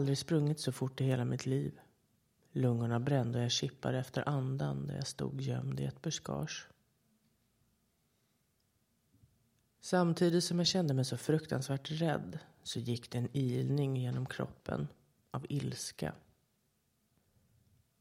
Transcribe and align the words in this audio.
Jag 0.00 0.02
har 0.02 0.06
aldrig 0.08 0.18
sprungit 0.18 0.60
så 0.60 0.72
fort 0.72 1.00
i 1.00 1.04
hela 1.04 1.24
mitt 1.24 1.46
liv. 1.46 1.80
Lungorna 2.52 3.00
brände 3.00 3.38
och 3.38 3.44
jag 3.44 3.50
kippade 3.50 3.98
efter 3.98 4.28
andan 4.28 4.86
där 4.86 4.94
jag 4.94 5.06
stod 5.06 5.40
gömd 5.40 5.80
i 5.80 5.84
ett 5.84 6.02
buskage. 6.02 6.68
Samtidigt 9.80 10.44
som 10.44 10.58
jag 10.58 10.66
kände 10.66 10.94
mig 10.94 11.04
så 11.04 11.16
fruktansvärt 11.16 11.90
rädd 11.90 12.38
så 12.62 12.78
gick 12.78 13.10
det 13.10 13.18
en 13.18 13.28
ilning 13.32 13.96
genom 13.96 14.26
kroppen 14.26 14.88
av 15.30 15.46
ilska. 15.48 16.14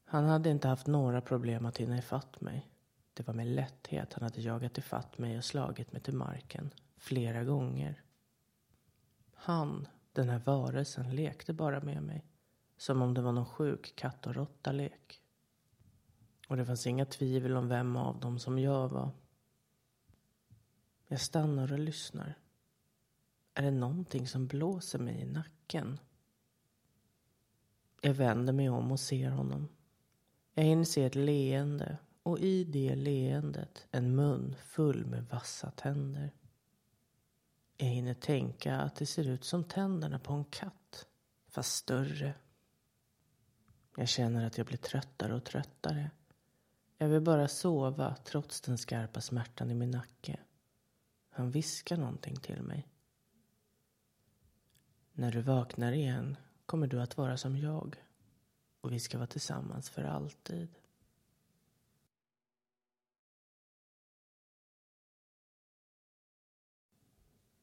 Han 0.06 0.26
hade 0.26 0.50
inte 0.50 0.68
haft 0.68 0.88
några 0.88 1.22
problem 1.22 1.66
att 1.66 1.78
hinna 1.78 1.98
ifatt 1.98 2.42
mig. 2.42 2.70
Det 3.14 3.28
var 3.28 3.34
med 3.34 3.48
lätthet 3.48 4.14
han 4.14 4.23
hade 4.23 4.42
jagat 4.42 4.78
ifatt 4.78 5.18
mig 5.18 5.38
och 5.38 5.45
slagit 5.45 5.92
mig 5.92 6.02
till 6.02 6.16
marken 6.16 6.73
flera 6.98 7.44
gånger. 7.44 8.04
Han, 9.34 9.88
den 10.20 10.30
här 10.30 10.40
varelsen, 10.40 11.16
lekte 11.16 11.54
bara 11.54 11.82
med 11.82 12.04
mig. 12.04 12.26
Som 12.78 13.02
om 13.02 13.14
det 13.14 13.22
var 13.22 13.32
någon 13.32 13.46
sjuk 13.46 13.96
katt 13.96 14.28
och 14.28 14.36
råtta-lek. 14.36 15.22
Och 16.48 16.58
det 16.58 16.66
fanns 16.66 16.88
inga 16.88 17.05
tvivel 17.05 17.58
om 17.58 17.68
vem 17.68 17.95
av 17.95 18.20
dem 18.20 18.40
som 18.40 18.59
jag 18.59 18.90
var. 18.90 19.12
Jag 21.08 21.22
stannar 21.22 21.73
och 21.73 21.80
lyssnar. 21.80 22.38
Är 23.53 23.62
det 23.62 23.72
någonting 23.72 24.28
som 24.28 24.47
blåser 24.47 25.00
mig 25.00 25.22
i 25.22 25.25
nacken? 25.25 26.00
Jag 28.02 28.14
vänder 28.14 28.53
mig 28.53 28.70
om 28.70 28.92
och 28.92 29.00
ser 29.00 29.30
honom. 29.30 29.67
Jag 30.53 30.64
hinner 30.64 30.84
se 30.84 31.03
ett 31.03 31.16
leende 31.16 31.97
och 32.23 32.40
i 32.40 32.64
det 32.64 32.95
leendet 32.95 33.88
en 33.92 34.16
mun 34.16 34.56
full 34.64 35.06
med 35.06 35.25
vassa 35.25 35.72
tänder. 35.72 36.31
Jag 37.81 37.88
hinner 37.88 38.13
tänka 38.13 38.75
att 38.75 38.95
det 38.95 39.05
ser 39.05 39.27
ut 39.27 39.44
som 39.44 39.63
tänderna 39.63 40.19
på 40.19 40.33
en 40.33 40.45
katt, 40.45 41.08
fast 41.47 41.75
större. 41.75 42.33
Jag 43.95 44.08
känner 44.08 44.45
att 44.45 44.58
jag 44.58 44.67
blir 44.67 44.77
tröttare 44.77 45.35
och 45.35 45.44
tröttare. 45.44 46.11
Jag 46.97 47.07
vill 47.07 47.22
bara 47.22 47.47
sova 47.47 48.16
trots 48.23 48.61
den 48.61 48.77
skarpa 48.77 49.22
smärtan 49.22 49.72
i 49.72 49.73
min 49.73 49.91
nacke. 49.91 50.39
Han 51.30 51.52
viskar 51.52 51.97
någonting 51.97 52.35
till 52.35 52.61
mig. 52.61 52.88
När 55.13 55.31
du 55.31 55.41
vaknar 55.41 55.91
igen 55.91 56.38
kommer 56.66 56.88
du 56.88 57.02
att 57.02 57.17
vara 57.17 57.38
som 57.38 57.57
jag 57.57 57.95
och 58.81 58.91
vi 58.91 59.00
ska 59.00 59.17
vara 59.17 59.27
tillsammans 59.27 59.89
för 59.89 60.03
alltid. 60.03 60.78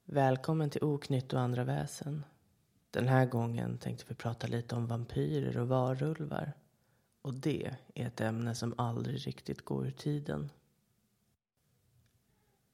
Välkommen 0.09 0.71
till 0.71 0.85
Oknytt 0.85 1.33
och 1.33 1.41
andra 1.41 1.65
väsen. 1.65 2.25
Den 2.91 3.09
här 3.09 3.27
gången 3.27 3.79
tänkte 3.79 4.05
vi 4.09 4.15
prata 4.15 4.47
lite 4.47 4.75
om 4.75 4.87
vampyrer 4.87 5.59
och 5.59 5.69
varulvar. 5.69 6.53
Och 7.23 7.35
det 7.35 7.67
är 7.95 8.07
ett 8.07 8.21
ämne 8.21 8.55
som 8.55 8.75
aldrig 8.79 9.27
riktigt 9.27 9.65
går 9.65 9.87
ur 9.87 9.91
tiden. 9.91 10.51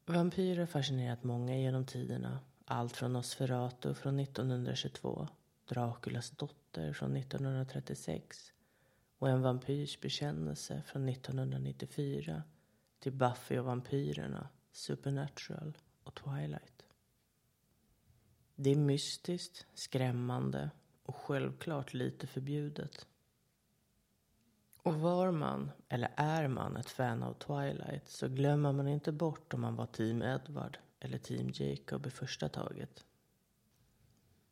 Vampyrer 0.06 0.58
har 0.58 0.66
fascinerat 0.66 1.24
många 1.24 1.56
genom 1.56 1.86
tiderna. 1.86 2.40
Allt 2.64 2.96
från 2.96 3.12
Nosferatu 3.12 3.94
från 3.94 4.18
1922, 4.18 5.28
Draculas 5.68 6.30
dotter 6.30 6.92
från 6.92 7.16
1936 7.16 8.52
och 9.18 9.28
En 9.28 9.42
vampyrs 9.42 10.00
bekännelse 10.00 10.82
från 10.86 11.08
1994 11.08 12.42
till 12.98 13.12
Buffy 13.12 13.58
och 13.58 13.64
vampyrerna, 13.64 14.48
Supernatural 14.72 15.78
och 16.02 16.14
Twilight. 16.14 16.71
Det 18.62 18.70
är 18.70 18.76
mystiskt, 18.76 19.66
skrämmande 19.74 20.70
och 21.02 21.16
självklart 21.16 21.94
lite 21.94 22.26
förbjudet. 22.26 23.06
Och 24.82 24.94
var 24.94 25.30
man, 25.30 25.70
eller 25.88 26.10
är 26.16 26.48
man, 26.48 26.76
ett 26.76 26.90
fan 26.90 27.22
av 27.22 27.34
Twilight 27.34 28.08
så 28.08 28.28
glömmer 28.28 28.72
man 28.72 28.88
inte 28.88 29.12
bort 29.12 29.54
om 29.54 29.60
man 29.60 29.76
var 29.76 29.86
team 29.86 30.22
Edward 30.22 30.78
eller 31.00 31.18
team 31.18 31.50
Jacob 31.54 32.06
i 32.06 32.10
första 32.10 32.48
taget. 32.48 33.04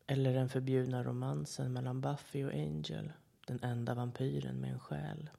Eller 0.07 0.35
den 0.35 0.49
förbjudna 0.49 1.03
romansen 1.03 1.73
mellan 1.73 2.01
Buffy 2.01 2.45
och 2.45 2.53
Angel, 2.53 3.13
den 3.47 3.63
enda 3.63 3.95
vampyren 3.95 4.57
med 4.57 4.73
en 4.73 4.81
själ. 4.81 5.31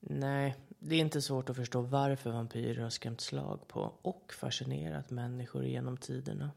Nej, 0.00 0.56
det 0.68 0.94
är 0.94 1.00
inte 1.00 1.22
svårt 1.22 1.50
att 1.50 1.56
förstå 1.56 1.80
varför 1.80 2.30
vampyrer 2.30 2.82
har 2.82 2.90
skrämt 2.90 3.20
slag 3.20 3.68
på 3.68 3.80
och 4.02 4.32
fascinerat 4.32 5.10
människor 5.10 5.64
genom 5.64 5.96
tiderna. 5.96 6.50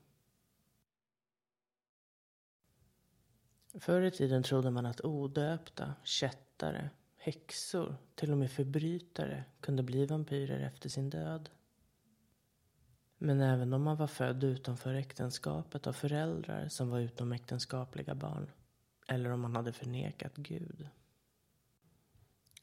Förr 3.79 4.01
i 4.01 4.11
tiden 4.11 4.43
trodde 4.43 4.71
man 4.71 4.85
att 4.85 5.05
odöpta, 5.05 5.95
kättare, 6.03 6.89
häxor, 7.17 7.95
till 8.15 8.31
och 8.31 8.37
med 8.37 8.51
förbrytare 8.51 9.43
kunde 9.59 9.83
bli 9.83 10.05
vampyrer 10.05 10.59
efter 10.59 10.89
sin 10.89 11.09
död. 11.09 11.49
Men 13.17 13.41
även 13.41 13.73
om 13.73 13.83
man 13.83 13.97
var 13.97 14.07
född 14.07 14.43
utanför 14.43 14.93
äktenskapet 14.93 15.87
av 15.87 15.93
föräldrar 15.93 16.67
som 16.67 16.89
var 16.89 16.99
utomäktenskapliga 16.99 18.15
barn. 18.15 18.51
Eller 19.07 19.29
om 19.29 19.39
man 19.39 19.55
hade 19.55 19.73
förnekat 19.73 20.35
Gud. 20.35 20.87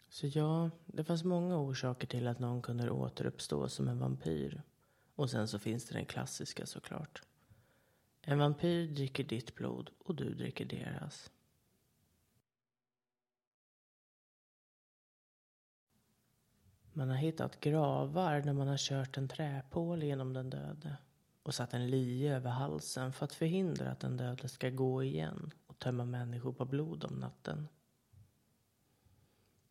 Så 0.09 0.27
ja, 0.27 0.71
det 0.87 1.05
fanns 1.05 1.25
många 1.25 1.59
orsaker 1.59 2.07
till 2.07 2.27
att 2.27 2.39
någon 2.39 2.63
kunde 2.63 2.91
återuppstå 2.91 3.69
som 3.69 3.89
en 3.89 3.99
vampyr. 3.99 4.63
Och 5.15 5.31
sen 5.31 5.49
så 5.49 5.59
finns 5.59 5.87
det 5.87 5.95
den 5.95 6.07
klassiska 6.07 6.67
såklart. 6.67 7.23
En 8.31 8.39
vampyr 8.39 8.87
dricker 8.87 9.25
ditt 9.25 9.55
blod 9.55 9.91
och 9.99 10.15
du 10.15 10.35
dricker 10.35 10.65
deras. 10.65 11.31
Man 16.93 17.09
har 17.09 17.17
hittat 17.17 17.61
gravar 17.61 18.41
där 18.41 18.53
man 18.53 18.69
har 18.69 18.77
kört 18.77 19.17
en 19.17 19.29
träpål 19.29 20.03
genom 20.03 20.33
den 20.33 20.51
döde 20.51 20.97
och 21.43 21.55
satt 21.55 21.75
en 21.75 21.91
lie 21.91 22.35
över 22.35 22.51
halsen 22.51 23.13
för 23.13 23.25
att 23.25 23.35
förhindra 23.35 23.91
att 23.91 24.01
den 24.01 24.17
döde 24.17 24.49
ska 24.49 24.71
gå 24.71 25.03
igen 25.03 25.51
och 25.67 25.79
tömma 25.79 26.05
människor 26.05 26.53
på 26.53 26.65
blod 26.65 27.05
om 27.05 27.15
natten. 27.15 27.69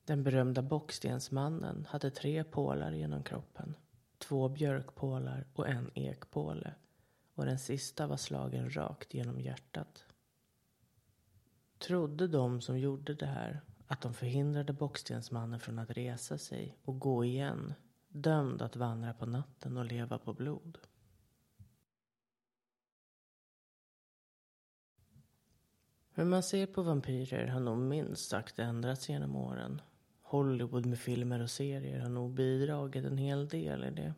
Den 0.06 0.24
berömda 0.24 0.62
bockstensmannen 0.62 1.86
hade 1.90 2.12
tre 2.12 2.44
pålar 2.44 2.92
genom 2.92 3.24
kroppen. 3.24 3.76
Två 4.18 4.50
björkpålar 4.50 5.46
och 5.54 5.68
en 5.68 5.92
ekpåle 5.94 6.74
och 7.38 7.46
den 7.46 7.60
sista 7.60 8.08
var 8.08 8.18
slagen 8.18 8.76
rakt 8.76 9.14
genom 9.14 9.40
hjärtat. 9.40 10.06
Trodde 11.78 12.28
de 12.28 12.62
som 12.62 12.80
gjorde 12.80 13.14
det 13.14 13.26
här 13.26 13.62
att 13.88 14.02
de 14.02 14.14
förhindrade 14.14 14.74
Bockstensmannen 14.74 15.60
från 15.60 15.80
att 15.80 15.92
resa 15.92 16.38
sig 16.38 16.78
och 16.84 17.00
gå 17.00 17.26
igen, 17.26 17.74
dömd 18.08 18.62
att 18.62 18.76
vandra 18.76 19.14
på 19.14 19.26
natten 19.26 19.78
och 19.78 19.86
leva 19.86 20.18
på 20.18 20.34
blod. 20.34 20.78
Hur 26.14 26.26
man 26.26 26.44
ser 26.44 26.66
på 26.68 26.82
vampyrer 26.82 27.48
har 27.48 27.60
nog 27.60 27.78
minst 27.78 28.30
sagt 28.30 28.60
ändrats 28.60 29.10
genom 29.10 29.36
åren. 29.36 29.82
Hollywood 30.22 30.86
med 30.86 31.00
filmer 31.00 31.40
och 31.40 31.50
serier 31.50 32.00
har 32.00 32.10
nog 32.10 32.34
bidragit 32.34 33.06
en 33.06 33.18
hel 33.18 33.48
del 33.48 33.84
i 33.84 33.92
det. 33.92 34.14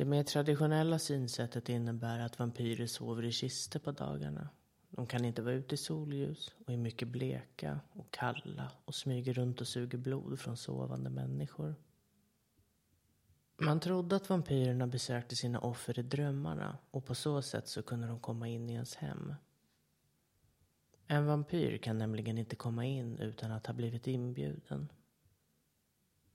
Det 0.00 0.06
mer 0.06 0.22
traditionella 0.22 0.98
synsättet 0.98 1.68
innebär 1.68 2.18
att 2.18 2.38
vampyrer 2.38 2.86
sover 2.86 3.24
i 3.24 3.32
kister 3.32 3.78
på 3.78 3.92
dagarna. 3.92 4.48
De 4.90 5.06
kan 5.06 5.24
inte 5.24 5.42
vara 5.42 5.54
ute 5.54 5.74
i 5.74 5.78
solljus 5.78 6.54
och 6.66 6.72
är 6.72 6.76
mycket 6.76 7.08
bleka 7.08 7.80
och 7.92 8.10
kalla 8.10 8.72
och 8.84 8.94
smyger 8.94 9.32
runt 9.32 9.60
och 9.60 9.68
suger 9.68 9.98
blod 9.98 10.38
från 10.40 10.56
sovande 10.56 11.10
människor. 11.10 11.74
Man 13.56 13.80
trodde 13.80 14.16
att 14.16 14.28
vampyrerna 14.30 14.86
besökte 14.86 15.36
sina 15.36 15.60
offer 15.60 15.98
i 15.98 16.02
drömmarna 16.02 16.78
och 16.90 17.04
på 17.04 17.14
så 17.14 17.42
sätt 17.42 17.68
så 17.68 17.82
kunde 17.82 18.06
de 18.06 18.20
komma 18.20 18.48
in 18.48 18.70
i 18.70 18.72
ens 18.72 18.94
hem. 18.94 19.34
En 21.06 21.26
vampyr 21.26 21.78
kan 21.78 21.98
nämligen 21.98 22.38
inte 22.38 22.56
komma 22.56 22.84
in 22.84 23.18
utan 23.18 23.52
att 23.52 23.66
ha 23.66 23.74
blivit 23.74 24.06
inbjuden. 24.06 24.88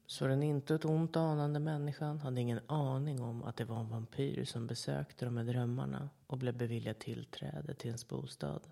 Så 0.07 0.27
den 0.27 0.43
inte 0.43 0.75
ett 0.75 0.85
ont 0.85 1.15
anande 1.15 1.59
människan 1.59 2.19
hade 2.19 2.41
ingen 2.41 2.59
aning 2.67 3.21
om 3.21 3.43
att 3.43 3.57
det 3.57 3.65
var 3.65 3.79
en 3.79 3.89
vampyr 3.89 4.45
som 4.45 4.67
besökte 4.67 5.25
dem 5.25 5.37
i 5.37 5.43
drömmarna 5.43 6.09
och 6.27 6.37
blev 6.37 6.57
beviljad 6.57 6.99
tillträde 6.99 7.73
till 7.73 7.87
ens 7.87 8.07
bostad. 8.07 8.67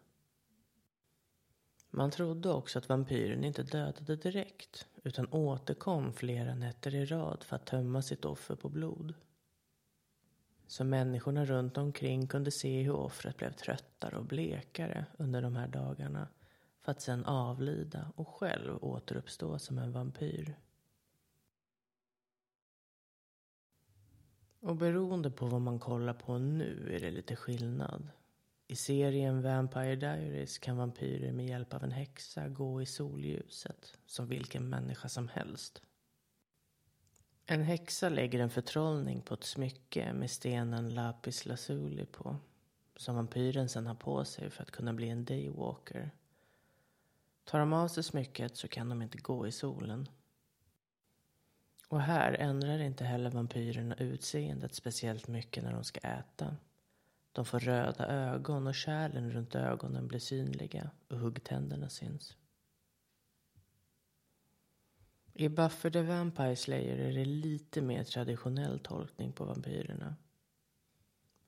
Man 1.89 2.11
trodde 2.11 2.49
också 2.49 2.79
att 2.79 2.89
vampyren 2.89 3.43
inte 3.43 3.63
dödade 3.63 4.15
direkt 4.15 4.87
utan 5.03 5.27
återkom 5.31 6.13
flera 6.13 6.55
nätter 6.55 6.95
i 6.95 7.05
rad 7.05 7.43
för 7.43 7.55
att 7.55 7.65
tömma 7.65 8.01
sitt 8.01 8.25
offer 8.25 8.55
på 8.55 8.69
blod. 8.69 9.13
Så 10.67 10.83
människorna 10.83 11.45
runt 11.45 11.77
omkring 11.77 12.27
kunde 12.27 12.51
se 12.51 12.81
hur 12.81 12.95
offret 12.95 13.37
blev 13.37 13.51
tröttare 13.51 14.17
och 14.17 14.25
blekare 14.25 15.05
under 15.17 15.41
de 15.41 15.55
här 15.55 15.67
dagarna 15.67 16.27
för 16.81 16.91
att 16.91 17.01
sedan 17.01 17.25
avlida 17.25 18.11
och 18.15 18.27
själv 18.27 18.83
återuppstå 18.83 19.59
som 19.59 19.77
en 19.77 19.91
vampyr. 19.91 20.55
Och 24.63 24.75
beroende 24.75 25.31
på 25.31 25.45
vad 25.45 25.61
man 25.61 25.79
kollar 25.79 26.13
på 26.13 26.37
nu 26.37 26.95
är 26.95 26.99
det 26.99 27.11
lite 27.11 27.35
skillnad. 27.35 28.09
I 28.67 28.75
serien 28.75 29.41
Vampire 29.41 29.95
Diaries 29.95 30.57
kan 30.57 30.77
vampyrer 30.77 31.31
med 31.31 31.45
hjälp 31.45 31.73
av 31.73 31.83
en 31.83 31.91
häxa 31.91 32.47
gå 32.47 32.81
i 32.81 32.85
solljuset 32.85 33.97
som 34.05 34.27
vilken 34.27 34.69
människa 34.69 35.09
som 35.09 35.27
helst. 35.27 35.81
En 37.45 37.61
häxa 37.61 38.09
lägger 38.09 38.39
en 38.39 38.49
förtrollning 38.49 39.21
på 39.21 39.33
ett 39.33 39.43
smycke 39.43 40.13
med 40.13 40.31
stenen 40.31 40.93
lapis 40.93 41.45
lazuli 41.45 42.05
på 42.05 42.35
som 42.95 43.15
vampyren 43.15 43.69
sen 43.69 43.87
har 43.87 43.95
på 43.95 44.25
sig 44.25 44.49
för 44.49 44.63
att 44.63 44.71
kunna 44.71 44.93
bli 44.93 45.09
en 45.09 45.25
daywalker. 45.25 46.11
Tar 47.43 47.59
de 47.59 47.73
av 47.73 47.87
sig 47.87 48.03
smycket 48.03 48.57
så 48.57 48.67
kan 48.67 48.89
de 48.89 49.01
inte 49.01 49.17
gå 49.17 49.47
i 49.47 49.51
solen. 49.51 50.09
Och 51.93 52.01
här 52.01 52.33
ändrar 52.39 52.79
inte 52.79 53.03
heller 53.03 53.29
vampyrerna 53.29 53.95
utseendet 53.95 54.75
speciellt 54.75 55.27
mycket 55.27 55.63
när 55.63 55.73
de 55.73 55.83
ska 55.83 55.99
äta. 55.99 56.55
De 57.31 57.45
får 57.45 57.59
röda 57.59 58.07
ögon 58.07 58.67
och 58.67 58.75
kärlen 58.75 59.31
runt 59.31 59.55
ögonen 59.55 60.07
blir 60.07 60.19
synliga 60.19 60.89
och 61.07 61.17
huggtänderna 61.17 61.89
syns. 61.89 62.37
I 65.33 65.49
Buffer 65.49 65.89
the 65.89 66.01
Vampire 66.01 66.55
Slayer 66.55 66.97
är 66.97 67.13
det 67.13 67.25
lite 67.25 67.81
mer 67.81 68.03
traditionell 68.03 68.79
tolkning 68.79 69.31
på 69.31 69.45
vampyrerna. 69.45 70.15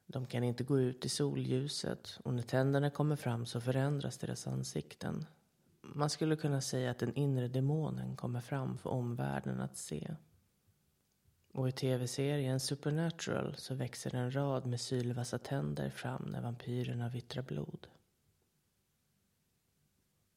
De 0.08 0.26
kan 0.26 0.44
inte 0.44 0.64
gå 0.64 0.80
ut 0.80 1.06
i 1.06 1.10
solljuset 1.10 2.20
och 2.24 2.34
när 2.34 2.44
tänderna 2.44 2.90
kommer 2.90 3.16
fram 3.16 3.46
så 3.46 3.62
förändras 3.62 4.18
deras 4.18 4.48
ansikten. 4.48 5.26
Man 5.82 6.10
skulle 6.10 6.36
kunna 6.36 6.62
säga 6.62 6.92
att 6.92 7.00
den 7.00 7.16
inre 7.16 7.48
demonen 7.48 8.16
kommer 8.16 8.42
fram 8.42 8.78
för 8.78 8.90
omvärlden 8.90 9.62
att 9.62 9.78
se. 9.78 10.16
Och 11.56 11.70
i 11.70 11.72
tv-serien 11.72 12.60
Supernatural 12.60 13.56
så 13.58 13.76
växer 13.76 14.16
en 14.16 14.36
rad 14.36 14.66
med 14.66 14.82
sylvassa 14.82 15.40
tänder 15.40 15.90
fram 15.90 16.24
när 16.32 16.42
vampyrerna 16.42 17.10
vittrar 17.10 17.44
blod. 17.44 17.88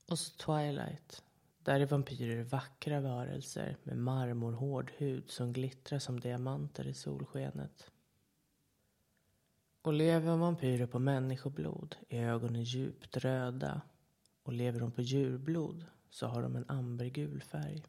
Och 0.09 0.19
så 0.19 0.37
Twilight. 0.37 1.23
Där 1.59 1.81
är 1.81 1.87
vampyrer 1.87 2.43
vackra 2.43 3.00
varelser 3.00 3.76
med 3.82 3.97
marmorhård 3.99 4.93
hud 4.97 5.31
som 5.31 5.53
glittrar 5.53 5.99
som 5.99 6.20
diamanter 6.20 6.87
i 6.87 6.94
solskenet. 6.94 7.91
Och 9.82 9.93
lever 9.93 10.37
vampyrer 10.37 10.87
på 10.87 10.99
människoblod 10.99 11.97
är 12.09 12.25
ögonen 12.25 12.65
djupt 12.65 13.17
röda 13.17 13.81
och 14.43 14.53
lever 14.53 14.81
de 14.81 14.93
på 14.93 15.03
djurblod 15.03 15.85
så 16.11 16.26
har 16.26 16.43
de 16.43 16.56
en 16.56 16.69
ambergul 16.69 17.43
färg. 17.43 17.85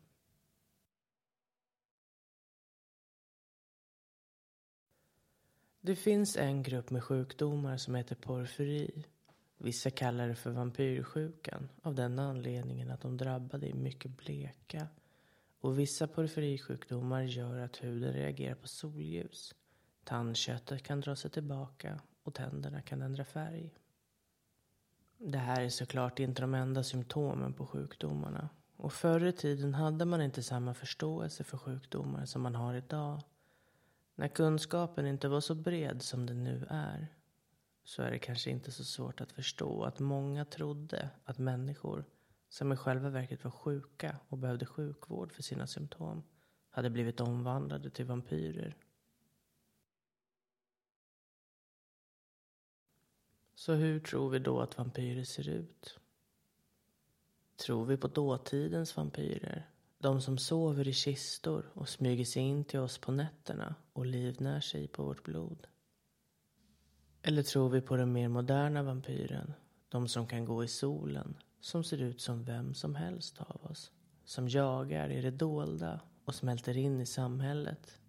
Det 5.82 5.96
finns 5.96 6.38
en 6.38 6.64
grupp 6.64 6.90
med 6.90 7.04
sjukdomar 7.04 7.78
som 7.78 7.96
heter 7.96 8.16
porfyri. 8.16 9.06
Vissa 9.58 9.90
kallar 9.90 10.28
det 10.28 10.36
för 10.36 10.52
vampyrsjukan 10.52 11.70
av 11.82 11.96
den 11.96 12.20
anledningen 12.20 12.92
att 12.92 13.02
de 13.02 13.18
drabbade 13.18 13.70
är 13.70 13.74
mycket 13.74 14.18
bleka. 14.18 14.88
Och 15.60 15.80
vissa 15.80 16.08
porfyrisjukdomar 16.08 17.22
gör 17.22 17.60
att 17.60 17.84
huden 17.84 18.14
reagerar 18.14 18.56
på 18.56 18.68
solljus. 18.68 19.56
Tandköttet 20.04 20.84
kan 20.84 21.02
dra 21.02 21.16
sig 21.16 21.32
tillbaka 21.32 22.02
och 22.24 22.34
tänderna 22.34 22.82
kan 22.82 23.02
ändra 23.02 23.26
färg. 23.26 23.74
Det 25.18 25.38
här 25.38 25.62
är 25.62 25.70
såklart 25.70 26.20
inte 26.20 26.42
de 26.42 26.54
enda 26.54 26.84
symptomen 26.84 27.54
på 27.54 27.66
sjukdomarna. 27.66 28.50
Och 28.76 28.94
förr 28.94 29.26
i 29.26 29.32
tiden 29.32 29.74
hade 29.74 30.06
man 30.06 30.22
inte 30.22 30.44
samma 30.44 30.74
förståelse 30.74 31.44
för 31.44 31.58
sjukdomar 31.58 32.26
som 32.26 32.42
man 32.42 32.56
har 32.56 32.74
idag. 32.74 33.22
När 34.20 34.28
kunskapen 34.28 35.08
inte 35.08 35.28
var 35.28 35.42
så 35.42 35.56
bred 35.56 36.02
som 36.02 36.26
den 36.26 36.44
nu 36.44 36.68
är 36.70 37.08
så 37.84 38.02
är 38.02 38.12
det 38.12 38.20
kanske 38.20 38.50
inte 38.50 38.72
så 38.72 38.84
svårt 38.84 39.22
att 39.22 39.32
förstå 39.32 39.84
att 39.84 40.00
många 40.00 40.46
trodde 40.46 41.10
att 41.24 41.38
människor 41.38 42.06
som 42.50 42.72
i 42.72 42.76
själva 42.76 43.10
verket 43.10 43.44
var 43.44 43.52
sjuka 43.52 44.18
och 44.30 44.38
behövde 44.38 44.66
sjukvård 44.66 45.32
för 45.32 45.44
sina 45.44 45.68
symptom 45.68 46.24
hade 46.70 46.90
blivit 46.90 47.22
omvandlade 47.22 47.90
till 47.90 48.06
vampyrer. 48.06 48.78
Så 53.56 53.74
hur 53.74 54.00
tror 54.00 54.30
vi 54.30 54.40
då 54.40 54.60
att 54.60 54.78
vampyrer 54.78 55.24
ser 55.24 55.50
ut? 55.50 56.00
Tror 57.56 57.86
vi 57.86 57.98
på 57.98 58.08
dåtidens 58.08 58.98
vampyrer 58.98 59.70
de 60.02 60.22
som 60.22 60.38
sover 60.38 60.88
i 60.88 60.94
kistor 60.94 61.72
och 61.74 61.90
smyger 61.90 62.26
sig 62.26 62.42
in 62.42 62.66
till 62.66 62.80
oss 62.80 62.98
på 62.98 63.12
nätterna 63.12 63.76
och 63.94 64.06
livnär 64.06 64.60
sig 64.60 64.88
på 64.88 65.04
vårt 65.04 65.24
blod. 65.24 65.68
Eller 67.22 67.44
tror 67.44 67.70
vi 67.70 67.82
på 67.82 67.96
den 67.96 68.14
mer 68.14 68.28
moderna 68.28 68.84
vampyren? 68.84 69.54
De 69.90 70.08
som 70.08 70.28
kan 70.28 70.46
gå 70.46 70.64
i 70.64 70.68
solen, 70.68 71.38
som 71.60 71.84
ser 71.84 72.02
ut 72.02 72.22
som 72.22 72.44
vem 72.44 72.74
som 72.74 72.96
helst 72.96 73.42
av 73.42 73.66
oss. 73.72 73.92
Som 74.26 74.48
jagar 74.48 75.10
i 75.10 75.22
det 75.22 75.32
dolda 75.32 76.02
och 76.26 76.36
smälter 76.36 76.78
in 76.78 77.02
i 77.02 77.06
samhället. 77.06 78.00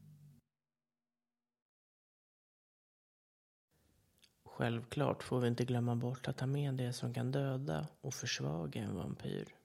Självklart 4.45 5.23
får 5.23 5.41
vi 5.41 5.49
inte 5.49 5.65
glömma 5.65 5.97
bort 5.97 6.29
att 6.29 6.37
ta 6.37 6.47
med 6.47 6.75
det 6.75 6.93
som 6.93 7.15
kan 7.15 7.33
döda 7.33 7.89
och 8.01 8.15
försvaga 8.15 8.83
en 8.83 8.95
vampyr. 8.95 9.60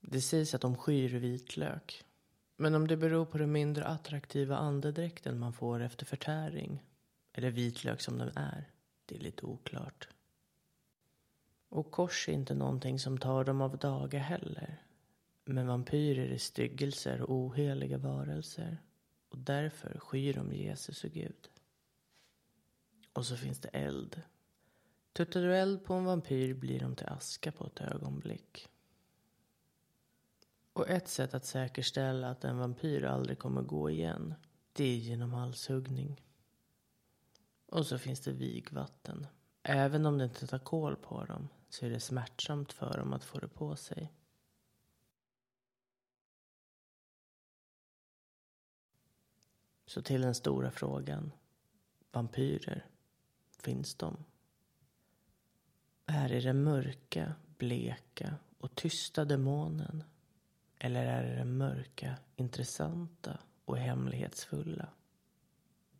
Det 0.00 0.20
sägs 0.20 0.54
att 0.54 0.60
de 0.60 0.76
skyr 0.76 1.08
vitlök. 1.08 2.04
Men 2.56 2.74
om 2.74 2.88
det 2.88 2.96
beror 2.96 3.24
på 3.24 3.38
den 3.38 3.52
mindre 3.52 3.84
attraktiva 3.84 4.56
andedräkten 4.56 5.38
man 5.38 5.52
får 5.52 5.80
efter 5.80 6.06
förtäring 6.06 6.82
eller 7.32 7.50
vitlök 7.50 8.00
som 8.00 8.18
den 8.18 8.36
är, 8.36 8.70
det 9.06 9.16
är 9.16 9.20
lite 9.20 9.46
oklart. 9.46 10.08
Och 11.68 11.90
kors 11.90 12.28
är 12.28 12.32
inte 12.32 12.54
någonting 12.54 12.98
som 12.98 13.18
tar 13.18 13.44
dem 13.44 13.60
av 13.60 13.78
daga 13.78 14.18
heller. 14.18 14.82
Men 15.44 15.66
vampyrer 15.66 16.28
är 16.28 16.38
styggelser 16.38 17.20
och 17.20 17.30
oheliga 17.30 17.98
varelser. 17.98 18.78
Och 19.28 19.38
därför 19.38 19.98
skyr 19.98 20.34
de 20.34 20.52
Jesus 20.52 21.04
och 21.04 21.10
Gud. 21.10 21.48
Och 23.12 23.26
så 23.26 23.36
finns 23.36 23.60
det 23.60 23.68
eld. 23.68 24.22
Tuttar 25.12 25.42
du 25.42 25.56
eld 25.56 25.84
på 25.84 25.94
en 25.94 26.04
vampyr 26.04 26.54
blir 26.54 26.80
de 26.80 26.96
till 26.96 27.06
aska 27.06 27.52
på 27.52 27.66
ett 27.66 27.80
ögonblick. 27.80 28.69
Och 30.80 30.88
ett 30.88 31.08
sätt 31.08 31.34
att 31.34 31.44
säkerställa 31.44 32.30
att 32.30 32.44
en 32.44 32.58
vampyr 32.58 33.04
aldrig 33.04 33.38
kommer 33.38 33.62
gå 33.62 33.90
igen, 33.90 34.34
det 34.72 34.84
är 34.84 34.96
genom 34.96 35.32
halshuggning. 35.32 36.24
Och 37.66 37.86
så 37.86 37.98
finns 37.98 38.20
det 38.20 38.32
vigvatten. 38.32 39.26
Även 39.62 40.06
om 40.06 40.18
det 40.18 40.24
inte 40.24 40.46
tar 40.46 40.58
kål 40.58 40.96
på 40.96 41.24
dem 41.24 41.48
så 41.68 41.86
är 41.86 41.90
det 41.90 42.00
smärtsamt 42.00 42.72
för 42.72 42.98
dem 42.98 43.12
att 43.12 43.24
få 43.24 43.38
det 43.38 43.48
på 43.48 43.76
sig. 43.76 44.12
Så 49.86 50.02
till 50.02 50.20
den 50.20 50.34
stora 50.34 50.70
frågan. 50.70 51.32
Vampyrer, 52.12 52.86
finns 53.58 53.94
de? 53.94 54.16
Är 56.06 56.40
den 56.40 56.62
mörka, 56.62 57.34
bleka 57.58 58.34
och 58.58 58.74
tysta 58.74 59.24
demonen 59.24 60.04
eller 60.82 61.06
är 61.06 61.22
det 61.22 61.36
det 61.36 61.44
mörka, 61.44 62.18
intressanta 62.36 63.38
och 63.64 63.78
hemlighetsfulla? 63.78 64.88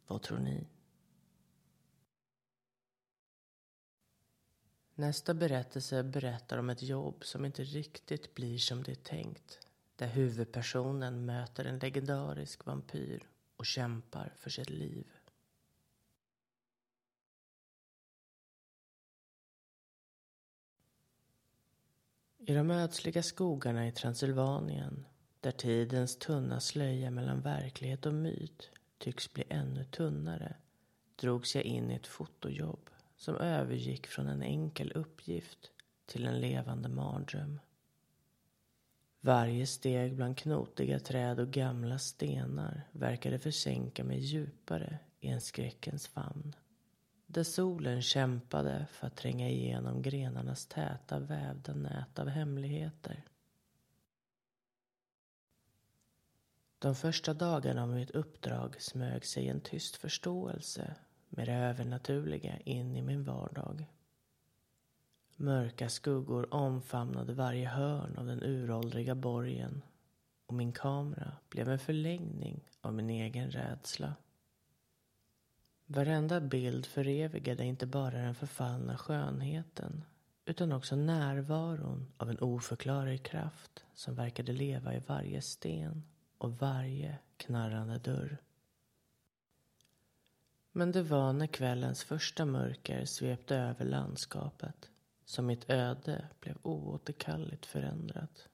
Vad 0.06 0.22
tror 0.22 0.38
ni? 0.38 0.66
Nästa 4.94 5.34
berättelse 5.34 6.02
berättar 6.02 6.58
om 6.58 6.70
ett 6.70 6.82
jobb 6.82 7.24
som 7.24 7.44
inte 7.44 7.64
riktigt 7.64 8.34
blir 8.34 8.58
som 8.58 8.82
det 8.82 8.92
är 8.92 8.94
tänkt. 8.94 9.68
Där 9.96 10.06
huvudpersonen 10.06 11.26
möter 11.26 11.64
en 11.64 11.78
legendarisk 11.78 12.66
vampyr 12.66 13.28
och 13.56 13.66
kämpar 13.66 14.32
för 14.36 14.50
sitt 14.50 14.70
liv. 14.70 15.06
I 22.46 22.54
de 22.54 22.70
ödsliga 22.70 23.22
skogarna 23.22 23.86
i 23.86 23.92
Transylvanien, 23.92 25.06
där 25.40 25.50
tidens 25.50 26.18
tunna 26.18 26.60
slöja 26.60 27.10
mellan 27.10 27.40
verklighet 27.40 28.06
och 28.06 28.14
myt 28.14 28.70
tycks 28.98 29.32
bli 29.32 29.44
ännu 29.48 29.84
tunnare, 29.84 30.56
drogs 31.16 31.54
jag 31.54 31.64
in 31.64 31.90
i 31.90 31.94
ett 31.94 32.06
fotojobb 32.06 32.90
som 33.16 33.36
övergick 33.36 34.06
från 34.06 34.28
en 34.28 34.42
enkel 34.42 34.92
uppgift 34.92 35.70
till 36.06 36.26
en 36.26 36.40
levande 36.40 36.88
mardröm. 36.88 37.60
Varje 39.20 39.66
steg 39.66 40.16
bland 40.16 40.38
knotiga 40.38 41.00
träd 41.00 41.40
och 41.40 41.50
gamla 41.50 41.98
stenar 41.98 42.82
verkade 42.92 43.38
försänka 43.38 44.04
mig 44.04 44.18
djupare 44.18 44.98
i 45.20 45.28
en 45.28 45.40
skräckens 45.40 46.08
famn 46.08 46.54
där 47.32 47.42
solen 47.42 48.02
kämpade 48.02 48.86
för 48.92 49.06
att 49.06 49.16
tränga 49.16 49.48
igenom 49.48 50.02
grenarnas 50.02 50.66
täta 50.66 51.18
vävda 51.18 51.74
nät 51.74 52.18
av 52.18 52.28
hemligheter. 52.28 53.24
De 56.78 56.94
första 56.94 57.34
dagarna 57.34 57.82
av 57.82 57.88
mitt 57.88 58.10
uppdrag 58.10 58.82
smög 58.82 59.24
sig 59.26 59.48
en 59.48 59.60
tyst 59.60 59.96
förståelse 59.96 60.94
med 61.28 61.48
det 61.48 61.54
övernaturliga 61.54 62.58
in 62.58 62.96
i 62.96 63.02
min 63.02 63.24
vardag. 63.24 63.86
Mörka 65.36 65.88
skuggor 65.88 66.54
omfamnade 66.54 67.34
varje 67.34 67.68
hörn 67.68 68.16
av 68.18 68.26
den 68.26 68.42
uråldriga 68.42 69.14
borgen 69.14 69.82
och 70.46 70.54
min 70.54 70.72
kamera 70.72 71.32
blev 71.48 71.68
en 71.68 71.78
förlängning 71.78 72.64
av 72.80 72.94
min 72.94 73.10
egen 73.10 73.50
rädsla. 73.50 74.14
Varenda 75.92 76.40
bild 76.40 76.86
förevigade 76.86 77.64
inte 77.64 77.86
bara 77.86 78.10
den 78.10 78.34
förfallna 78.34 78.98
skönheten 78.98 80.04
utan 80.44 80.72
också 80.72 80.96
närvaron 80.96 82.12
av 82.16 82.30
en 82.30 82.38
oförklarlig 82.38 83.22
kraft 83.22 83.84
som 83.94 84.14
verkade 84.14 84.52
leva 84.52 84.94
i 84.94 85.02
varje 85.06 85.42
sten 85.42 86.02
och 86.38 86.58
varje 86.58 87.18
knarrande 87.36 87.98
dörr. 87.98 88.36
Men 90.72 90.92
det 90.92 91.02
var 91.02 91.32
när 91.32 91.46
kvällens 91.46 92.04
första 92.04 92.44
mörker 92.44 93.04
svepte 93.04 93.56
över 93.56 93.84
landskapet 93.84 94.90
som 95.24 95.46
mitt 95.46 95.70
öde 95.70 96.28
blev 96.40 96.56
oåterkalleligt 96.62 97.66
förändrat. 97.66 98.48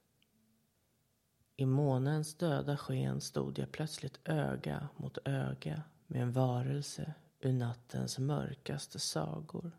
I 1.55 1.65
månens 1.65 2.35
döda 2.37 2.77
sken 2.77 3.21
stod 3.21 3.59
jag 3.59 3.71
plötsligt 3.71 4.19
öga 4.23 4.89
mot 4.95 5.17
öga 5.25 5.83
med 6.07 6.21
en 6.21 6.31
varelse 6.31 7.13
ur 7.39 7.53
nattens 7.53 8.19
mörkaste 8.19 8.99
sagor. 8.99 9.71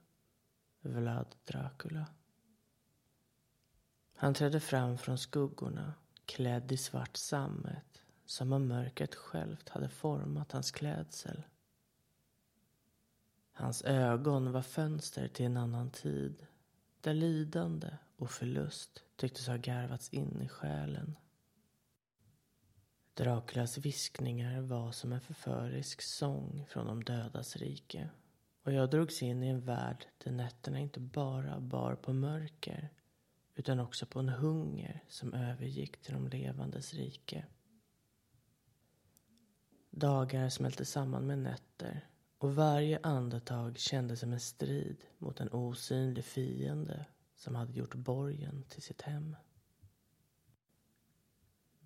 Vlad 0.80 1.36
Dracula. 1.44 2.06
Han 4.14 4.34
trädde 4.34 4.60
fram 4.60 4.98
från 4.98 5.18
skuggorna 5.18 5.94
klädd 6.26 6.72
i 6.72 6.76
svart 6.76 7.16
sammet 7.16 8.02
som 8.26 8.52
om 8.52 8.68
mörkret 8.68 9.14
självt 9.14 9.68
hade 9.68 9.88
format 9.88 10.52
hans 10.52 10.70
klädsel. 10.70 11.42
Hans 13.52 13.82
ögon 13.82 14.52
var 14.52 14.62
fönster 14.62 15.28
till 15.28 15.46
en 15.46 15.56
annan 15.56 15.90
tid 15.90 16.46
där 17.00 17.14
lidande 17.14 17.96
och 18.16 18.30
förlust 18.30 19.04
tycktes 19.16 19.46
ha 19.46 19.56
garvats 19.56 20.08
in 20.08 20.42
i 20.42 20.48
själen. 20.48 21.16
Draculas 23.18 23.78
viskningar 23.78 24.60
var 24.60 24.92
som 24.92 25.12
en 25.12 25.20
förförisk 25.20 26.02
sång 26.02 26.66
från 26.68 26.87
de 26.87 27.04
dödas 27.04 27.56
rike 27.56 28.10
och 28.62 28.72
jag 28.72 28.90
drogs 28.90 29.22
in 29.22 29.42
i 29.42 29.48
en 29.48 29.60
värld 29.60 30.06
där 30.18 30.30
nätterna 30.32 30.78
inte 30.78 31.00
bara 31.00 31.60
bar 31.60 31.94
på 31.94 32.12
mörker 32.12 32.88
utan 33.54 33.80
också 33.80 34.06
på 34.06 34.18
en 34.18 34.28
hunger 34.28 35.04
som 35.08 35.34
övergick 35.34 35.96
till 35.96 36.14
de 36.14 36.28
levandes 36.28 36.94
rike. 36.94 37.46
Dagar 39.90 40.48
smälte 40.48 40.84
samman 40.84 41.26
med 41.26 41.38
nätter 41.38 42.08
och 42.38 42.54
varje 42.54 43.00
andetag 43.02 43.78
kändes 43.78 44.20
som 44.20 44.32
en 44.32 44.40
strid 44.40 45.04
mot 45.18 45.40
en 45.40 45.52
osynlig 45.52 46.25
fiende 46.25 47.06
som 47.34 47.54
hade 47.54 47.72
gjort 47.72 47.94
borgen 47.94 48.64
till 48.68 48.82
sitt 48.82 49.02
hem. 49.02 49.37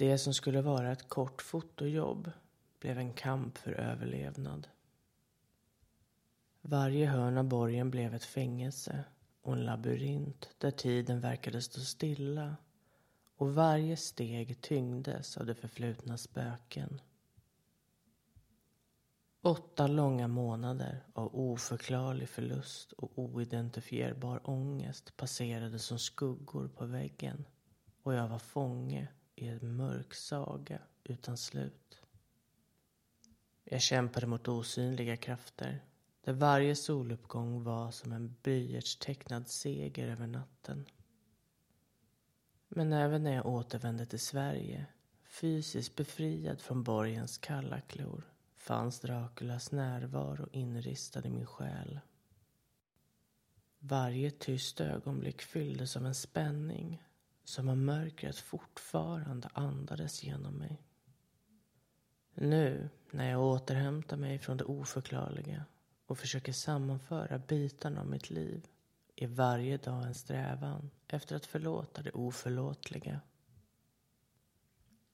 Det 0.03 0.19
som 0.19 0.35
skulle 0.35 0.63
vara 0.63 0.93
ett 0.93 1.09
kort 1.09 1.43
fotojobb 1.43 2.31
blev 2.81 2.99
en 2.99 3.13
kamp 3.13 3.59
för 3.59 3.73
överlevnad. 3.73 4.69
Varje 6.61 7.07
hörn 7.07 7.39
av 7.39 7.45
borgen 7.45 7.91
blev 7.91 8.15
ett 8.15 8.25
fängelse 8.25 9.05
och 9.43 9.53
en 9.53 9.65
labyrint 9.65 10.51
där 10.59 10.71
tiden 10.71 11.21
verkade 11.21 11.63
stå 11.63 11.81
stilla 11.81 12.57
och 13.37 13.55
varje 13.55 13.97
steg 13.97 14.61
tyngdes 14.61 15.37
av 15.37 15.47
det 15.47 15.55
förflutna 15.55 16.19
spöken. 16.19 17.01
Åtta 19.43 19.87
långa 19.87 20.29
månader 20.29 21.05
av 21.13 21.37
oförklarlig 21.37 22.29
förlust 22.29 22.93
och 22.93 23.19
oidentifierbar 23.19 24.51
ångest 24.51 25.17
passerade 25.17 25.79
som 25.79 25.99
skuggor 25.99 26.69
på 26.69 26.87
väggen 26.87 27.45
och 28.03 28.15
jag 28.15 28.29
var 28.29 28.39
fånge 28.39 29.09
i 29.35 29.49
en 29.49 29.77
mörk 29.77 30.15
saga 30.15 30.79
utan 31.05 31.37
slut. 31.37 32.03
Jag 33.65 33.81
kämpade 33.81 34.27
mot 34.27 34.49
osynliga 34.49 35.17
krafter 35.17 35.85
där 36.25 36.33
varje 36.33 36.77
soluppgång 36.77 37.65
var 37.65 37.91
som 37.91 38.13
en 38.13 38.37
blyertstecknad 38.43 39.49
seger 39.49 40.09
över 40.09 40.27
natten. 40.27 40.87
Men 42.69 42.93
även 42.93 43.23
när 43.23 43.35
jag 43.35 43.47
återvände 43.47 44.07
till 44.07 44.21
Sverige, 44.21 44.87
fysiskt 45.25 45.97
befriad 45.97 46.61
från 46.61 46.83
borgens 46.83 47.39
kalla 47.39 47.81
klor, 47.81 48.33
fanns 48.55 49.01
Draculas 49.01 49.73
närvaro 49.73 50.49
inristad 50.53 51.27
i 51.27 51.31
min 51.31 51.47
själ. 51.47 52.01
Varje 53.79 54.31
tyst 54.31 54.81
ögonblick 54.81 55.43
fylldes 55.43 55.97
av 55.97 56.07
en 56.07 56.15
spänning 56.15 57.03
som 57.45 57.69
om 57.69 57.85
mörkret 57.85 58.37
fortfarande 58.37 59.49
andades 59.53 60.25
genom 60.25 60.55
mig. 60.55 60.83
Nu, 62.35 62.89
när 63.11 63.31
jag 63.31 63.43
återhämtar 63.43 64.17
mig 64.17 64.39
från 64.39 64.57
det 64.57 64.65
oförklarliga 64.65 65.65
och 66.07 66.19
försöker 66.19 66.53
sammanföra 66.53 67.39
bitarna 67.39 68.01
av 68.01 68.07
mitt 68.07 68.31
liv 68.31 68.67
är 69.17 69.27
varje 69.27 69.77
dag 69.77 70.07
en 70.07 70.15
strävan 70.15 70.91
efter 71.09 71.37
att 71.37 71.47
förlåta 71.47 72.03
det 72.03 72.11
oförlåtliga. 72.11 73.21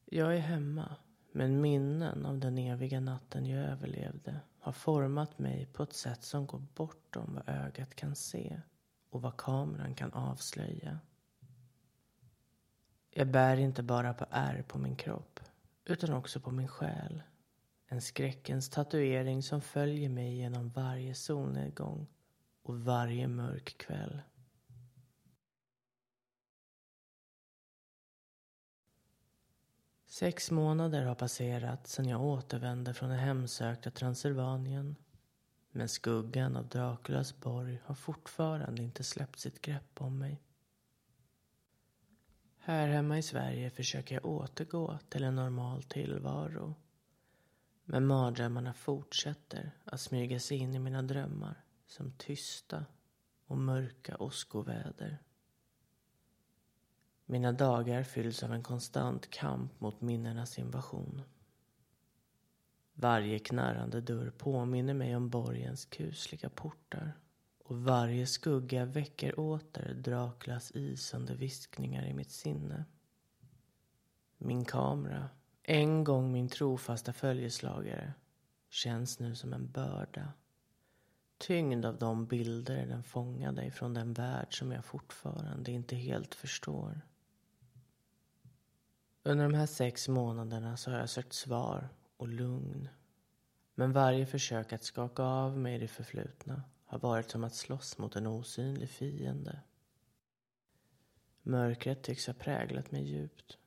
Jag 0.05 0.37
är 0.37 0.41
hemma, 0.41 0.97
men 1.33 1.61
minnen 1.61 2.27
av 2.27 2.39
den 2.39 2.59
eviga 2.59 3.01
natten 3.01 3.47
jag 3.47 3.65
överlevde 3.65 4.41
har 4.59 4.73
format 4.73 5.39
mig 5.39 5.67
på 5.67 5.83
ett 5.83 5.93
sätt 5.93 6.25
som 6.25 6.47
går 6.47 6.63
bortom 6.75 7.35
vad 7.35 7.49
ögat 7.49 7.95
kan 7.95 8.17
se 8.17 8.61
och 9.11 9.23
vad 9.23 9.37
kameran 9.37 9.95
kan 9.95 10.13
avslöja. 10.13 10.99
Jag 13.19 13.27
bär 13.27 13.57
inte 13.57 13.83
bara 13.83 14.15
på 14.15 14.27
ärr 14.31 14.63
på 14.63 14.79
min 14.79 14.97
kropp, 14.97 15.41
utan 15.85 16.13
också 16.13 16.41
på 16.41 16.51
min 16.51 16.69
själ 16.69 17.23
en 17.87 18.01
skräckens 18.01 18.71
tatuering 18.71 19.43
som 19.43 19.61
följer 19.61 20.09
mig 20.09 20.37
genom 20.37 20.71
varje 20.71 21.15
solnedgång 21.15 22.07
och 22.63 22.81
varje 22.81 23.29
mörk 23.29 23.79
kväll. 23.79 24.21
Sex 30.07 30.51
månader 30.51 31.05
har 31.05 31.15
passerat 31.15 31.87
sedan 31.87 32.09
jag 32.09 32.23
återvände 32.23 32.95
från 32.95 33.11
det 33.11 33.17
hemsökta 33.17 33.91
Transylvanien. 33.91 34.97
Men 35.71 35.89
skuggan 35.89 36.57
av 36.57 36.69
Draculas 36.69 37.41
borg 37.41 37.81
har 37.85 37.95
fortfarande 37.95 38.83
inte 38.83 39.05
släppt 39.05 39.39
sitt 39.39 39.63
grepp 39.63 40.01
om 40.01 40.19
mig. 40.19 40.43
Här 42.69 42.89
hemma 42.89 43.19
i 43.19 43.23
Sverige 43.23 43.71
försöker 43.71 44.15
jag 44.15 44.27
återgå 44.27 44.99
till 45.09 45.25
en 45.25 45.35
normal 45.35 45.83
tillvaro 45.83 46.75
men 47.85 48.07
mardrömmarna 48.07 48.75
fortsätter 48.75 49.71
att 49.85 50.01
smyga 50.01 50.41
sig 50.41 50.59
in 50.59 50.75
i 50.75 50.79
mina 50.79 51.03
drömmar 51.03 51.65
som 51.87 52.13
tysta 52.13 52.85
och 53.47 53.59
mörka 53.59 54.17
åskoväder. 54.17 55.19
Mina 57.27 57.53
dagar 57.53 58.03
fylls 58.03 58.43
av 58.43 58.53
en 58.53 58.63
konstant 58.63 59.31
kamp 59.31 59.81
mot 59.81 60.01
minnenas 60.01 60.59
invasion. 60.59 61.23
Varje 62.95 63.39
knarrande 63.39 64.01
dörr 64.01 64.31
påminner 64.31 64.95
mig 64.95 65.17
om 65.17 65.29
borgens 65.29 65.85
kusliga 65.85 66.49
portar 66.49 67.13
och 67.69 67.83
varje 67.83 68.27
skugga 68.27 68.85
väcker 68.85 69.41
åter 69.41 69.95
Draklas 69.95 70.73
isande 70.75 71.35
viskningar 71.35 72.07
i 72.07 72.15
mitt 72.15 72.31
sinne. 72.31 72.85
Min 74.39 74.65
kamera 74.65 75.29
en 75.63 76.05
gång 76.05 76.33
min 76.33 76.49
trofasta 76.49 77.13
följeslagare 77.13 78.15
känns 78.71 79.19
nu 79.19 79.35
som 79.35 79.53
en 79.53 79.71
börda. 79.71 80.33
Tyngd 81.39 81.85
av 81.85 81.99
de 81.99 82.27
bilder 82.27 82.87
den 82.87 83.03
fångade 83.03 83.65
ifrån 83.65 83.95
den 83.95 84.13
värld 84.13 84.59
som 84.59 84.73
jag 84.73 84.85
fortfarande 84.85 85.71
inte 85.71 85.97
helt 85.97 86.35
förstår. 86.35 87.01
Under 89.23 89.45
de 89.45 89.55
här 89.55 89.67
sex 89.67 90.09
månaderna 90.09 90.77
så 90.77 90.91
har 90.91 90.99
jag 90.99 91.11
sökt 91.11 91.33
svar 91.33 91.89
och 92.17 92.29
lugn. 92.29 92.89
Men 93.75 93.93
varje 93.93 94.27
försök 94.27 94.73
att 94.73 94.85
skaka 94.85 95.23
av 95.23 95.59
mig 95.59 95.79
det 95.79 95.89
förflutna 95.89 96.63
har 96.89 96.99
varit 96.99 97.31
som 97.31 97.45
att 97.45 97.55
slåss 97.55 97.99
mot 97.99 98.17
en 98.17 98.27
osynlig 98.27 98.91
fiende. 98.91 99.61
Mörkret 101.43 102.03
tycks 102.03 102.27
ha 102.27 102.35
präglat 102.35 102.91
mig 102.91 103.03
djupt. 103.03 103.59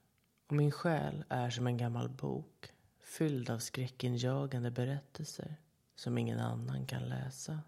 Och 0.48 0.56
min 0.56 0.72
själ 0.72 1.24
är 1.30 1.50
som 1.50 1.68
en 1.68 1.78
gammal 1.78 2.10
bok 2.10 2.74
fylld 3.00 3.50
av 3.50 3.60
skräckinjagande 3.60 4.72
berättelser 4.72 5.56
som 5.96 6.18
ingen 6.18 6.40
annan 6.40 6.86
kan 6.86 7.10
läsa. 7.10 7.60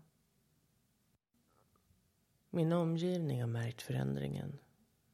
Min 2.49 2.73
omgivning 2.73 3.41
har 3.41 3.47
märkt 3.47 3.81
förändringen. 3.81 4.59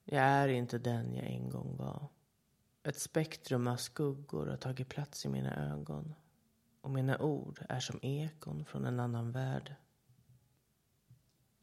Jag 0.03 0.23
är 0.23 0.47
inte 0.47 0.77
den 0.77 1.15
jag 1.15 1.25
en 1.25 1.49
gång 1.49 1.77
var. 1.77 2.07
Ett 2.83 2.99
spektrum 2.99 3.67
av 3.67 3.75
skuggor 3.75 4.47
har 4.47 4.57
tagit 4.57 4.89
plats 4.89 5.25
i 5.25 5.29
mina 5.29 5.73
ögon. 5.73 6.15
och 6.81 6.89
mina 6.89 7.17
ord 7.17 7.65
är 7.69 7.79
som 7.79 7.99
ekon 8.01 8.65
från 8.65 8.85
en 8.85 8.99
annan 8.99 9.31
värld. 9.31 9.75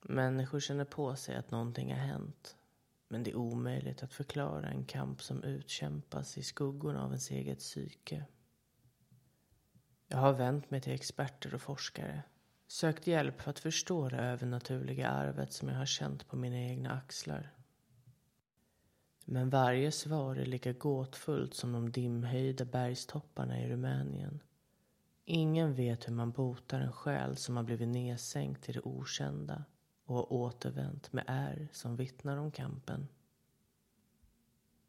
Människor 0.08 0.60
känner 0.60 0.84
på 0.84 1.16
sig 1.16 1.36
att 1.36 1.50
någonting 1.50 1.92
har 1.92 2.00
hänt. 2.00 2.56
Men 3.08 3.22
det 3.22 3.30
är 3.30 3.36
omöjligt 3.36 4.02
att 4.02 4.12
förklara 4.12 4.68
en 4.68 4.84
kamp 4.84 5.22
som 5.22 5.42
utkämpas 5.42 6.38
i 6.38 6.42
skuggorna 6.42 7.04
av 7.04 7.08
ens 7.08 7.30
eget 7.30 7.58
psyke. 7.58 8.24
Jag 10.08 10.18
har 10.18 10.32
vänt 10.32 10.70
mig 10.70 10.80
till 10.80 10.92
experter 10.92 11.54
och 11.54 11.60
forskare. 11.60 12.22
Sökt 12.66 13.06
hjälp 13.06 13.40
för 13.42 13.50
att 13.50 13.58
förstå 13.58 14.08
det 14.08 14.16
övernaturliga 14.16 15.08
arvet 15.08 15.52
som 15.52 15.68
jag 15.68 15.76
har 15.76 15.86
känt 15.86 16.28
på 16.28 16.36
mina 16.36 16.58
egna 16.58 16.92
axlar. 16.92 17.52
Men 19.24 19.50
varje 19.50 19.92
svar 19.92 20.36
är 20.36 20.46
lika 20.46 20.72
gåtfullt 20.72 21.54
som 21.54 21.72
de 21.72 21.92
dimhöjda 21.92 22.64
bergstopparna 22.64 23.60
i 23.60 23.68
Rumänien. 23.68 24.42
Ingen 25.24 25.74
vet 25.74 26.08
hur 26.08 26.12
man 26.12 26.32
botar 26.32 26.80
en 26.80 26.92
själ 26.92 27.36
som 27.36 27.56
har 27.56 27.64
blivit 27.64 27.88
nedsänkt 27.88 28.68
i 28.68 28.72
det 28.72 28.80
okända 28.80 29.64
och 30.06 30.16
har 30.16 30.32
återvänt 30.32 31.12
med 31.12 31.24
ärr 31.26 31.68
som 31.72 31.96
vittnar 31.96 32.36
om 32.36 32.50
kampen. 32.50 33.08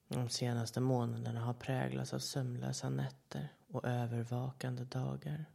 De 0.08 0.30
senaste 0.30 0.80
månaderna 0.80 1.40
har 1.40 1.54
präglats 1.54 2.14
av 2.14 2.20
sömnlösa 2.20 2.90
nätter 2.90 3.50
och 3.68 3.86
övervakande 3.86 4.84
dagar. 4.84 5.46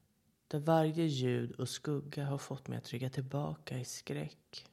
Där 0.49 0.59
varje 0.59 1.05
ljud 1.05 1.53
och 1.53 1.69
skugga 1.69 2.25
har 2.25 2.39
fått 2.39 2.69
mig 2.69 2.79
att 2.79 2.91
rygga 2.91 3.11
tillbaka 3.11 3.79
i 3.79 3.85
skräck. 3.85 4.67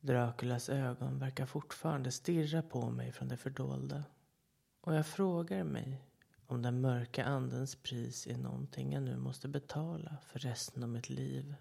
Draculas 0.00 0.68
ögon 0.68 1.18
verkar 1.18 1.46
fortfarande 1.46 2.12
stirra 2.12 2.62
på 2.62 2.90
mig 2.90 3.12
från 3.12 3.28
det 3.28 3.36
fördolda. 3.36 4.04
Och 4.80 4.94
jag 4.94 5.06
frågar 5.06 5.64
mig 5.64 6.04
om 6.46 6.62
den 6.62 6.80
mörka 6.80 7.24
andens 7.24 7.76
pris 7.76 8.26
är 8.26 8.38
någonting 8.38 8.92
jag 8.92 9.02
nu 9.02 9.16
måste 9.16 9.48
betala 9.48 10.16
för 10.22 10.38
resten 10.38 10.82
av 10.82 10.88
mitt 10.88 11.08
liv. 11.08 11.54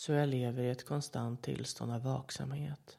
Så 0.00 0.12
jag 0.12 0.28
lever 0.28 0.62
i 0.62 0.70
ett 0.70 0.86
konstant 0.86 1.42
tillstånd 1.42 1.92
av 1.92 2.02
vaksamhet. 2.02 2.98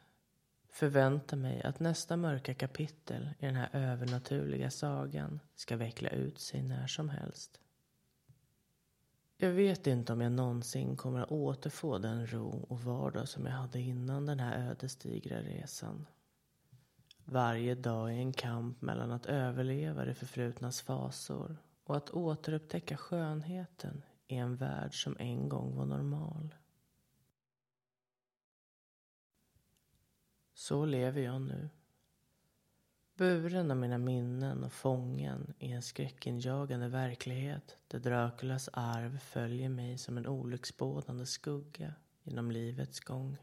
Förväntar 0.70 1.38
mig 1.38 1.62
att 1.63 1.79
nästa 1.79 2.17
mörka 2.17 2.53
kapitel 2.53 3.29
i 3.39 3.46
den 3.46 3.55
här 3.55 3.70
övernaturliga 3.74 4.72
sagan 4.72 5.39
ska 5.55 5.77
veckla 5.77 6.10
ut 6.10 6.39
sig 6.39 6.63
när 6.63 6.88
som 6.88 7.10
helst. 7.10 7.60
Jag 9.38 9.50
vet 9.50 9.88
inte 9.88 10.13
om 10.13 10.22
jag 10.22 10.31
någonsin 10.31 10.98
kommer 10.98 11.22
att 11.22 11.31
återfå 11.31 11.98
den 11.98 12.27
ro 12.27 12.65
och 12.70 12.81
vardag 12.81 13.27
som 13.27 13.46
jag 13.46 13.53
hade 13.53 13.79
innan 13.79 14.25
den 14.25 14.39
här 14.39 14.70
ödesdigra 14.70 15.41
resan. 15.41 16.08
Varje 17.25 17.75
dag 17.75 18.10
är 18.10 18.17
en 18.17 18.34
kamp 18.34 18.81
mellan 18.81 19.12
att 19.12 19.25
överleva 19.25 20.05
det 20.05 20.15
förflutnas 20.15 20.81
fasor 20.81 21.58
och 21.84 21.98
att 21.98 22.10
återupptäcka 22.10 22.98
skönheten 22.98 24.03
i 24.27 24.36
en 24.36 24.55
värld 24.55 25.03
som 25.03 25.15
en 25.20 25.50
gång 25.50 25.75
var 25.75 25.86
normal. 25.86 26.55
Så 30.62 30.86
lever 30.86 31.22
jag 31.22 31.41
nu. 31.41 31.70
Buren 33.15 33.72
av 33.72 33.77
mina 33.77 33.98
minnen 33.98 34.63
och 34.63 34.74
fången 34.74 35.53
i 35.60 35.72
en 35.72 35.82
skräckinjagande 35.82 36.88
verklighet 36.88 37.78
där 37.88 38.00
Draculas 38.00 38.69
arv 38.74 39.17
följer 39.17 39.69
mig 39.69 39.97
som 39.97 40.17
en 40.17 40.28
olycksbådande 40.28 41.26
skugga 41.26 41.93
genom 42.24 42.52
livets 42.52 43.00
gång. 43.00 43.38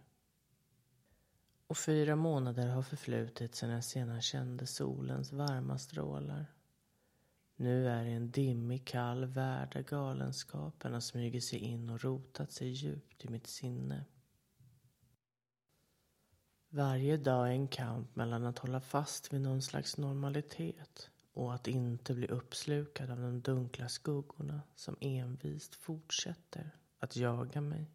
Och 1.67 1.79
fyra 1.79 2.17
månader 2.17 2.69
har 2.69 2.83
förflutit 2.83 3.55
sedan 3.55 3.71
jag 3.71 3.85
senast 3.85 4.27
kände 4.29 4.67
solens 4.67 5.33
varma 5.33 5.79
strålar. 5.79 6.47
Nu 7.57 7.89
är 7.89 8.05
det 8.05 8.11
en 8.11 8.31
dimmig, 8.31 8.85
kall 8.85 9.25
värld 9.25 9.73
där 9.73 9.83
galenskapen 9.83 10.93
har 10.93 11.01
smugit 11.01 11.45
sig 11.45 11.59
in 11.59 11.91
och 11.91 12.05
rotat 12.05 12.53
sig 12.53 12.69
djupt 12.69 13.25
i 13.25 13.29
mitt 13.29 13.47
sinne. 13.47 14.05
Varje 16.71 17.17
dag 17.17 17.49
är 17.49 17.53
en 17.53 17.69
kamp 17.69 18.17
mellan 18.17 18.47
att 18.47 18.59
hålla 18.59 18.81
fast 18.81 19.33
vid 19.33 19.41
någon 19.41 19.63
slags 19.63 19.97
normalitet 19.97 21.11
och 21.33 21.55
att 21.55 21.69
inte 21.69 22.15
bli 22.15 22.27
uppslukad 22.27 23.11
av 23.11 23.21
de 23.21 23.41
dunkla 23.41 23.89
skuggorna 23.89 24.61
som 24.75 24.97
envist 25.01 25.75
fortsätter 25.75 26.71
att 26.99 27.17
jaga 27.17 27.61
mig. 27.61 27.91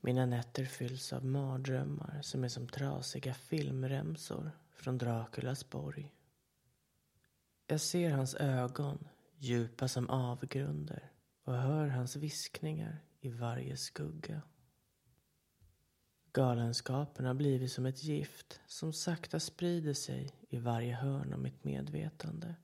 Mina 0.00 0.26
nätter 0.26 0.64
fylls 0.64 1.12
av 1.12 1.24
mardrömmar 1.24 2.22
som 2.22 2.44
är 2.44 2.48
som 2.48 2.68
trasiga 2.68 3.34
filmremsor 3.34 4.50
från 4.70 4.98
Draculas 4.98 5.70
borg. 5.70 6.14
Jag 7.66 7.80
ser 7.80 8.10
hans 8.10 8.34
ögon, 8.34 9.08
djupa 9.36 9.88
som 9.88 10.10
avgrunder 10.10 11.10
och 11.44 11.54
hör 11.54 11.86
hans 11.86 12.16
viskningar 12.16 12.98
i 13.20 13.28
varje 13.28 13.76
skugga. 13.76 14.42
Galenskapen 16.34 17.26
har 17.26 17.34
blivit 17.34 17.72
som 17.72 17.86
ett 17.86 18.04
gift 18.04 18.60
som 18.66 18.92
sakta 18.92 19.40
sprider 19.40 19.92
sig 19.92 20.30
i 20.48 20.58
varje 20.58 20.94
hörn 20.94 21.32
av 21.32 21.38
mitt 21.38 21.64
medvetande. 21.64 22.54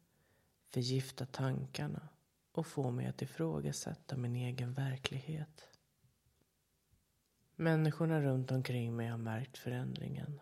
Förgiftar 0.70 1.26
tankarna 1.26 2.09
och 2.52 2.66
får 2.66 2.90
mig 2.90 3.06
att 3.06 3.22
ifrågasätta 3.22 4.16
min 4.16 4.37
egen 4.37 4.72
verklighet. 4.72 5.68
Människorna 7.56 8.20
runt 8.20 8.50
omkring 8.50 8.96
mig 8.96 9.06
har 9.06 9.18
märkt 9.18 9.59
förändringen. 9.59 10.40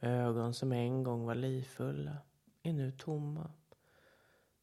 Ögon 0.00 0.54
som 0.54 0.72
en 0.72 1.02
gång 1.02 1.24
var 1.24 1.34
livfulla 1.34 2.16
är 2.62 2.72
nu 2.72 2.92
tomma. 2.92 3.50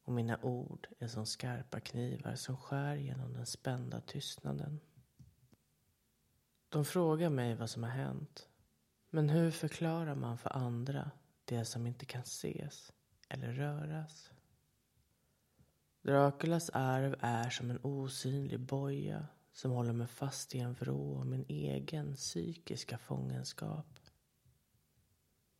Och 0.02 0.12
mina 0.12 0.38
ord 0.42 0.88
är 0.98 1.08
som 1.08 1.26
skarpa 1.26 1.80
knivar 1.80 2.34
som 2.34 2.56
skär 2.56 2.96
genom 2.96 3.32
den 3.32 3.46
spända 3.46 4.00
tystnaden. 4.00 4.80
De 6.68 6.84
frågar 6.84 7.30
mig 7.30 7.54
vad 7.54 7.70
som 7.70 7.82
har 7.82 7.90
hänt. 7.90 8.48
Men 9.10 9.28
hur 9.28 9.50
förklarar 9.50 10.14
man 10.14 10.38
för 10.38 10.56
andra 10.56 11.10
det 11.44 11.64
som 11.64 11.86
inte 11.86 12.06
kan 12.06 12.22
ses 12.22 12.92
eller 13.28 13.52
röras? 13.52 14.30
Draculas 16.02 16.70
arv 16.70 17.16
är 17.20 17.50
som 17.50 17.70
en 17.70 17.78
osynlig 17.82 18.60
boja 18.60 19.26
som 19.52 19.70
håller 19.70 19.92
mig 19.92 20.06
fast 20.06 20.54
i 20.54 20.58
en 20.58 20.74
vrå 20.74 21.18
av 21.18 21.26
min 21.26 21.44
egen 21.48 22.14
psykiska 22.14 22.98
fångenskap. 22.98 24.00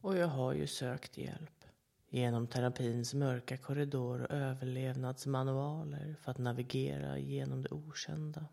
Och 0.01 0.17
jag 0.17 0.29
har 0.29 0.53
ju 0.53 0.67
sökt 0.67 1.19
hjälp 1.19 1.65
genom 2.09 2.47
terapins 2.47 3.15
mörka 3.15 3.57
korridor 3.57 4.23
och 4.23 4.31
överlevnadsmanualer 4.31 6.17
för 6.21 6.31
att 6.31 6.39
navigera 6.39 7.19
genom 7.19 7.63
det 7.63 7.71
okända. 7.71 8.47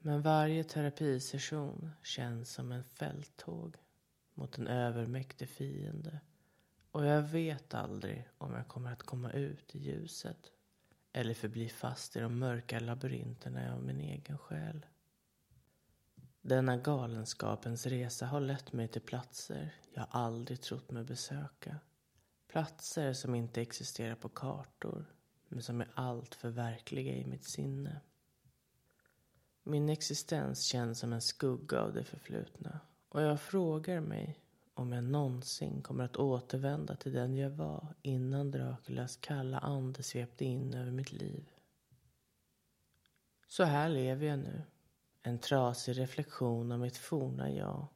Men 0.00 0.22
varje 0.22 0.64
terapisession 0.64 1.90
känns 2.02 2.50
som 2.50 2.72
en 2.72 2.84
fälttåg 2.84 3.76
mot 4.34 4.58
en 4.58 4.66
övermäktig 4.66 5.48
fiende. 5.48 6.20
Och 6.90 7.06
jag 7.06 7.22
vet 7.22 7.74
aldrig 7.74 8.28
om 8.38 8.54
jag 8.54 8.68
kommer 8.68 8.92
att 8.92 9.02
komma 9.02 9.32
ut 9.32 9.74
i 9.74 9.78
ljuset 9.78 10.52
eller 11.12 11.34
förbli 11.34 11.68
fast 11.68 12.16
i 12.16 12.20
de 12.20 12.38
mörka 12.38 12.80
labyrinterna 12.80 13.74
av 13.74 13.82
min 13.82 14.00
egen 14.00 14.38
själ. 14.38 14.86
Denna 16.42 16.76
galenskapens 16.76 17.86
resa 17.86 18.26
har 18.26 18.40
lett 18.40 18.72
mig 18.72 18.88
till 18.88 19.02
platser 19.02 19.74
jag 19.94 20.06
aldrig 20.10 20.60
trott 20.60 20.90
mig 20.90 21.04
besöka. 21.04 21.76
Platser 22.48 23.12
som 23.12 23.34
inte 23.34 23.62
existerar 23.62 24.14
på 24.14 24.28
kartor 24.28 25.04
men 25.48 25.62
som 25.62 25.80
är 25.80 25.88
allt 25.94 26.34
för 26.34 26.48
verkliga 26.48 27.14
i 27.14 27.26
mitt 27.26 27.44
sinne. 27.44 28.00
Min 29.68 29.88
existens 29.88 30.62
känns 30.62 30.98
som 30.98 31.12
en 31.12 31.20
skugga 31.20 31.80
av 31.80 31.92
det 31.92 32.04
förflutna 32.04 32.80
och 33.08 33.22
jag 33.22 33.40
frågar 33.40 34.00
mig 34.00 34.38
om 34.74 34.92
jag 34.92 35.04
någonsin 35.04 35.82
kommer 35.82 36.04
att 36.04 36.16
återvända 36.16 36.96
till 36.96 37.12
den 37.12 37.36
jag 37.36 37.50
var 37.50 37.94
innan 38.02 38.50
Draculas 38.50 39.16
kalla 39.16 39.58
ande 39.58 40.02
svepte 40.02 40.44
in 40.44 40.74
över 40.74 40.90
mitt 40.90 41.12
liv. 41.12 41.48
Så 43.48 43.64
här 43.64 43.88
lever 43.88 44.26
jag 44.26 44.38
nu. 44.38 44.62
En 45.22 45.38
trasig 45.38 45.98
reflektion 45.98 46.72
av 46.72 46.78
mitt 46.78 46.96
forna 46.96 47.50
jag. 47.50 47.86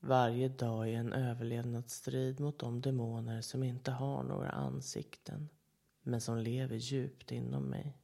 Varje 0.00 0.48
dag 0.48 0.90
i 0.90 0.94
en 0.94 1.12
överlevnadsstrid 1.12 2.40
mot 2.40 2.58
de 2.58 2.80
demoner 2.80 3.40
som 3.40 3.62
inte 3.62 3.90
har 3.90 4.22
några 4.22 4.50
ansikten 4.50 5.48
men 6.02 6.20
som 6.20 6.38
lever 6.38 6.76
djupt 6.76 7.32
inom 7.32 7.62
mig. 7.64 8.01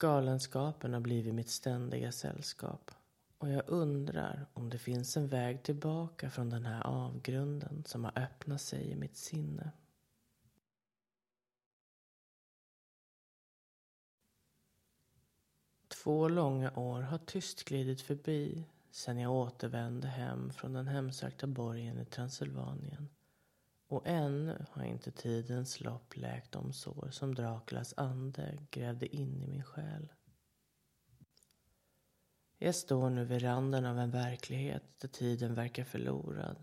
Galenskapen 0.00 0.92
har 0.92 1.00
blivit 1.00 1.34
mitt 1.34 1.50
ständiga 1.50 2.12
sällskap 2.12 2.90
och 3.38 3.50
jag 3.50 3.62
undrar 3.66 4.46
om 4.52 4.70
det 4.70 4.78
finns 4.78 5.16
en 5.16 5.28
väg 5.28 5.62
tillbaka 5.62 6.30
från 6.30 6.50
den 6.50 6.66
här 6.66 6.86
avgrunden 6.86 7.84
som 7.86 8.04
har 8.04 8.18
öppnat 8.18 8.60
sig 8.60 8.90
i 8.90 8.96
mitt 8.96 9.16
sinne. 9.16 9.70
Två 15.88 16.28
långa 16.28 16.72
år 16.78 17.00
har 17.00 17.18
tyst 17.18 17.64
glidit 17.64 18.00
förbi 18.00 18.64
sedan 18.90 19.18
jag 19.18 19.32
återvände 19.32 20.08
hem 20.08 20.52
från 20.52 20.72
den 20.72 20.88
hemsökta 20.88 21.46
borgen 21.46 21.98
i 21.98 22.04
Transylvanien 22.04 23.08
och 23.90 24.06
ännu 24.06 24.66
har 24.70 24.84
inte 24.84 25.10
tidens 25.10 25.80
lopp 25.80 26.16
läkt 26.16 26.52
de 26.52 26.72
sår 26.72 27.08
som 27.10 27.34
Draculas 27.34 27.94
ande 27.96 28.58
grävde 28.70 29.16
in 29.16 29.42
i 29.42 29.46
min 29.46 29.64
själ. 29.64 30.12
Jag 32.58 32.74
står 32.74 33.10
nu 33.10 33.24
vid 33.24 33.42
randen 33.42 33.86
av 33.86 33.98
en 33.98 34.10
verklighet 34.10 34.82
där 34.98 35.08
tiden 35.08 35.54
verkar 35.54 35.84
förlorad 35.84 36.56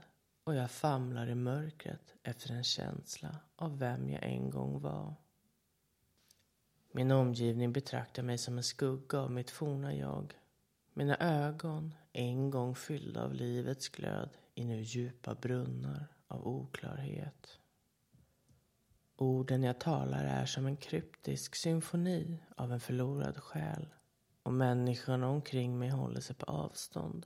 och 0.44 0.56
jag 0.56 0.72
famlar 0.72 1.28
i 1.28 1.36
mörkret 1.36 2.16
efter 2.24 2.54
en 2.54 2.64
känsla 2.64 3.36
av 3.56 3.80
vem 3.80 4.10
jag 4.10 4.24
en 4.24 4.50
gång 4.50 4.82
var. 4.82 5.16
Min 6.92 7.12
omgivning 7.12 7.74
betraktar 7.74 8.24
mig 8.24 8.38
som 8.38 8.58
en 8.58 8.64
skugga 8.64 9.20
av 9.20 9.32
mitt 9.32 9.50
forna 9.50 9.96
jag. 9.96 10.34
Mina 10.94 11.18
ögon, 11.18 11.94
en 12.14 12.50
gång 12.50 12.76
fyllda 12.76 13.24
av 13.24 13.34
livets 13.34 13.90
glöd, 13.90 14.30
är 14.56 14.66
nu 14.66 14.82
djupa 14.82 15.36
brunnar 15.36 16.17
av 16.28 16.48
oklarhet. 16.48 17.60
Orden 19.16 19.64
jag 19.64 19.80
talar 19.80 20.24
är 20.24 20.46
som 20.46 20.66
en 20.66 20.78
kryptisk 20.78 21.56
symfoni 21.56 22.44
av 22.56 22.74
en 22.74 22.80
förlorad 22.80 23.38
själ 23.38 23.88
och 24.44 24.54
människorna 24.54 25.30
omkring 25.30 25.80
mig 25.80 25.90
håller 25.90 26.22
sig 26.22 26.36
på 26.36 26.46
avstånd. 26.46 27.26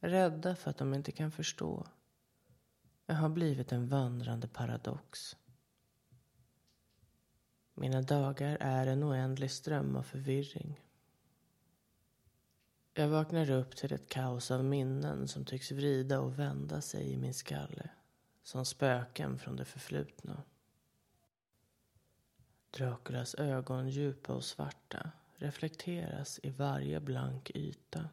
Rädda 0.00 0.56
för 0.56 0.70
att 0.70 0.78
de 0.78 0.94
inte 0.94 1.12
kan 1.12 1.30
förstå. 1.30 1.86
Jag 3.06 3.14
har 3.14 3.28
blivit 3.28 3.72
en 3.72 3.88
vandrande 3.88 4.48
paradox. 4.48 5.36
Mina 7.74 8.02
dagar 8.02 8.56
är 8.60 8.86
en 8.86 9.04
oändlig 9.04 9.50
ström 9.50 9.96
av 9.96 10.02
förvirring. 10.02 10.80
Jag 12.94 13.08
vaknar 13.08 13.50
upp 13.50 13.76
till 13.76 13.92
ett 13.92 14.08
kaos 14.08 14.50
av 14.50 14.64
minnen 14.64 15.28
som 15.28 15.44
tycks 15.44 15.72
vrida 15.72 16.20
och 16.20 16.38
vända 16.38 16.80
sig 16.80 17.12
i 17.12 17.16
min 17.16 17.34
skalle. 17.34 17.90
Som 18.42 18.64
spöken 18.64 19.38
från 19.38 19.56
det 19.56 19.64
förflutna. 19.64 20.42
Draculas 22.70 23.34
ögon, 23.34 23.88
djupa 23.88 24.34
och 24.34 24.44
svarta, 24.44 25.10
reflekteras 25.36 26.40
i 26.42 26.50
varje 26.50 27.00
blank 27.00 27.50
yta. 27.54 28.08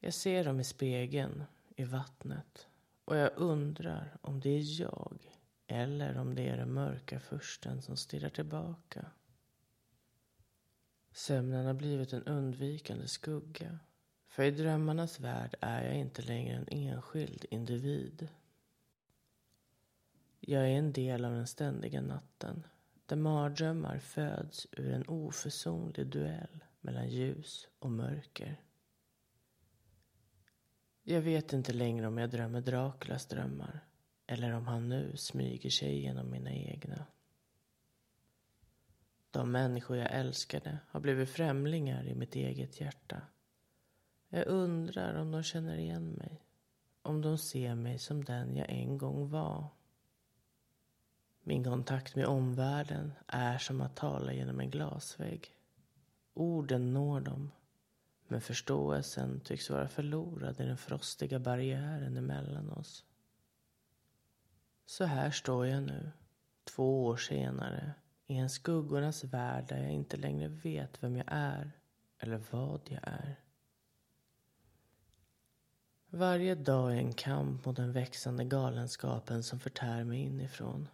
Jag 0.00 0.14
ser 0.14 0.44
dem 0.44 0.60
i 0.60 0.64
spegeln, 0.64 1.44
i 1.76 1.84
vattnet 1.84 2.68
och 3.04 3.16
jag 3.16 3.30
undrar 3.36 4.16
om 4.20 4.40
det 4.40 4.50
är 4.50 4.80
jag 4.80 5.18
eller 5.66 6.18
om 6.18 6.34
det 6.34 6.48
är 6.48 6.56
den 6.56 6.72
mörka 6.72 7.20
fursten 7.20 7.82
som 7.82 7.96
stirrar 7.96 8.28
tillbaka. 8.28 9.06
Sömnen 11.12 11.66
har 11.66 11.74
blivit 11.74 12.12
en 12.12 12.22
undvikande 12.22 13.08
skugga. 13.08 13.78
För 14.32 14.42
i 14.42 14.50
drömmarnas 14.50 15.20
värld 15.20 15.54
är 15.60 15.84
jag 15.84 15.96
inte 15.96 16.22
längre 16.22 16.56
en 16.56 16.68
enskild 16.68 17.44
individ. 17.50 18.28
Jag 20.40 20.62
är 20.62 20.78
en 20.78 20.92
del 20.92 21.24
av 21.24 21.32
den 21.32 21.46
ständiga 21.46 22.00
natten 22.00 22.66
där 23.06 23.16
mardrömmar 23.16 23.98
föds 23.98 24.66
ur 24.72 24.92
en 24.92 25.08
oförsonlig 25.08 26.06
duell 26.06 26.64
mellan 26.80 27.08
ljus 27.08 27.68
och 27.78 27.90
mörker. 27.90 28.60
Jag 31.02 31.20
vet 31.20 31.52
inte 31.52 31.72
längre 31.72 32.06
om 32.06 32.18
jag 32.18 32.30
drömmer 32.30 32.60
Draculas 32.60 33.26
drömmar 33.26 33.84
eller 34.26 34.52
om 34.52 34.66
han 34.66 34.88
nu 34.88 35.16
smyger 35.16 35.70
sig 35.70 36.00
genom 36.00 36.30
mina 36.30 36.52
egna. 36.52 37.06
De 39.30 39.52
människor 39.52 39.96
jag 39.96 40.12
älskade 40.12 40.78
har 40.88 41.00
blivit 41.00 41.30
främlingar 41.30 42.06
i 42.06 42.14
mitt 42.14 42.34
eget 42.34 42.80
hjärta. 42.80 43.22
Jag 44.34 44.46
undrar 44.46 45.14
om 45.14 45.30
de 45.30 45.42
känner 45.42 45.78
igen 45.78 46.10
mig. 46.10 46.42
Om 47.02 47.20
de 47.20 47.38
ser 47.38 47.74
mig 47.74 47.98
som 47.98 48.24
den 48.24 48.56
jag 48.56 48.70
en 48.70 48.98
gång 48.98 49.30
var. 49.30 49.66
Min 51.42 51.64
kontakt 51.64 52.16
med 52.16 52.26
omvärlden 52.26 53.12
är 53.26 53.58
som 53.58 53.80
att 53.80 53.96
tala 53.96 54.32
genom 54.32 54.60
en 54.60 54.70
glasvägg. 54.70 55.54
Orden 56.34 56.92
når 56.92 57.20
dem, 57.20 57.50
men 58.28 58.40
förståelsen 58.40 59.40
tycks 59.40 59.70
vara 59.70 59.88
förlorad 59.88 60.60
i 60.60 60.64
den 60.64 60.78
frostiga 60.78 61.38
barriären 61.38 62.16
emellan 62.16 62.70
oss. 62.70 63.04
Så 64.86 65.04
här 65.04 65.30
står 65.30 65.66
jag 65.66 65.82
nu, 65.82 66.10
två 66.64 67.06
år 67.06 67.16
senare, 67.16 67.94
i 68.26 68.36
en 68.36 68.50
skuggornas 68.50 69.24
värld 69.24 69.64
där 69.68 69.82
jag 69.82 69.92
inte 69.92 70.16
längre 70.16 70.48
vet 70.48 71.02
vem 71.02 71.16
jag 71.16 71.26
är 71.28 71.72
eller 72.18 72.42
vad 72.50 72.80
jag 72.84 73.00
är. 73.02 73.41
Varje 76.14 76.54
dag 76.54 76.92
är 76.92 76.96
en 76.96 77.12
kamp 77.12 77.64
mot 77.64 77.76
den 77.76 77.92
växande 77.92 78.44
galenskapen 78.44 79.42
som 79.42 79.60
förtär 79.60 80.04
mig 80.04 80.20
inifrån. 80.20 80.88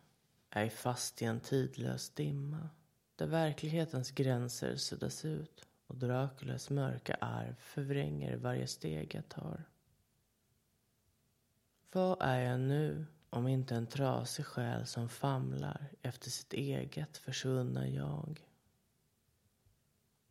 Jag 0.50 0.62
är 0.62 0.70
fast 0.70 1.22
i 1.22 1.24
en 1.24 1.40
tidlös 1.40 2.11
dimma 2.11 2.68
där 3.16 3.26
verklighetens 3.26 4.11
gränser 4.11 4.76
suddas 4.76 5.24
ut 5.24 5.68
och 5.87 5.96
Draculas 5.96 6.70
mörka 6.70 7.14
arv 7.14 7.54
förvränger 7.59 8.37
varje 8.37 8.66
steg 8.66 9.14
jag 9.14 9.28
tar. 9.28 9.64
Vad 11.92 12.16
är 12.20 12.40
jag 12.40 12.61
nu 12.61 13.07
om 13.31 13.48
inte 13.48 13.74
en 13.74 13.87
trasig 13.87 14.46
själ 14.46 14.87
som 14.87 15.09
famlar 15.09 15.87
efter 16.02 16.31
sitt 16.31 16.52
eget 16.52 17.16
försvunna 17.16 17.88
jag? 17.88 18.48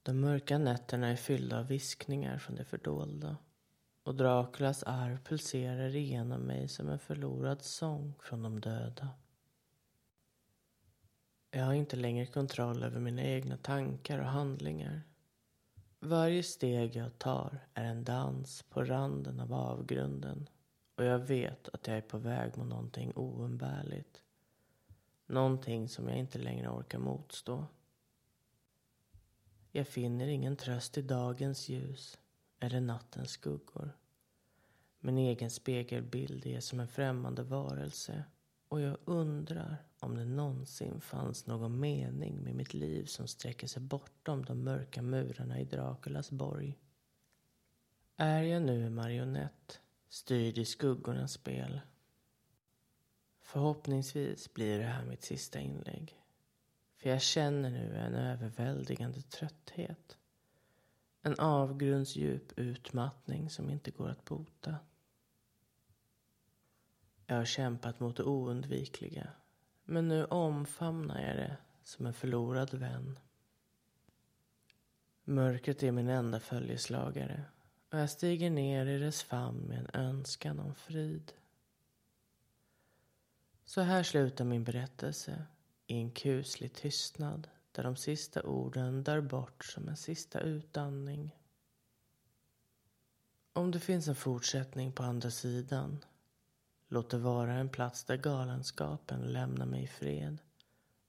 De 0.03 0.19
mörka 0.19 0.57
nätterna 0.57 1.07
är 1.07 1.15
fyllda 1.15 1.59
av 1.59 1.67
viskningar 1.67 2.37
från 2.37 2.55
det 2.55 2.65
fördolda 2.65 3.37
och 4.07 4.15
Draculas 4.15 4.83
arv 4.83 5.17
pulserar 5.23 5.95
igenom 5.95 6.41
mig 6.41 6.67
som 6.67 6.89
en 6.89 6.99
förlorad 6.99 7.61
sång 7.61 8.13
från 8.19 8.43
de 8.43 8.59
döda. 8.59 9.09
Jag 11.51 11.65
har 11.65 11.73
inte 11.73 11.95
längre 11.95 12.25
kontroll 12.25 12.83
över 12.83 12.99
mina 12.99 13.23
egna 13.23 13.57
tankar 13.57 14.19
och 14.19 14.25
handlingar. 14.25 15.01
Varje 15.99 16.43
steg 16.43 16.95
jag 16.95 17.19
tar 17.19 17.59
är 17.73 17.83
en 17.83 18.03
dans 18.03 18.63
på 18.69 18.83
randen 18.83 19.39
av 19.39 19.53
avgrunden 19.53 20.49
och 20.95 21.03
jag 21.03 21.19
vet 21.19 21.69
att 21.69 21.87
jag 21.87 21.97
är 21.97 22.01
på 22.01 22.17
väg 22.17 22.57
mot 22.57 22.67
någonting 22.67 23.13
oumbärligt. 23.15 24.21
Någonting 25.25 25.89
som 25.89 26.07
jag 26.07 26.17
inte 26.17 26.39
längre 26.39 26.69
orkar 26.69 26.99
motstå. 26.99 27.65
Jag 29.71 29.87
finner 29.87 30.27
ingen 30.27 30.55
tröst 30.55 30.97
i 30.97 31.01
dagens 31.01 31.69
ljus 31.69 32.17
eller 32.59 32.81
nattens 32.81 33.29
skuggor. 33.29 33.97
Min 34.99 35.17
egen 35.17 35.51
spegelbild 35.51 36.45
är 36.45 36.59
som 36.59 36.79
en 36.79 36.87
främmande 36.87 37.43
varelse 37.43 38.23
och 38.67 38.81
jag 38.81 38.97
undrar 39.05 39.77
om 39.99 40.15
det 40.15 40.25
någonsin 40.25 41.01
fanns 41.01 41.45
någon 41.45 41.79
mening 41.79 42.43
med 42.43 42.55
mitt 42.55 42.73
liv 42.73 43.05
som 43.05 43.27
sträcker 43.27 43.67
sig 43.67 43.81
bortom 43.81 44.45
de 44.45 44.63
mörka 44.63 45.01
murarna 45.01 45.59
i 45.59 45.65
Draculas 45.65 46.31
borg. 46.31 46.77
Är 48.15 48.43
jag 48.43 48.61
nu 48.61 48.85
en 48.85 48.95
marionett, 48.95 49.81
styrd 50.09 50.57
i 50.57 50.65
skuggornas 50.65 51.31
spel? 51.31 51.81
Förhoppningsvis 53.41 54.53
blir 54.53 54.79
det 54.79 54.85
här 54.85 55.05
mitt 55.05 55.23
sista 55.23 55.59
inlägg. 55.59 56.21
För 56.95 57.09
jag 57.09 57.21
känner 57.21 57.69
nu 57.69 57.97
en 57.97 58.13
överväldigande 58.13 59.21
trötthet. 59.21 60.17
En 61.27 61.39
avgrundsdjup 61.39 62.59
utmattning 62.59 63.49
som 63.49 63.69
inte 63.69 63.91
går 63.91 64.09
att 64.09 64.25
bota. 64.25 64.75
Jag 67.25 67.35
har 67.35 67.45
kämpat 67.45 67.99
mot 67.99 68.17
det 68.17 68.23
oundvikliga. 68.23 69.27
Men 69.83 70.07
nu 70.07 70.25
omfamnar 70.25 71.21
jag 71.21 71.35
det 71.35 71.57
som 71.83 72.05
en 72.05 72.13
förlorad 72.13 72.73
vän. 72.73 73.19
Mörkret 75.23 75.83
är 75.83 75.91
min 75.91 76.09
enda 76.09 76.39
följeslagare 76.39 77.43
och 77.91 77.99
jag 77.99 78.09
stiger 78.09 78.49
ner 78.49 78.85
i 78.85 78.99
dess 78.99 79.23
famn 79.23 79.59
med 79.59 79.79
en 79.79 80.01
önskan 80.01 80.59
om 80.59 80.75
frid. 80.75 81.33
Så 83.65 83.81
här 83.81 84.03
slutar 84.03 84.45
min 84.45 84.63
berättelse 84.63 85.45
i 85.87 85.95
en 85.97 86.11
kuslig 86.11 86.73
tystnad 86.73 87.47
där 87.77 87.83
de 87.83 87.95
sista 87.95 88.43
orden 88.43 89.03
dör 89.03 89.21
bort 89.21 89.65
som 89.65 89.87
en 89.87 89.97
sista 89.97 90.39
utandning. 90.39 91.35
Om 93.53 93.71
det 93.71 93.79
finns 93.79 94.07
en 94.07 94.15
fortsättning 94.15 94.91
på 94.91 95.03
andra 95.03 95.31
sidan 95.31 96.05
Låt 96.87 97.09
det 97.09 97.17
vara 97.17 97.53
en 97.53 97.69
plats 97.69 98.03
där 98.03 98.17
galenskapen 98.17 99.21
lämnar 99.21 99.65
mig 99.65 99.83
i 99.83 99.87
fred 99.87 100.41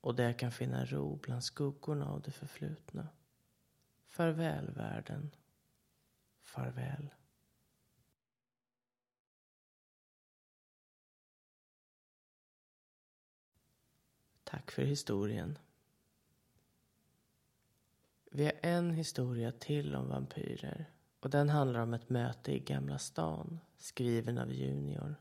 och 0.01 0.15
där 0.15 0.25
jag 0.25 0.39
kan 0.39 0.53
finna 0.53 0.85
ro 0.85 1.17
bland 1.17 1.45
skuggorna 1.45 2.09
av 2.09 2.23
det 2.23 2.31
förflutna. 2.31 3.09
Farväl 4.09 4.71
världen. 4.71 5.31
Farväl. 6.43 7.15
Tack 14.45 14.71
för 14.71 14.83
historien. 14.83 15.59
Vi 18.31 18.45
har 18.45 18.53
en 18.63 18.91
historia 18.91 19.53
till 19.53 19.95
om 19.95 20.09
vampyrer 20.09 20.91
och 21.21 21.31
den 21.31 21.49
handlar 21.49 21.81
om 21.81 21.95
ett 21.95 22.09
möte 22.09 22.53
i 22.53 22.59
Gamla 22.59 22.99
stan, 22.99 23.61
skriven 23.77 24.39
av 24.39 24.53
Junior. 24.53 25.15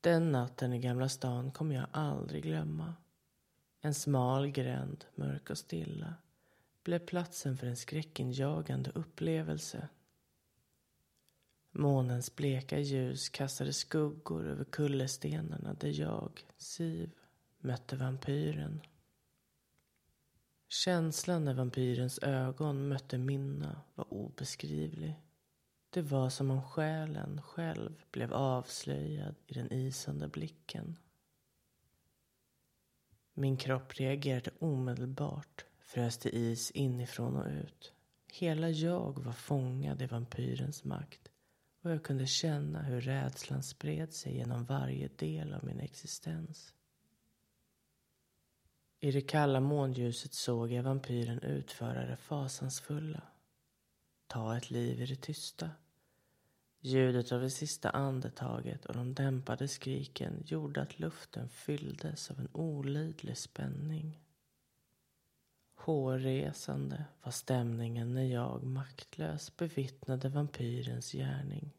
Den 0.00 0.32
natten 0.32 0.72
i 0.72 0.78
Gamla 0.78 1.08
stan 1.08 1.50
kommer 1.50 1.74
jag 1.74 1.86
aldrig 1.92 2.42
glömma. 2.42 2.94
En 3.80 3.94
smal 3.94 4.48
gränd, 4.48 5.04
mörk 5.14 5.50
och 5.50 5.58
stilla, 5.58 6.14
blev 6.82 6.98
platsen 6.98 7.56
för 7.56 7.66
en 7.66 7.76
skräckinjagande 7.76 8.90
upplevelse 8.94 9.88
Månens 11.78 12.36
bleka 12.36 12.78
ljus 12.78 13.28
kastade 13.28 13.72
skuggor 13.72 14.46
över 14.46 14.64
kullerstenarna 14.64 15.74
där 15.74 16.00
jag, 16.00 16.44
Siv, 16.56 17.10
mötte 17.58 17.96
vampyren. 17.96 18.80
Känslan 20.68 21.44
när 21.44 21.54
vampyrens 21.54 22.18
ögon 22.22 22.88
mötte 22.88 23.18
mina 23.18 23.80
var 23.94 24.14
obeskrivlig. 24.14 25.14
Det 25.90 26.02
var 26.02 26.30
som 26.30 26.50
om 26.50 26.62
själen 26.62 27.42
själv 27.42 28.02
blev 28.10 28.32
avslöjad 28.32 29.34
i 29.46 29.54
den 29.54 29.72
isande 29.72 30.28
blicken. 30.28 30.96
Min 33.34 33.56
kropp 33.56 33.94
reagerade 33.94 34.50
omedelbart, 34.58 35.64
frös 35.80 36.18
till 36.18 36.34
is 36.34 36.70
inifrån 36.70 37.36
och 37.36 37.46
ut. 37.46 37.92
Hela 38.32 38.70
jag 38.70 39.18
var 39.24 39.32
fångad 39.32 40.02
i 40.02 40.06
vampyrens 40.06 40.84
makt 40.84 41.28
och 41.82 41.90
jag 41.90 42.02
kunde 42.02 42.26
känna 42.26 42.82
hur 42.82 43.00
rädslan 43.00 43.62
spred 43.62 44.12
sig 44.12 44.36
genom 44.36 44.64
varje 44.64 45.08
del 45.16 45.54
av 45.54 45.64
min 45.64 45.80
existens. 45.80 46.74
I 49.00 49.10
det 49.10 49.20
kalla 49.20 49.60
månljuset 49.60 50.34
såg 50.34 50.72
jag 50.72 50.82
vampyren 50.82 51.40
utföra 51.40 52.06
det 52.06 52.16
fasansfulla. 52.16 53.22
Ta 54.26 54.56
ett 54.56 54.70
liv 54.70 55.02
i 55.02 55.06
det 55.06 55.22
tysta. 55.22 55.70
Ljudet 56.80 57.32
av 57.32 57.40
det 57.40 57.50
sista 57.50 57.90
andetaget 57.90 58.86
och 58.86 58.94
de 58.94 59.14
dämpade 59.14 59.68
skriken 59.68 60.42
gjorde 60.46 60.82
att 60.82 60.98
luften 60.98 61.48
fylldes 61.48 62.30
av 62.30 62.38
en 62.38 62.48
olidlig 62.52 63.38
spänning. 63.38 64.20
Hårresande 65.88 67.04
var 67.22 67.32
stämningen 67.32 68.14
när 68.14 68.22
jag 68.22 68.62
maktlös 68.62 69.56
bevittnade 69.56 70.28
vampyrens 70.28 71.12
gärning. 71.12 71.72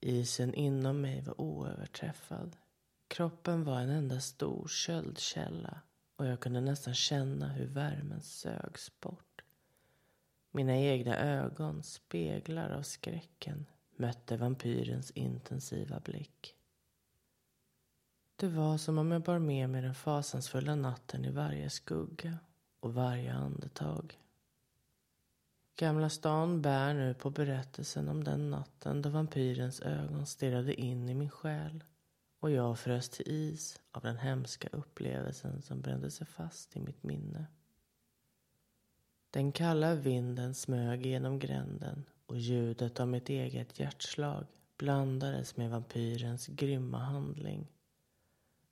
Isen 0.00 0.54
inom 0.54 1.00
mig 1.00 1.20
var 1.20 1.40
oöverträffad. 1.40 2.56
Kroppen 3.08 3.64
var 3.64 3.80
en 3.80 3.90
enda 3.90 4.20
stor 4.20 4.68
köldkälla 4.68 5.80
och 6.16 6.26
jag 6.26 6.40
kunde 6.40 6.60
nästan 6.60 6.94
känna 6.94 7.48
hur 7.48 7.66
värmen 7.66 8.22
sögs 8.22 9.00
bort. 9.00 9.44
Mina 10.50 10.76
egna 10.76 11.16
ögon, 11.16 11.82
speglar 11.82 12.70
av 12.70 12.82
skräcken, 12.82 13.66
mötte 13.96 14.36
vampyrens 14.36 15.10
intensiva 15.10 16.00
blick. 16.00 16.53
Det 18.36 18.48
var 18.48 18.78
som 18.78 18.98
om 18.98 19.10
jag 19.10 19.22
bar 19.22 19.38
med 19.38 19.70
mig 19.70 19.82
den 19.82 19.94
fasansfulla 19.94 20.74
natten 20.74 21.24
i 21.24 21.30
varje 21.30 21.70
skugga 21.70 22.38
och 22.80 22.94
varje 22.94 23.32
andetag. 23.32 24.18
Gamla 25.76 26.08
stan 26.10 26.62
bär 26.62 26.94
nu 26.94 27.14
på 27.14 27.30
berättelsen 27.30 28.08
om 28.08 28.24
den 28.24 28.50
natten 28.50 29.02
då 29.02 29.08
vampyrens 29.08 29.80
ögon 29.80 30.26
stirrade 30.26 30.74
in 30.74 31.08
i 31.08 31.14
min 31.14 31.30
själ 31.30 31.84
och 32.40 32.50
jag 32.50 32.78
frös 32.78 33.08
till 33.08 33.28
is 33.28 33.80
av 33.92 34.02
den 34.02 34.16
hemska 34.16 34.68
upplevelsen 34.72 35.62
som 35.62 35.80
brände 35.80 36.10
sig 36.10 36.26
fast 36.26 36.76
i 36.76 36.80
mitt 36.80 37.02
minne. 37.02 37.46
Den 39.30 39.52
kalla 39.52 39.94
vinden 39.94 40.54
smög 40.54 41.06
genom 41.06 41.38
gränden 41.38 42.04
och 42.26 42.38
ljudet 42.38 43.00
av 43.00 43.08
mitt 43.08 43.28
eget 43.28 43.78
hjärtslag 43.80 44.46
blandades 44.76 45.56
med 45.56 45.70
vampyrens 45.70 46.46
grymma 46.46 46.98
handling. 46.98 47.73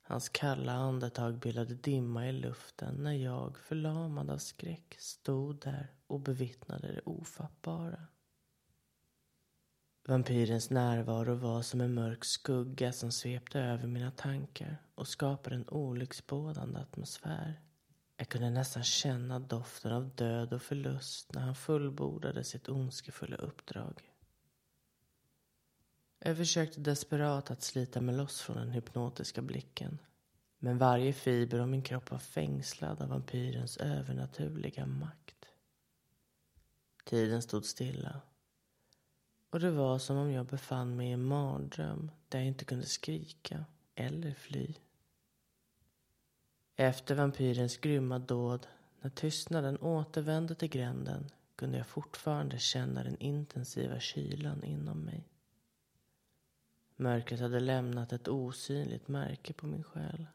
Hans 0.05 0.29
kalla 0.29 0.71
andetag 0.71 1.39
bildade 1.39 1.75
dimma 1.75 2.29
i 2.29 2.31
luften 2.31 2.95
när 2.95 3.13
jag, 3.13 3.57
förlamad 3.57 4.29
av 4.29 4.37
skräck, 4.37 4.95
stod 4.99 5.59
där 5.59 5.87
och 6.07 6.19
bevittnade 6.19 6.87
det 6.87 7.01
ofattbara. 7.01 8.07
Vampyrens 10.07 10.69
närvaro 10.69 11.35
var 11.35 11.61
som 11.61 11.81
en 11.81 11.93
mörk 11.93 12.25
skugga 12.25 12.93
som 12.93 13.11
svepte 13.11 13.59
över 13.59 13.87
mina 13.87 14.11
tankar 14.11 14.77
och 14.95 15.07
skapade 15.07 15.55
en 15.55 15.69
olycksbådande 15.69 16.79
atmosfär. 16.79 17.61
Jag 18.17 18.29
kunde 18.29 18.49
nästan 18.49 18.83
känna 18.83 19.39
doften 19.39 19.91
av 19.91 20.15
död 20.15 20.53
och 20.53 20.61
förlust 20.61 21.33
när 21.33 21.41
han 21.41 21.55
fullbordade 21.55 22.43
sitt 22.43 22.69
ondskefulla 22.69 23.35
uppdrag. 23.35 24.12
Jag 26.25 26.37
försökte 26.37 26.79
desperat 26.79 27.51
att 27.51 27.61
slita 27.61 28.01
mig 28.01 28.15
loss 28.15 28.41
från 28.41 28.57
den 28.57 28.71
hypnotiska 28.71 29.41
blicken. 29.41 29.99
Men 30.59 30.77
varje 30.77 31.13
fiber 31.13 31.59
av 31.59 31.67
min 31.67 31.81
kropp 31.81 32.11
var 32.11 32.19
fängslad 32.19 33.01
av 33.01 33.09
vampyrens 33.09 33.77
övernaturliga 33.77 34.85
makt. 34.85 35.45
Tiden 37.05 37.41
stod 37.41 37.65
stilla. 37.65 38.21
Och 39.49 39.59
det 39.59 39.71
var 39.71 39.99
som 39.99 40.17
om 40.17 40.31
jag 40.31 40.45
befann 40.45 40.95
mig 40.95 41.09
i 41.09 41.11
en 41.11 41.23
mardröm 41.23 42.11
där 42.29 42.39
jag 42.39 42.47
inte 42.47 42.65
kunde 42.65 42.85
skrika 42.85 43.65
eller 43.95 44.33
fly. 44.33 44.73
Efter 46.75 47.15
vampyrens 47.15 47.77
grymma 47.77 48.19
dåd, 48.19 48.67
när 49.01 49.09
tystnaden 49.09 49.77
återvände 49.77 50.55
till 50.55 50.69
gränden, 50.69 51.29
kunde 51.55 51.77
jag 51.77 51.87
fortfarande 51.87 52.59
känna 52.59 53.03
den 53.03 53.17
intensiva 53.17 53.99
kylan 53.99 54.63
inom 54.63 54.99
mig. 54.99 55.29
Mörkret 56.95 57.39
hade 57.39 57.59
lämnat 57.59 58.13
ett 58.13 58.27
osynligt 58.27 59.07
märke 59.07 59.53
på 59.53 59.67
min 59.67 59.83
själ. 59.83 60.25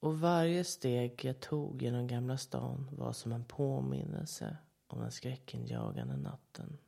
Och 0.00 0.20
varje 0.20 0.64
steg 0.64 1.24
jag 1.24 1.40
tog 1.40 1.82
genom 1.82 2.06
Gamla 2.06 2.36
stan 2.36 2.88
var 2.92 3.12
som 3.12 3.32
en 3.32 3.44
påminnelse 3.44 4.56
om 4.86 5.00
den 5.00 5.12
skräckinjagande 5.12 6.16
natten. 6.16 6.78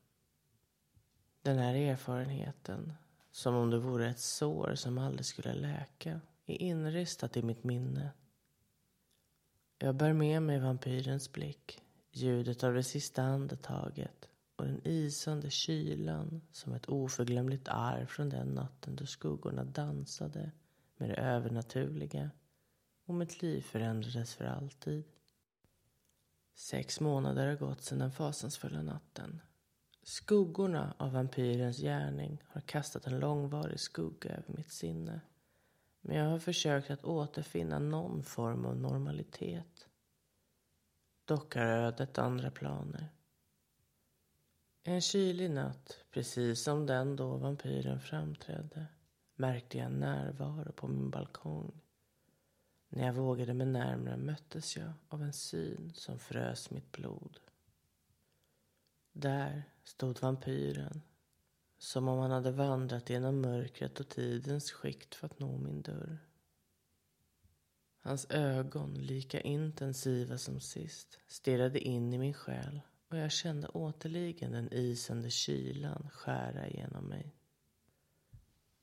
Den 1.42 1.58
här 1.58 1.74
erfarenheten, 1.74 2.92
som 3.30 3.54
om 3.54 3.70
det 3.70 3.78
vore 3.78 4.08
ett 4.10 4.20
sår 4.20 4.74
som 4.74 4.98
aldrig 4.98 5.26
skulle 5.26 5.54
läka, 5.54 6.20
är 6.46 6.62
inristat 6.62 7.36
i 7.36 7.42
mitt 7.42 7.64
minne 7.64 8.10
jag 9.84 9.94
bär 9.94 10.12
med 10.12 10.42
mig 10.42 10.58
vampyrens 10.58 11.32
blick, 11.32 11.82
ljudet 12.10 12.64
av 12.64 12.74
det 12.74 12.82
sista 12.82 13.22
andetaget 13.22 14.28
och 14.62 14.68
den 14.68 14.80
isande 14.84 15.50
kylan 15.50 16.40
som 16.52 16.72
ett 16.72 16.88
oförglömligt 16.88 17.68
arv 17.68 18.06
från 18.06 18.28
den 18.28 18.48
natten 18.48 18.96
då 18.96 19.06
skuggorna 19.06 19.64
dansade 19.64 20.52
med 20.96 21.08
det 21.10 21.14
övernaturliga 21.16 22.30
och 23.06 23.14
mitt 23.14 23.42
liv 23.42 23.60
förändrades 23.60 24.34
för 24.34 24.44
alltid. 24.44 25.04
Sex 26.54 27.00
månader 27.00 27.46
har 27.46 27.56
gått 27.56 27.82
sedan 27.82 27.98
den 27.98 28.12
fasansfulla 28.12 28.82
natten. 28.82 29.40
Skuggorna 30.02 30.94
av 30.98 31.12
vampyrens 31.12 31.78
gärning 31.78 32.42
har 32.48 32.60
kastat 32.60 33.06
en 33.06 33.20
långvarig 33.20 33.80
skugga 33.80 34.30
över 34.30 34.54
mitt 34.56 34.72
sinne. 34.72 35.20
Men 36.00 36.16
jag 36.16 36.30
har 36.30 36.38
försökt 36.38 36.90
att 36.90 37.04
återfinna 37.04 37.78
någon 37.78 38.22
form 38.22 38.64
av 38.64 38.76
normalitet. 38.76 39.88
Dock 41.24 41.54
har 41.54 41.62
ödet 41.62 42.18
andra 42.18 42.50
planer. 42.50 43.08
En 44.84 45.00
kylig 45.00 45.50
natt, 45.50 46.04
precis 46.10 46.62
som 46.62 46.86
den 46.86 47.16
då 47.16 47.36
vampyren 47.36 48.00
framträdde, 48.00 48.86
märkte 49.34 49.78
jag 49.78 49.92
närvaro 49.92 50.72
på 50.72 50.88
min 50.88 51.10
balkong. 51.10 51.80
När 52.88 53.06
jag 53.06 53.12
vågade 53.12 53.54
mig 53.54 53.66
närmare 53.66 54.16
möttes 54.16 54.76
jag 54.76 54.92
av 55.08 55.22
en 55.22 55.32
syn 55.32 55.92
som 55.94 56.18
frös 56.18 56.70
mitt 56.70 56.92
blod. 56.92 57.40
Där 59.12 59.62
stod 59.84 60.20
vampyren 60.20 61.02
som 61.78 62.08
om 62.08 62.18
han 62.18 62.30
hade 62.30 62.52
vandrat 62.52 63.10
genom 63.10 63.40
mörkret 63.40 64.00
och 64.00 64.08
tidens 64.08 64.72
skikt 64.72 65.14
för 65.14 65.26
att 65.26 65.38
nå 65.38 65.58
min 65.58 65.82
dörr. 65.82 66.18
Hans 68.00 68.30
ögon, 68.30 68.94
lika 68.94 69.40
intensiva 69.40 70.38
som 70.38 70.60
sist, 70.60 71.18
stirrade 71.26 71.78
in 71.80 72.12
i 72.12 72.18
min 72.18 72.34
själ 72.34 72.80
och 73.12 73.18
jag 73.18 73.32
kände 73.32 73.68
återligen 73.68 74.52
den 74.52 74.72
isande 74.72 75.30
kylan 75.30 76.08
skära 76.12 76.68
genom 76.68 77.04
mig. 77.04 77.34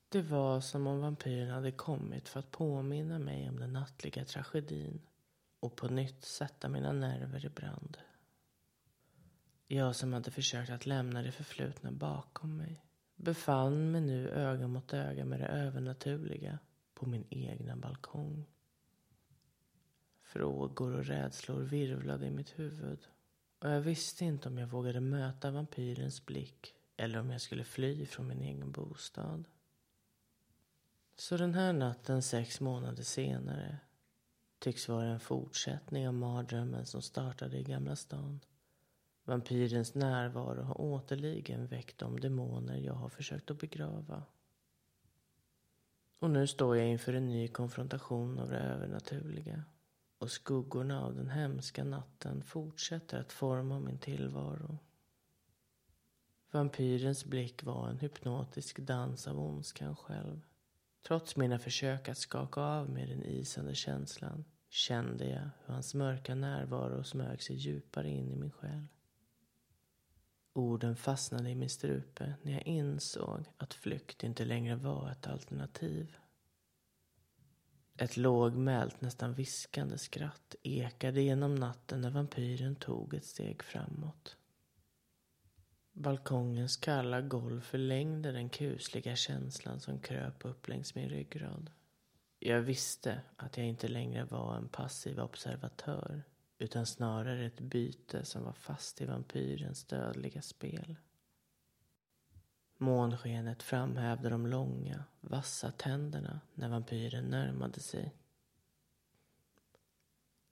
Det 0.09 0.21
var 0.21 0.61
som 0.61 0.87
om 0.87 0.99
vampyren 0.99 1.49
hade 1.49 1.71
kommit 1.71 2.29
för 2.29 2.39
att 2.39 2.51
påminna 2.51 3.19
mig 3.19 3.49
om 3.49 3.59
den 3.59 3.73
nattliga 3.73 4.25
tragedin 4.25 5.01
och 5.59 5.75
på 5.75 5.87
nytt 5.87 6.25
sätta 6.25 6.69
mina 6.69 6.91
nerver 6.91 7.45
i 7.45 7.49
brand. 7.49 7.97
Jag 9.67 9.95
som 9.95 10.13
hade 10.13 10.31
försökt 10.31 10.71
att 10.71 10.85
lämna 10.85 11.21
det 11.21 11.31
förflutna 11.31 11.91
bakom 11.91 12.57
mig 12.57 12.85
befann 13.15 13.91
mig 13.91 14.01
nu 14.01 14.29
öga 14.29 14.67
mot 14.67 14.93
öga 14.93 15.25
med 15.25 15.39
det 15.39 15.47
övernaturliga 15.47 16.59
på 16.93 17.05
min 17.05 17.25
egna 17.29 17.75
balkong. 17.75 18.45
Frågor 20.21 20.93
och 20.95 21.05
rädslor 21.05 21.61
virvlade 21.61 22.25
i 22.25 22.31
mitt 22.31 22.59
huvud 22.59 22.99
och 23.59 23.69
jag 23.69 23.81
visste 23.81 24.25
inte 24.25 24.49
om 24.49 24.57
jag 24.57 24.67
vågade 24.67 24.99
möta 24.99 25.51
vampyrens 25.51 26.25
blick 26.25 26.75
eller 26.97 27.19
om 27.19 27.29
jag 27.29 27.41
skulle 27.41 27.63
fly 27.63 28.05
från 28.05 28.27
min 28.27 28.41
egen 28.41 28.71
bostad. 28.71 29.47
Så 31.15 31.37
den 31.37 31.53
här 31.53 31.73
natten 31.73 32.21
sex 32.21 32.59
månader 32.59 33.03
senare 33.03 33.77
tycks 34.59 34.89
vara 34.89 35.07
en 35.07 35.19
fortsättning 35.19 36.07
av 36.07 36.13
mardrömmen 36.13 36.85
som 36.85 37.01
startade 37.01 37.57
i 37.57 37.63
Gamla 37.63 37.95
stan. 37.95 38.39
Vampyrens 39.23 39.95
närvaro 39.95 40.61
har 40.61 40.81
återligen 40.81 41.67
väckt 41.67 41.97
de 41.97 42.19
demoner 42.19 42.77
jag 42.77 42.93
har 42.93 43.09
försökt 43.09 43.51
att 43.51 43.59
begrava. 43.59 44.23
Och 46.19 46.29
nu 46.29 46.47
står 46.47 46.77
jag 46.77 46.87
inför 46.87 47.13
en 47.13 47.29
ny 47.29 47.47
konfrontation 47.47 48.39
av 48.39 48.49
det 48.49 48.59
övernaturliga. 48.59 49.63
Och 50.19 50.31
skuggorna 50.31 51.05
av 51.05 51.15
den 51.15 51.29
hemska 51.29 51.83
natten 51.83 52.43
fortsätter 52.43 53.19
att 53.19 53.31
forma 53.31 53.79
min 53.79 53.97
tillvaro. 53.97 54.77
Vampyrens 56.51 57.25
blick 57.25 57.63
var 57.63 57.89
en 57.89 57.99
hypnotisk 57.99 58.79
dans 58.79 59.27
av 59.27 59.39
ondskan 59.39 59.95
själv. 59.95 60.41
Trots 61.07 61.35
mina 61.35 61.59
försök 61.59 62.09
att 62.09 62.17
skaka 62.17 62.61
av 62.61 62.89
mig 62.89 63.07
den 63.07 63.23
isande 63.23 63.75
känslan 63.75 64.45
kände 64.69 65.25
jag 65.25 65.49
hur 65.65 65.73
hans 65.73 65.93
mörka 65.93 66.35
närvaro 66.35 67.03
smög 67.03 67.43
sig 67.43 67.55
djupare 67.55 68.09
in 68.09 68.31
i 68.31 68.35
min 68.35 68.51
själ. 68.51 68.87
Orden 70.53 70.95
fastnade 70.95 71.49
i 71.49 71.55
min 71.55 71.69
strupe 71.69 72.33
när 72.41 72.51
jag 72.51 72.67
insåg 72.67 73.45
att 73.57 73.73
flykt 73.73 74.23
inte 74.23 74.45
längre 74.45 74.75
var 74.75 75.11
ett 75.11 75.27
alternativ. 75.27 76.15
Ett 78.01 78.17
lågmält, 78.17 79.01
nästan 79.01 79.33
viskande 79.33 79.97
skratt 79.97 80.55
ekade 80.63 81.21
genom 81.21 81.55
natten 81.55 82.01
när 82.01 82.09
vampyren 82.09 82.75
tog 82.75 83.13
ett 83.13 83.25
steg 83.25 83.63
framåt. 83.63 84.37
Balkongens 85.93 86.77
kalla 86.77 87.21
golv 87.21 87.61
förlängde 87.61 88.31
den 88.31 88.49
kusliga 88.49 89.15
känslan 89.15 89.79
som 89.79 89.99
kröp 89.99 90.45
upp 90.45 90.67
längs 90.67 90.95
min 90.95 91.09
ryggrad. 91.09 91.71
Jag 92.39 92.61
visste 92.61 93.21
att 93.35 93.57
jag 93.57 93.65
inte 93.65 93.87
längre 93.87 94.23
var 94.23 94.55
en 94.55 94.69
passiv 94.69 95.19
observatör 95.19 96.23
utan 96.57 96.85
snarare 96.85 97.45
ett 97.45 97.59
byte 97.59 98.25
som 98.25 98.43
var 98.43 98.53
fast 98.53 99.01
i 99.01 99.05
vampyrens 99.05 99.83
dödliga 99.85 100.41
spel. 100.41 100.95
Månskenet 102.81 103.63
framhävde 103.63 104.29
de 104.29 104.47
långa, 104.47 105.03
vassa 105.21 105.71
tänderna 105.71 106.39
när 106.53 106.69
vampyren 106.69 107.25
närmade 107.25 107.79
sig. 107.79 108.15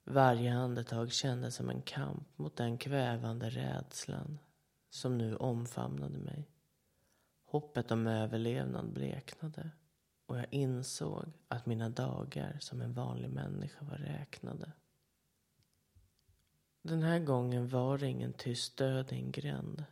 Varje 0.04 0.54
andetag 0.54 1.12
kändes 1.12 1.54
som 1.54 1.70
en 1.70 1.82
kamp 1.82 2.38
mot 2.38 2.56
den 2.56 2.78
kvävande 2.78 3.50
rädslan 3.50 4.38
som 4.90 5.18
nu 5.18 5.36
omfamnade 5.36 6.18
mig. 6.18 6.50
Hoppet 7.44 7.90
om 7.90 8.06
överlevnad 8.06 8.92
bleknade 8.92 9.70
och 10.26 10.38
jag 10.38 10.46
insåg 10.50 11.24
att 11.48 11.66
mina 11.66 11.88
dagar 11.88 12.56
som 12.60 12.80
en 12.80 12.92
vanlig 12.92 13.30
människa 13.30 13.84
var 13.84 13.98
räknade. 13.98 14.72
Den 16.82 17.02
här 17.02 17.18
gången 17.18 17.68
var 17.68 17.98
det 17.98 18.06
ingen 18.06 18.32
tyst 18.32 18.76
död 18.76 19.12
i 19.12 19.16
en 19.16 19.32
gränd. 19.32 19.84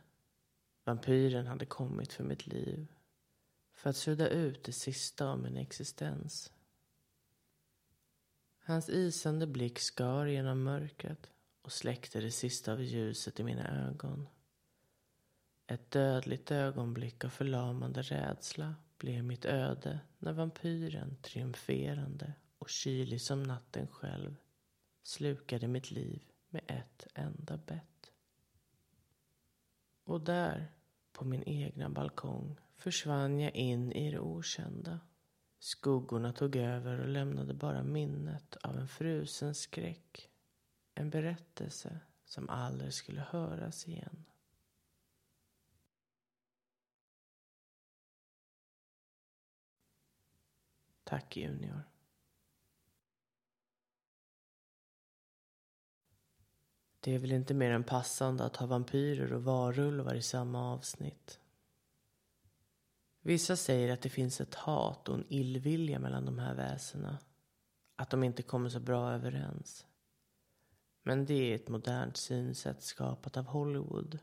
Vampyren 0.87 1.47
hade 1.47 1.65
kommit 1.65 2.13
för 2.13 2.23
mitt 2.23 2.47
liv. 2.47 2.87
För 3.73 3.89
att 3.89 3.95
sudda 3.97 4.29
ut 4.29 4.63
det 4.63 4.71
sista 4.71 5.27
av 5.27 5.39
min 5.39 5.57
existens. 5.57 6.53
Hans 8.59 8.89
isande 8.89 9.47
blick 9.47 9.79
skar 9.79 10.25
genom 10.25 10.63
mörkret 10.63 11.29
och 11.61 11.71
släckte 11.71 12.21
det 12.21 12.31
sista 12.31 12.73
av 12.73 12.83
ljuset 12.83 13.39
i 13.39 13.43
mina 13.43 13.87
ögon. 13.87 14.27
Ett 15.67 15.91
dödligt 15.91 16.51
ögonblick 16.51 17.25
av 17.25 17.29
förlamande 17.29 18.01
rädsla 18.01 18.75
blev 18.97 19.23
mitt 19.23 19.45
öde 19.45 19.99
när 20.19 20.33
vampyren, 20.33 21.17
triumferande 21.21 22.33
och 22.57 22.69
kylig 22.69 23.21
som 23.21 23.43
natten 23.43 23.87
själv, 23.87 24.35
slukade 25.03 25.67
mitt 25.67 25.91
liv 25.91 26.23
med 26.49 26.63
ett 26.67 27.07
enda 27.13 27.57
bett. 27.57 28.11
Och 30.03 30.21
där, 30.21 30.76
på 31.17 31.25
min 31.25 31.43
egna 31.43 31.89
balkong, 31.89 32.59
försvann 32.75 33.39
jag 33.39 33.55
in 33.55 33.91
i 33.91 34.11
det 34.11 34.19
okända. 34.19 34.99
Skuggorna 35.59 36.33
tog 36.33 36.55
över 36.55 36.99
och 36.99 37.07
lämnade 37.07 37.53
bara 37.53 37.83
minnet 37.83 38.55
av 38.55 38.77
en 38.77 38.87
frusen 38.87 39.55
skräck. 39.55 40.29
En 40.93 41.09
berättelse 41.09 41.99
som 42.25 42.49
aldrig 42.49 42.93
skulle 42.93 43.21
höras 43.21 43.87
igen. 43.87 44.25
Tack 51.03 51.37
Junior. 51.37 51.83
Det 56.99 57.15
är 57.15 57.19
väl 57.19 57.31
inte 57.31 57.53
mer 57.53 57.71
än 57.71 57.83
passande 57.83 58.43
att 58.43 58.55
ha 58.55 58.67
vampyrer 58.67 59.33
och 59.33 59.43
varulvar 59.43 60.15
i 60.15 60.21
samma 60.21 60.73
avsnitt. 60.73 61.39
Vissa 63.21 63.55
säger 63.55 63.93
att 63.93 64.01
det 64.01 64.09
finns 64.09 64.41
ett 64.41 64.55
hat 64.55 65.09
och 65.09 65.15
en 65.15 65.25
illvilja 65.29 65.99
mellan 65.99 66.25
de 66.25 66.39
här 66.39 66.55
väsena. 66.55 67.17
Att 67.95 68.09
de 68.09 68.23
inte 68.23 68.43
kommer 68.43 68.69
så 68.69 68.79
bra 68.79 69.11
överens. 69.11 69.85
Men 71.03 71.25
det 71.25 71.51
är 71.51 71.55
ett 71.55 71.67
modernt 71.67 72.17
synsätt 72.17 72.83
skapat 72.83 73.37
av 73.37 73.45
Hollywood. 73.45 74.19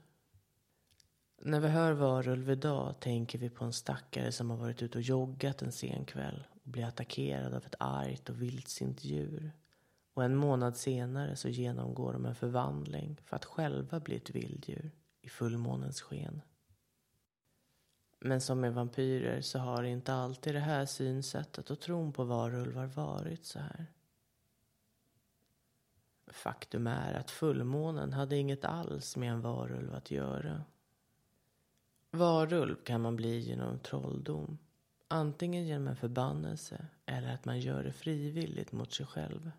När 1.42 1.60
vi 1.60 1.68
hör 1.68 1.92
varulv 1.92 2.50
idag 2.50 3.00
tänker 3.00 3.38
vi 3.38 3.50
på 3.50 3.64
en 3.64 3.72
stackare 3.72 4.32
som 4.32 4.50
har 4.50 4.56
varit 4.56 4.82
ute 4.82 4.98
och 4.98 5.02
joggat 5.02 5.62
en 5.62 5.72
sen 5.72 6.04
kväll 6.04 6.46
och 6.64 6.70
blir 6.70 6.84
attackerad 6.84 7.54
av 7.54 7.64
ett 7.64 7.74
argt 7.78 8.28
och 8.28 8.42
vildsint 8.42 9.04
djur. 9.04 9.52
Och 10.14 10.24
en 10.24 10.36
månad 10.36 10.76
senare 10.76 11.36
så 11.36 11.48
genomgår 11.48 12.12
de 12.12 12.26
en 12.26 12.34
förvandling 12.34 13.20
för 13.24 13.36
att 13.36 13.44
själva 13.44 14.00
bli 14.00 14.16
ett 14.16 14.30
vilddjur 14.30 14.90
i 15.20 15.28
fullmånens 15.28 16.02
sken. 16.02 16.42
Men 18.18 18.40
som 18.40 18.60
med 18.60 18.74
vampyrer 18.74 19.40
så 19.40 19.58
har 19.58 19.82
inte 19.82 20.14
alltid 20.14 20.54
det 20.54 20.60
här 20.60 20.86
synsättet 20.86 21.70
och 21.70 21.80
tron 21.80 22.12
på 22.12 22.24
varulvar 22.24 22.86
varit 22.86 23.44
så 23.44 23.58
här. 23.58 23.86
Faktum 26.26 26.86
är 26.86 27.14
att 27.14 27.30
fullmånen 27.30 28.12
hade 28.12 28.36
inget 28.36 28.64
alls 28.64 29.16
med 29.16 29.32
en 29.32 29.40
varulv 29.40 29.94
att 29.94 30.10
göra. 30.10 30.64
Varulv 32.10 32.76
kan 32.84 33.00
man 33.00 33.16
bli 33.16 33.38
genom 33.38 33.78
trolldom. 33.78 34.58
Antingen 35.08 35.66
genom 35.66 35.88
en 35.88 35.96
förbannelse 35.96 36.86
eller 37.06 37.34
att 37.34 37.44
man 37.44 37.60
gör 37.60 37.84
det 37.84 37.92
frivilligt 37.92 38.72
mot 38.72 38.92
sig 38.92 39.06
själv. 39.06 39.50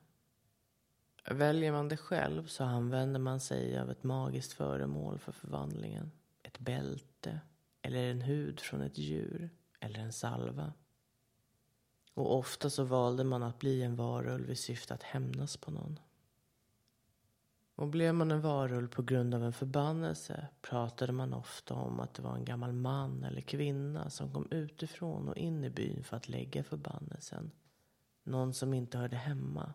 Väljer 1.32 1.72
man 1.72 1.90
det 1.90 1.98
själv 1.98 2.48
så 2.48 2.64
använder 2.64 3.20
man 3.20 3.40
sig 3.40 3.80
av 3.80 3.92
ett 3.92 4.04
magiskt 4.04 4.54
föremål 4.54 5.20
för 5.20 5.32
förvandlingen. 5.32 6.12
Ett 6.44 6.60
bälte, 6.60 7.40
eller 7.82 8.12
en 8.12 8.22
hud 8.22 8.60
från 8.60 8.82
ett 8.82 8.98
djur, 8.98 9.50
eller 9.80 10.00
en 10.00 10.14
salva. 10.14 10.74
Och 12.14 12.38
ofta 12.38 12.70
så 12.70 12.84
valde 12.84 13.24
man 13.24 13.44
att 13.44 13.60
bli 13.60 13.84
en 13.84 13.96
varulv 13.96 14.52
i 14.52 14.56
syfte 14.56 14.94
att 14.94 15.04
hämnas 15.04 15.58
på 15.58 15.72
någon. 15.72 16.00
Och 17.76 17.88
blev 17.88 18.16
man 18.16 18.32
en 18.32 18.42
varulv 18.42 18.88
på 18.88 19.02
grund 19.02 19.36
av 19.36 19.44
en 19.44 19.54
förbannelse 19.54 20.48
pratade 20.62 21.12
man 21.12 21.34
ofta 21.34 21.74
om 21.74 22.00
att 22.00 22.14
det 22.14 22.22
var 22.22 22.36
en 22.36 22.46
gammal 22.46 22.74
man 22.74 23.24
eller 23.24 23.42
kvinna 23.42 24.10
som 24.10 24.34
kom 24.34 24.48
utifrån 24.52 25.30
och 25.30 25.38
in 25.38 25.64
i 25.64 25.70
byn 25.70 26.04
för 26.04 26.18
att 26.18 26.30
lägga 26.30 26.64
förbannelsen. 26.64 27.52
Någon 28.24 28.54
som 28.54 28.74
inte 28.74 28.98
hörde 28.98 29.16
hemma 29.16 29.74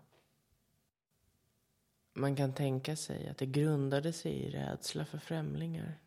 man 2.20 2.36
kan 2.36 2.52
tänka 2.52 2.96
sig 2.96 3.28
att 3.28 3.38
det 3.38 3.46
grundade 3.46 4.12
sig 4.12 4.32
i 4.32 4.50
rädsla 4.50 5.04
för 5.04 5.18
främlingar. 5.18 5.98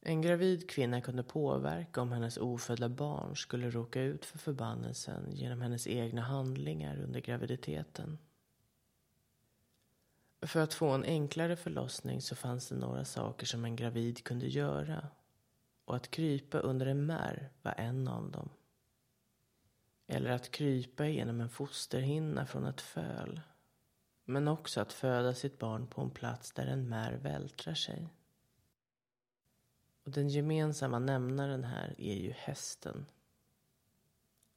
En 0.00 0.22
gravid 0.22 0.70
kvinna 0.70 1.00
kunde 1.00 1.22
påverka 1.22 2.00
om 2.00 2.12
hennes 2.12 2.36
ofödda 2.36 2.88
barn 2.88 3.36
skulle 3.36 3.70
råka 3.70 4.00
ut 4.00 4.24
för 4.24 4.38
förbannelsen 4.38 5.32
genom 5.32 5.60
hennes 5.60 5.86
egna 5.86 6.22
handlingar 6.22 7.00
under 7.02 7.20
graviditeten. 7.20 8.18
För 10.42 10.60
att 10.60 10.74
få 10.74 10.88
en 10.88 11.04
enklare 11.04 11.56
förlossning 11.56 12.22
så 12.22 12.36
fanns 12.36 12.68
det 12.68 12.74
några 12.74 13.04
saker 13.04 13.46
som 13.46 13.64
en 13.64 13.76
gravid 13.76 14.24
kunde 14.24 14.46
göra. 14.46 15.08
Och 15.84 15.96
att 15.96 16.10
krypa 16.10 16.58
under 16.58 16.86
en 16.86 17.06
märr 17.06 17.50
var 17.62 17.74
en 17.78 18.08
av 18.08 18.30
dem. 18.30 18.48
Eller 20.06 20.30
att 20.30 20.50
krypa 20.50 21.06
genom 21.06 21.40
en 21.40 21.48
fosterhinna 21.48 22.46
från 22.46 22.64
ett 22.64 22.80
föl. 22.80 23.40
Men 24.24 24.48
också 24.48 24.80
att 24.80 24.92
föda 24.92 25.34
sitt 25.34 25.58
barn 25.58 25.86
på 25.86 26.02
en 26.02 26.10
plats 26.10 26.52
där 26.52 26.66
en 26.66 26.88
mär 26.88 27.12
vältrar 27.12 27.74
sig. 27.74 28.08
Och 30.04 30.10
den 30.10 30.28
gemensamma 30.28 30.98
nämnaren 30.98 31.64
här 31.64 31.94
är 31.98 32.14
ju 32.14 32.32
hästen. 32.32 33.06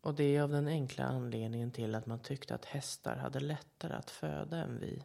Och 0.01 0.15
det 0.15 0.35
är 0.35 0.41
av 0.41 0.49
den 0.49 0.67
enkla 0.67 1.05
anledningen 1.05 1.71
till 1.71 1.95
att 1.95 2.05
man 2.05 2.19
tyckte 2.19 2.55
att 2.55 2.65
hästar 2.65 3.15
hade 3.15 3.39
lättare 3.39 3.93
att 3.93 4.09
föda 4.09 4.57
än 4.57 4.79
vi. 4.79 5.03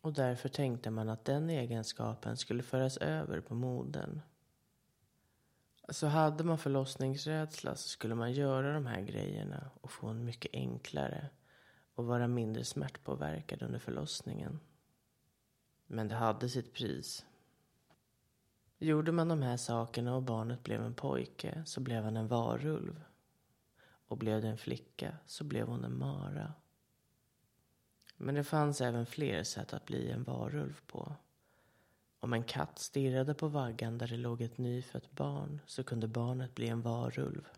Och 0.00 0.12
därför 0.12 0.48
tänkte 0.48 0.90
man 0.90 1.08
att 1.08 1.24
den 1.24 1.50
egenskapen 1.50 2.36
skulle 2.36 2.62
föras 2.62 2.96
över 2.96 3.40
på 3.40 3.54
modern 3.54 4.20
så 5.88 6.06
hade 6.06 6.44
man 6.44 6.58
förlossningsrädsla 6.58 7.76
så 7.76 7.88
skulle 7.88 8.14
man 8.14 8.32
göra 8.32 8.72
de 8.72 8.86
här 8.86 9.00
grejerna 9.00 9.70
och 9.80 9.90
få 9.90 10.06
en 10.06 10.24
mycket 10.24 10.54
enklare 10.54 11.28
och 11.94 12.06
vara 12.06 12.28
mindre 12.28 12.64
smärtpåverkad 12.64 13.62
under 13.62 13.78
förlossningen. 13.78 14.60
Men 15.86 16.08
det 16.08 16.14
hade 16.14 16.48
sitt 16.48 16.74
pris. 16.74 17.26
Gjorde 18.78 19.12
man 19.12 19.28
de 19.28 19.42
här 19.42 19.56
sakerna 19.56 20.14
och 20.16 20.22
barnet 20.22 20.62
blev 20.62 20.82
en 20.82 20.94
pojke 20.94 21.62
så 21.66 21.80
blev 21.80 22.04
han 22.04 22.16
en 22.16 22.28
varulv. 22.28 23.02
Och 24.08 24.18
blev 24.18 24.42
det 24.42 24.48
en 24.48 24.58
flicka 24.58 25.16
så 25.26 25.44
blev 25.44 25.66
hon 25.66 25.84
en 25.84 25.98
mara. 25.98 26.52
Men 28.16 28.34
det 28.34 28.44
fanns 28.44 28.80
även 28.80 29.06
fler 29.06 29.42
sätt 29.42 29.72
att 29.72 29.86
bli 29.86 30.10
en 30.10 30.24
varulv 30.24 30.80
på. 30.86 31.16
Om 32.20 32.32
en 32.32 32.44
katt 32.44 32.78
stirrade 32.78 33.34
på 33.34 33.48
vaggan 33.48 33.98
där 33.98 34.06
det 34.06 34.16
låg 34.16 34.42
ett 34.42 34.58
nyfött 34.58 35.10
barn 35.10 35.60
så 35.66 35.84
kunde 35.84 36.08
barnet 36.08 36.54
bli 36.54 36.68
en 36.68 36.82
varulv. 36.82 37.48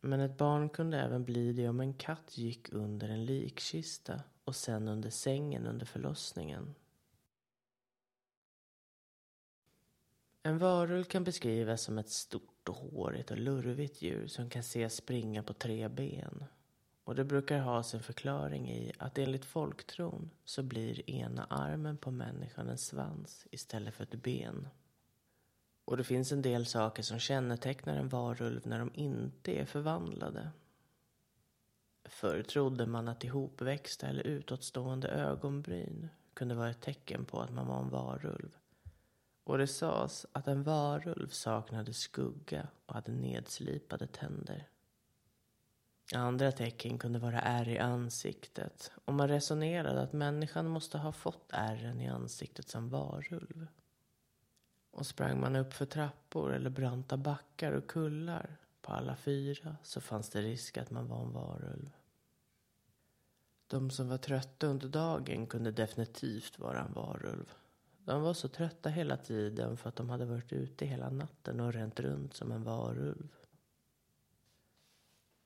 Men 0.00 0.20
ett 0.20 0.36
barn 0.36 0.68
kunde 0.68 1.00
även 1.00 1.24
bli 1.24 1.52
det 1.52 1.68
om 1.68 1.80
en 1.80 1.94
katt 1.94 2.38
gick 2.38 2.72
under 2.72 3.08
en 3.08 3.24
likkista 3.24 4.22
och 4.44 4.56
sen 4.56 4.88
under 4.88 5.10
sängen 5.10 5.66
under 5.66 5.86
förlossningen. 5.86 6.74
En 10.42 10.58
varulv 10.58 11.04
kan 11.04 11.24
beskrivas 11.24 11.82
som 11.82 11.98
ett 11.98 12.10
stort 12.10 12.68
och 12.68 12.76
hårigt 12.76 13.30
och 13.30 13.38
lurvigt 13.38 14.02
djur 14.02 14.26
som 14.26 14.50
kan 14.50 14.60
ses 14.60 14.96
springa 14.96 15.42
på 15.42 15.52
tre 15.52 15.88
ben. 15.88 16.44
Och 17.06 17.14
det 17.14 17.24
brukar 17.24 17.58
ha 17.58 17.82
sin 17.82 18.02
förklaring 18.02 18.70
i 18.70 18.92
att 18.98 19.18
enligt 19.18 19.44
folktron 19.44 20.30
så 20.44 20.62
blir 20.62 21.10
ena 21.10 21.44
armen 21.44 21.96
på 21.96 22.10
människan 22.10 22.68
en 22.68 22.78
svans 22.78 23.46
istället 23.50 23.94
för 23.94 24.04
ett 24.04 24.22
ben. 24.22 24.68
Och 25.84 25.96
det 25.96 26.04
finns 26.04 26.32
en 26.32 26.42
del 26.42 26.66
saker 26.66 27.02
som 27.02 27.18
kännetecknar 27.18 27.96
en 27.96 28.08
varulv 28.08 28.66
när 28.66 28.78
de 28.78 28.90
inte 28.94 29.60
är 29.60 29.64
förvandlade. 29.64 30.50
Förr 32.04 32.42
trodde 32.42 32.86
man 32.86 33.08
att 33.08 33.24
ihopväxta 33.24 34.06
eller 34.06 34.26
utåtstående 34.26 35.08
ögonbryn 35.08 36.08
kunde 36.34 36.54
vara 36.54 36.70
ett 36.70 36.80
tecken 36.80 37.24
på 37.24 37.40
att 37.40 37.52
man 37.52 37.66
var 37.66 37.78
en 37.78 37.90
varulv. 37.90 38.56
Och 39.44 39.58
det 39.58 39.66
sades 39.66 40.26
att 40.32 40.48
en 40.48 40.62
varulv 40.62 41.28
saknade 41.28 41.92
skugga 41.92 42.68
och 42.86 42.94
hade 42.94 43.12
nedslipade 43.12 44.06
tänder. 44.06 44.68
Andra 46.14 46.52
tecken 46.52 46.98
kunde 46.98 47.18
vara 47.18 47.40
ärr 47.40 47.68
i 47.68 47.78
ansiktet 47.78 48.90
och 49.04 49.14
man 49.14 49.28
resonerade 49.28 50.02
att 50.02 50.12
människan 50.12 50.68
måste 50.68 50.98
ha 50.98 51.12
fått 51.12 51.52
ärren 51.52 52.00
i 52.00 52.08
ansiktet 52.08 52.68
som 52.68 52.88
varulv. 52.88 53.66
Och 54.90 55.06
sprang 55.06 55.40
man 55.40 55.56
upp 55.56 55.72
för 55.72 55.86
trappor 55.86 56.54
eller 56.54 56.70
branta 56.70 57.16
backar 57.16 57.72
och 57.72 57.86
kullar 57.86 58.56
på 58.82 58.92
alla 58.92 59.16
fyra 59.16 59.76
så 59.82 60.00
fanns 60.00 60.30
det 60.30 60.42
risk 60.42 60.78
att 60.78 60.90
man 60.90 61.08
var 61.08 61.22
en 61.22 61.32
varulv. 61.32 61.90
De 63.66 63.90
som 63.90 64.08
var 64.08 64.18
trötta 64.18 64.66
under 64.66 64.88
dagen 64.88 65.46
kunde 65.46 65.70
definitivt 65.70 66.58
vara 66.58 66.84
en 66.84 66.92
varulv. 66.92 67.52
De 68.04 68.22
var 68.22 68.34
så 68.34 68.48
trötta 68.48 68.88
hela 68.88 69.16
tiden 69.16 69.76
för 69.76 69.88
att 69.88 69.96
de 69.96 70.10
hade 70.10 70.24
varit 70.24 70.52
ute 70.52 70.86
hela 70.86 71.10
natten 71.10 71.60
och 71.60 71.72
ränt 71.72 72.00
runt 72.00 72.34
som 72.34 72.52
en 72.52 72.64
varulv. 72.64 73.28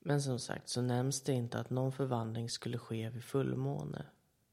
Men 0.03 0.21
som 0.21 0.39
sagt 0.39 0.69
så 0.69 0.81
nämns 0.81 1.21
det 1.21 1.33
inte 1.33 1.59
att 1.59 1.69
någon 1.69 1.91
förvandling 1.91 2.49
skulle 2.49 2.77
ske 2.77 3.09
vid 3.09 3.23
fullmåne. 3.23 4.05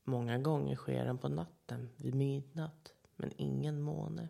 Många 0.05 0.39
gånger 0.39 0.77
sker 0.77 1.05
den 1.05 1.19
på 1.19 1.29
natten, 1.29 1.89
vid 1.97 2.15
midnatt, 2.15 2.95
men 3.17 3.33
ingen 3.37 3.81
måne. 3.81 4.29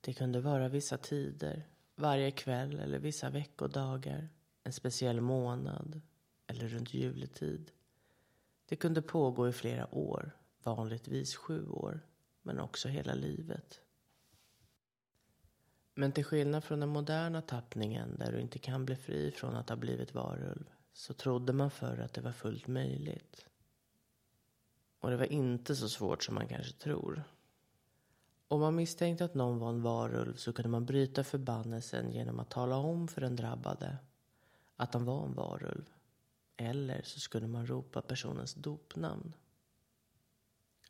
Det 0.00 0.12
kunde 0.12 0.40
vara 0.40 0.68
vissa 0.68 0.98
tider, 0.98 1.68
varje 1.96 2.30
kväll 2.30 2.80
eller 2.80 2.98
vissa 2.98 3.30
veckodagar, 3.30 4.28
en 4.64 4.72
speciell 4.72 5.20
månad 5.20 6.00
eller 6.46 6.68
runt 6.68 6.94
juletid. 6.94 7.70
Det 8.66 8.76
kunde 8.76 9.02
pågå 9.02 9.48
i 9.48 9.52
flera 9.52 9.94
år, 9.94 10.36
vanligtvis 10.62 11.36
sju 11.36 11.68
år, 11.68 12.00
men 12.42 12.60
också 12.60 12.88
hela 12.88 13.14
livet. 13.14 13.80
Men 15.94 16.12
till 16.12 16.24
skillnad 16.24 16.64
från 16.64 16.80
den 16.80 16.88
moderna 16.88 17.42
tappningen 17.42 18.16
där 18.18 18.32
du 18.32 18.40
inte 18.40 18.58
kan 18.58 18.84
bli 18.84 18.96
fri 18.96 19.30
från 19.30 19.56
att 19.56 19.68
ha 19.68 19.76
blivit 19.76 20.14
varulv 20.14 20.70
så 20.92 21.14
trodde 21.14 21.52
man 21.52 21.70
förr 21.70 21.98
att 21.98 22.12
det 22.12 22.20
var 22.20 22.32
fullt 22.32 22.66
möjligt. 22.66 23.46
Och 25.00 25.10
det 25.10 25.16
var 25.16 25.32
inte 25.32 25.76
så 25.76 25.88
svårt 25.88 26.22
som 26.22 26.34
man 26.34 26.48
kanske 26.48 26.72
tror. 26.72 27.24
Om 28.48 28.60
man 28.60 28.74
misstänkte 28.74 29.24
att 29.24 29.34
någon 29.34 29.58
var 29.58 29.68
en 29.68 29.82
varulv 29.82 30.34
så 30.34 30.52
kunde 30.52 30.68
man 30.68 30.86
bryta 30.86 31.24
förbannelsen 31.24 32.12
genom 32.12 32.40
att 32.40 32.50
tala 32.50 32.76
om 32.76 33.08
för 33.08 33.20
den 33.20 33.36
drabbade 33.36 33.98
att 34.76 34.94
han 34.94 35.04
var 35.04 35.24
en 35.24 35.34
varulv. 35.34 35.90
Eller 36.56 37.02
så 37.02 37.20
skulle 37.20 37.46
man 37.46 37.66
ropa 37.66 38.02
personens 38.02 38.54
dopnamn. 38.54 39.34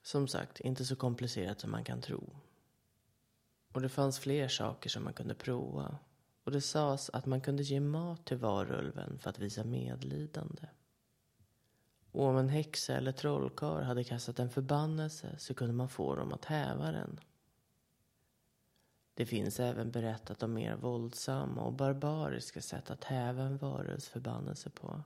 Som 0.03 0.29
sagt, 0.29 0.61
inte 0.61 0.85
så 0.85 0.97
komplicerat 0.97 1.61
som 1.61 1.71
man 1.71 1.85
kan 1.85 2.01
tro. 2.01 2.37
Och 3.75 3.81
det 3.81 3.89
fanns 3.89 4.19
fler 4.19 4.49
saker 4.49 4.91
som 4.91 5.05
man 5.05 5.13
kunde 5.13 5.35
prova. 5.35 5.99
Och 6.45 6.53
det 6.53 6.61
sades 6.61 7.11
att 7.11 7.27
man 7.27 7.41
kunde 7.41 7.63
ge 7.63 7.81
mat 7.81 8.25
till 8.25 8.37
varulven 8.37 9.19
för 9.19 9.31
att 9.31 9.39
visa 9.39 9.65
medlidande. 9.65 10.67
Och 12.13 12.25
om 12.25 12.37
en 12.37 12.49
häxa 12.49 12.97
eller 12.97 13.13
trollkarl 13.13 13.83
hade 13.83 14.05
kastat 14.05 14.39
en 14.39 14.51
förbannelse 14.51 15.39
så 15.39 15.55
kunde 15.55 15.75
man 15.75 15.89
få 15.89 16.15
dem 16.15 16.33
att 16.33 16.45
häva 16.45 16.93
den. 16.93 17.21
Det 19.15 19.27
finns 19.27 19.61
även 19.61 19.91
berättat 19.91 20.43
om 20.43 20.55
mer 20.55 20.77
våldsamma 20.77 21.63
och 21.63 21.73
barbariska 21.73 22.61
sätt 22.61 22.91
att 22.91 23.05
häva 23.05 23.43
en 23.43 23.59
varulvs 23.59 24.09
förbannelse 24.09 24.71
på. 24.71 25.03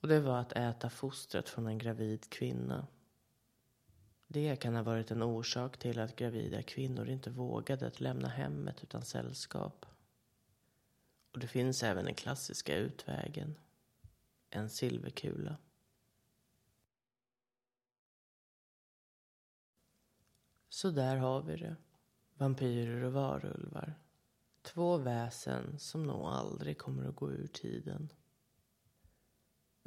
Och 0.00 0.08
det 0.08 0.20
var 0.20 0.38
att 0.38 0.52
äta 0.52 0.90
fostret 0.90 1.48
från 1.48 1.66
en 1.66 1.78
gravid 1.78 2.30
kvinna. 2.30 2.86
Det 4.28 4.56
kan 4.56 4.74
ha 4.74 4.82
varit 4.82 5.10
en 5.10 5.22
orsak 5.22 5.78
till 5.78 5.98
att 5.98 6.16
gravida 6.16 6.62
kvinnor 6.62 7.08
inte 7.08 7.30
vågade 7.30 7.86
att 7.86 8.00
lämna 8.00 8.28
hemmet 8.28 8.82
utan 8.82 9.02
sällskap. 9.02 9.86
Och 11.32 11.38
det 11.38 11.46
finns 11.46 11.82
även 11.82 12.04
den 12.04 12.14
klassiska 12.14 12.76
utvägen. 12.76 13.58
En 14.50 14.70
silverkula. 14.70 15.56
Så 20.68 20.90
där 20.90 21.16
har 21.16 21.42
vi 21.42 21.56
det. 21.56 21.76
Vampyrer 22.34 23.02
och 23.04 23.12
varulvar. 23.12 23.94
Två 24.62 24.96
väsen 24.96 25.78
som 25.78 26.02
nog 26.02 26.26
aldrig 26.26 26.78
kommer 26.78 27.08
att 27.08 27.16
gå 27.16 27.32
ur 27.32 27.46
tiden. 27.46 28.12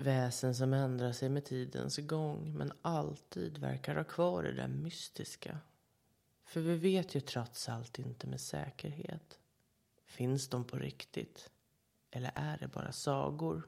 Väsen 0.01 0.55
som 0.55 0.73
ändrar 0.73 1.11
sig 1.11 1.29
med 1.29 1.45
tidens 1.45 1.97
gång 1.97 2.57
men 2.57 2.71
alltid 2.81 3.57
verkar 3.57 3.95
ha 3.95 4.03
kvar 4.03 4.43
det 4.43 4.53
där 4.53 4.67
mystiska. 4.67 5.59
För 6.43 6.61
vi 6.61 6.75
vet 6.75 7.15
ju 7.15 7.19
trots 7.19 7.69
allt 7.69 7.99
inte 7.99 8.27
med 8.27 8.41
säkerhet. 8.41 9.39
Finns 10.05 10.47
de 10.49 10.63
på 10.63 10.77
riktigt? 10.77 11.51
Eller 12.11 12.31
är 12.35 12.57
det 12.57 12.67
bara 12.67 12.91
sagor? 12.91 13.67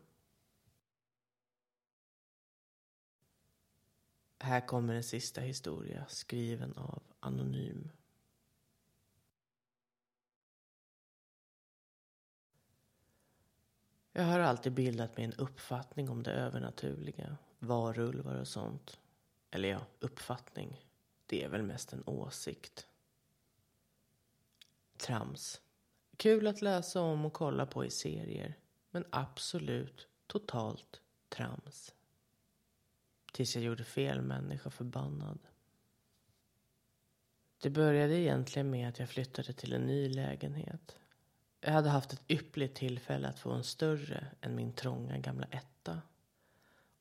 Här 4.40 4.68
kommer 4.68 4.94
en 4.94 5.04
sista 5.04 5.42
historia 5.42 6.06
skriven 6.08 6.74
av 6.74 7.04
Anonym. 7.20 7.90
Jag 14.14 14.24
har 14.24 14.40
alltid 14.40 14.74
bildat 14.74 15.18
mig 15.18 15.26
en 15.26 15.34
uppfattning 15.34 16.10
om 16.10 16.24
det 16.24 16.32
övernaturliga, 16.32 17.38
varulvar 17.60 18.36
och 18.36 18.48
sånt. 18.48 19.00
Eller 19.52 19.70
ja, 19.70 19.82
uppfattning. 20.00 20.86
Det 21.26 21.44
är 21.44 21.50
väl 21.50 21.64
mest 21.64 21.94
en 21.94 22.04
åsikt. 22.06 22.88
Trams. 24.98 25.62
Kul 26.18 26.48
att 26.48 26.62
läsa 26.62 27.02
om 27.02 27.26
och 27.26 27.34
kolla 27.34 27.66
på 27.66 27.86
i 27.86 27.90
serier. 27.90 28.58
Men 28.92 29.06
absolut, 29.10 30.08
totalt 30.28 31.02
trams. 31.30 31.96
Tills 33.34 33.56
jag 33.56 33.66
gjorde 33.66 33.84
fel 33.84 34.22
människa 34.22 34.70
förbannad. 34.70 35.40
Det 37.62 37.70
började 37.70 38.20
egentligen 38.20 38.70
med 38.70 38.90
att 38.90 39.00
jag 39.00 39.10
flyttade 39.10 39.54
till 39.54 39.74
en 39.74 39.86
ny 39.86 40.10
lägenhet. 40.10 40.98
Jag 41.64 41.72
hade 41.72 41.90
haft 41.90 42.14
ett 42.14 42.24
yppligt 42.28 42.76
tillfälle 42.76 43.28
att 43.28 43.40
få 43.40 43.52
en 43.52 43.64
större 43.64 44.28
än 44.42 44.56
min 44.56 44.74
trånga 44.74 45.18
gamla 45.18 45.46
etta. 45.46 46.02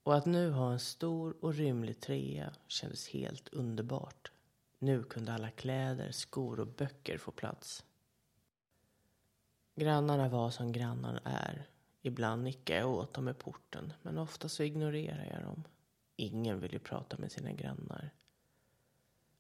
Och 0.03 0.17
att 0.17 0.27
nu 0.27 0.51
ha 0.51 0.73
en 0.73 0.81
stor 0.81 1.37
och 1.41 1.55
rymlig 1.55 2.01
trea 2.01 2.53
kändes 2.67 3.09
helt 3.09 3.49
underbart. 3.49 4.33
Nu 4.79 5.03
kunde 5.03 5.33
alla 5.33 5.51
kläder, 5.51 6.11
skor 6.11 6.61
och 6.61 6.67
böcker 6.67 7.19
få 7.19 7.31
plats. 7.31 7.85
Grannarna 9.75 10.29
var 10.29 10.51
som 10.51 10.73
grannar 10.73 11.21
är. 11.25 11.67
Ibland 12.03 12.43
nickar 12.43 12.77
jag 12.77 12.91
åt 12.91 13.15
dem 13.15 13.29
i 13.29 13.35
porten, 13.35 13.93
men 14.03 14.19
ofta 14.19 14.49
så 14.49 14.63
ignorerar 14.63 15.29
jag 15.33 15.43
dem. 15.43 15.65
Ingen 16.17 16.61
vill 16.61 16.73
ju 16.73 16.79
prata 16.79 17.19
med 17.19 17.33
sina 17.33 17.53
grannar. 17.53 18.11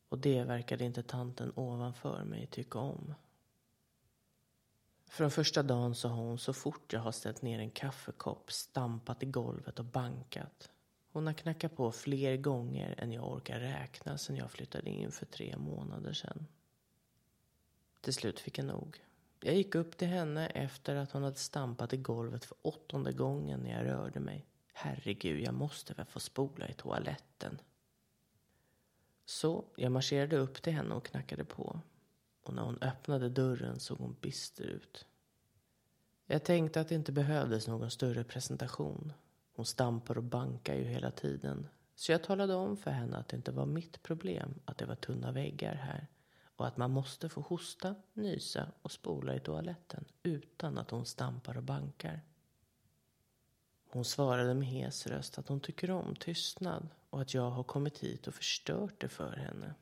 Och 0.08 0.18
det 0.18 0.44
verkade 0.44 0.84
inte 0.84 1.02
tanten 1.02 1.52
ovanför 1.54 2.24
mig 2.24 2.46
tycka 2.46 2.78
om. 2.78 3.14
Från 5.10 5.30
första 5.30 5.62
dagen 5.62 5.94
så 5.94 6.08
har 6.08 6.16
hon 6.16 6.38
så 6.38 6.52
fort 6.52 6.92
jag 6.92 7.00
har 7.00 7.12
ställt 7.12 7.42
ner 7.42 7.58
en 7.58 7.70
kaffekopp 7.70 8.52
stampat 8.52 9.22
i 9.22 9.26
golvet 9.26 9.78
och 9.78 9.84
bankat. 9.84 10.70
Hon 11.12 11.26
har 11.26 11.34
knackat 11.34 11.76
på 11.76 11.92
fler 11.92 12.36
gånger 12.36 12.94
än 12.98 13.12
jag 13.12 13.32
orkar 13.32 13.60
räkna 13.60 14.18
sen 14.18 14.36
jag 14.36 14.50
flyttade 14.50 14.90
in 14.90 15.12
för 15.12 15.26
tre 15.26 15.56
månader 15.56 16.12
sedan. 16.12 16.46
Till 18.00 18.14
slut 18.14 18.40
fick 18.40 18.58
jag 18.58 18.66
nog. 18.66 19.04
Jag 19.40 19.54
gick 19.54 19.74
upp 19.74 19.96
till 19.96 20.08
henne 20.08 20.46
efter 20.46 20.96
att 20.96 21.12
hon 21.12 21.22
hade 21.22 21.36
stampat 21.36 21.92
i 21.92 21.96
golvet 21.96 22.44
för 22.44 22.56
åttonde 22.62 23.12
gången 23.12 23.60
när 23.60 23.70
jag 23.70 23.86
rörde 23.86 24.20
mig. 24.20 24.46
Herregud, 24.72 25.40
jag 25.40 25.54
måste 25.54 25.94
väl 25.94 26.06
få 26.06 26.20
spola 26.20 26.68
i 26.68 26.72
toaletten. 26.72 27.60
Så 29.24 29.64
jag 29.76 29.92
marscherade 29.92 30.36
upp 30.36 30.62
till 30.62 30.72
henne 30.72 30.94
och 30.94 31.06
knackade 31.06 31.44
på. 31.44 31.80
Och 32.42 32.54
när 32.54 32.62
hon 32.62 32.78
öppnade 32.80 33.28
dörren 33.28 33.80
såg 33.80 33.98
hon 33.98 34.16
bister 34.20 34.64
ut. 34.64 35.06
Jag 36.26 36.44
tänkte 36.44 36.80
att 36.80 36.88
det 36.88 36.94
inte 36.94 37.12
behövdes 37.12 37.68
någon 37.68 37.90
större 37.90 38.24
presentation. 38.24 39.12
Hon 39.52 39.66
stampar 39.66 40.18
och 40.18 40.24
bankar 40.24 40.74
ju 40.74 40.84
hela 40.84 41.10
tiden. 41.10 41.68
Så 41.94 42.12
jag 42.12 42.22
talade 42.22 42.54
om 42.54 42.76
för 42.76 42.90
henne 42.90 43.16
att 43.16 43.28
det 43.28 43.36
inte 43.36 43.52
var 43.52 43.66
mitt 43.66 44.02
problem 44.02 44.54
att 44.64 44.78
det 44.78 44.86
var 44.86 44.94
tunna 44.94 45.32
väggar 45.32 45.74
här 45.74 46.06
och 46.56 46.66
att 46.66 46.76
man 46.76 46.90
måste 46.90 47.28
få 47.28 47.40
hosta, 47.40 47.94
nysa 48.12 48.72
och 48.82 48.92
spola 48.92 49.34
i 49.34 49.40
toaletten 49.40 50.04
utan 50.22 50.78
att 50.78 50.90
hon 50.90 51.06
stampar 51.06 51.56
och 51.56 51.62
bankar. 51.62 52.20
Hon 53.90 54.04
svarade 54.04 54.54
med 54.54 54.68
hes 54.68 55.06
röst 55.06 55.38
att 55.38 55.48
hon 55.48 55.60
tycker 55.60 55.90
om 55.90 56.16
tystnad 56.16 56.88
och 57.10 57.20
att 57.20 57.34
jag 57.34 57.50
har 57.50 57.64
kommit 57.64 57.98
hit 57.98 58.26
och 58.26 58.34
förstört 58.34 59.00
det 59.00 59.08
för 59.08 59.36
henne. 59.36 59.74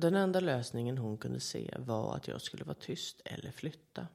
Den 0.00 0.14
enda 0.14 0.40
lösningen 0.40 0.98
hon 0.98 1.18
kunde 1.18 1.40
se 1.40 1.74
var 1.78 2.16
att 2.16 2.28
jag 2.28 2.40
skulle 2.40 2.64
vara 2.64 2.76
tyst 2.80 3.20
eller 3.24 3.50
flytta. 3.50 4.06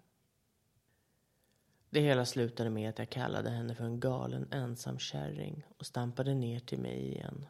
Det 1.90 2.00
hela 2.00 2.26
slutade 2.26 2.70
med 2.70 2.90
att 2.90 3.00
jag 3.00 3.10
kallade 3.10 3.50
henne 3.50 3.76
för 3.76 3.84
en 3.84 4.00
galen 4.00 4.48
ensam 4.52 5.00
kärring 5.00 5.66
och 5.78 5.86
stampade 5.86 6.34
ner 6.34 6.60
till 6.60 6.80
mig 6.80 7.08
igen. 7.08 7.46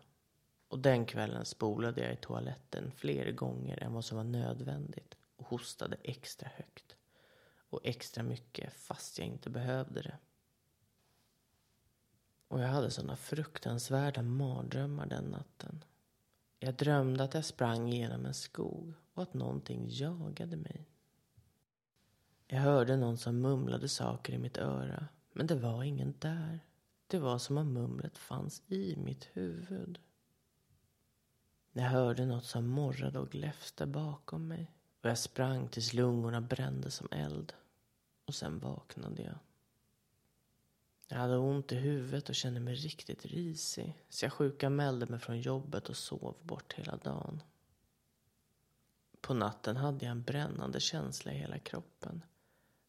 Och 0.68 0.80
den 0.80 1.06
kvällen 1.06 1.46
spolade 1.46 2.02
jag 2.02 2.14
i 2.14 2.16
toaletten 2.16 2.92
fler 2.92 3.32
gånger 3.32 3.84
än 3.84 3.94
vad 3.94 4.06
som 4.06 4.18
var 4.18 4.24
nödvändigt 4.24 5.16
och 5.36 5.48
hostade 5.48 5.98
extra 6.04 6.50
högt. 6.56 6.96
Och 7.70 7.80
extra 7.84 8.24
mycket 8.24 8.74
fast 8.74 9.18
jag 9.18 9.28
inte 9.28 9.50
behövde 9.50 10.02
det. 10.02 10.18
Och 12.48 12.62
jag 12.62 12.68
hade 12.68 12.92
såna 12.92 13.16
fruktansvärda 13.16 14.22
mardrömmar 14.22 15.06
den 15.06 15.24
natten. 15.24 15.84
Jag 16.66 16.76
drömde 16.76 17.24
att 17.24 17.34
jag 17.34 17.45
sprang 17.45 17.88
genom 17.88 18.26
en 18.26 18.34
skog 18.34 18.93
och 19.13 19.24
att 19.24 19.34
någonting 19.34 19.86
jagade 19.89 20.57
mig. 20.57 20.89
Jag 22.47 22.59
hörde 22.59 22.97
någon 22.97 23.18
som 23.18 23.41
mumlade 23.41 23.89
saker 23.89 24.34
i 24.34 24.38
mitt 24.38 24.57
öra, 24.57 25.07
men 25.34 25.47
det 25.47 25.55
var 25.55 25.84
ingen 25.84 26.13
där. 26.20 26.59
Det 27.07 27.20
var 27.20 27.38
som 27.38 27.57
om 27.57 27.74
mumlet 27.74 28.18
fanns 28.18 28.63
i 28.68 28.95
mitt 28.95 29.30
huvud. 29.34 29.99
Jag 31.74 31.84
hörde 31.84 32.26
något 32.26 32.45
som 32.45 32.68
morrade 32.68 33.20
och 33.20 33.30
gläfste 33.30 33.86
bakom 33.86 34.47
mig 34.47 34.72
och 35.01 35.09
jag 35.09 35.18
sprang 35.18 35.68
tills 35.68 35.93
lungorna 35.93 36.41
brände 36.41 36.91
som 36.91 37.07
eld. 37.11 37.53
Och 38.26 38.36
sen 38.36 38.59
vaknade 38.59 39.22
jag. 39.22 39.38
Jag 41.08 41.18
hade 41.18 41.38
ont 41.38 41.72
i 41.72 41.76
huvudet 41.76 42.30
och 42.30 42.36
kände 42.36 42.60
mig 42.60 42.76
riktigt 42.76 43.26
risig. 43.26 44.03
Så 44.10 44.26
jag 44.26 44.34
sjukanmälde 44.34 45.06
mig 45.06 45.20
från 45.20 45.41
jobbet 45.41 45.89
och 45.89 45.97
sov 45.97 46.36
bort 46.41 46.74
hela 46.74 46.97
dagen. 46.97 47.41
På 49.22 49.34
natten 49.34 49.78
hade 49.78 50.06
jag 50.06 50.12
en 50.12 50.24
brännande 50.24 50.80
känsla 50.80 51.34
i 51.34 51.38
hela 51.38 51.60
kroppen. 51.60 52.24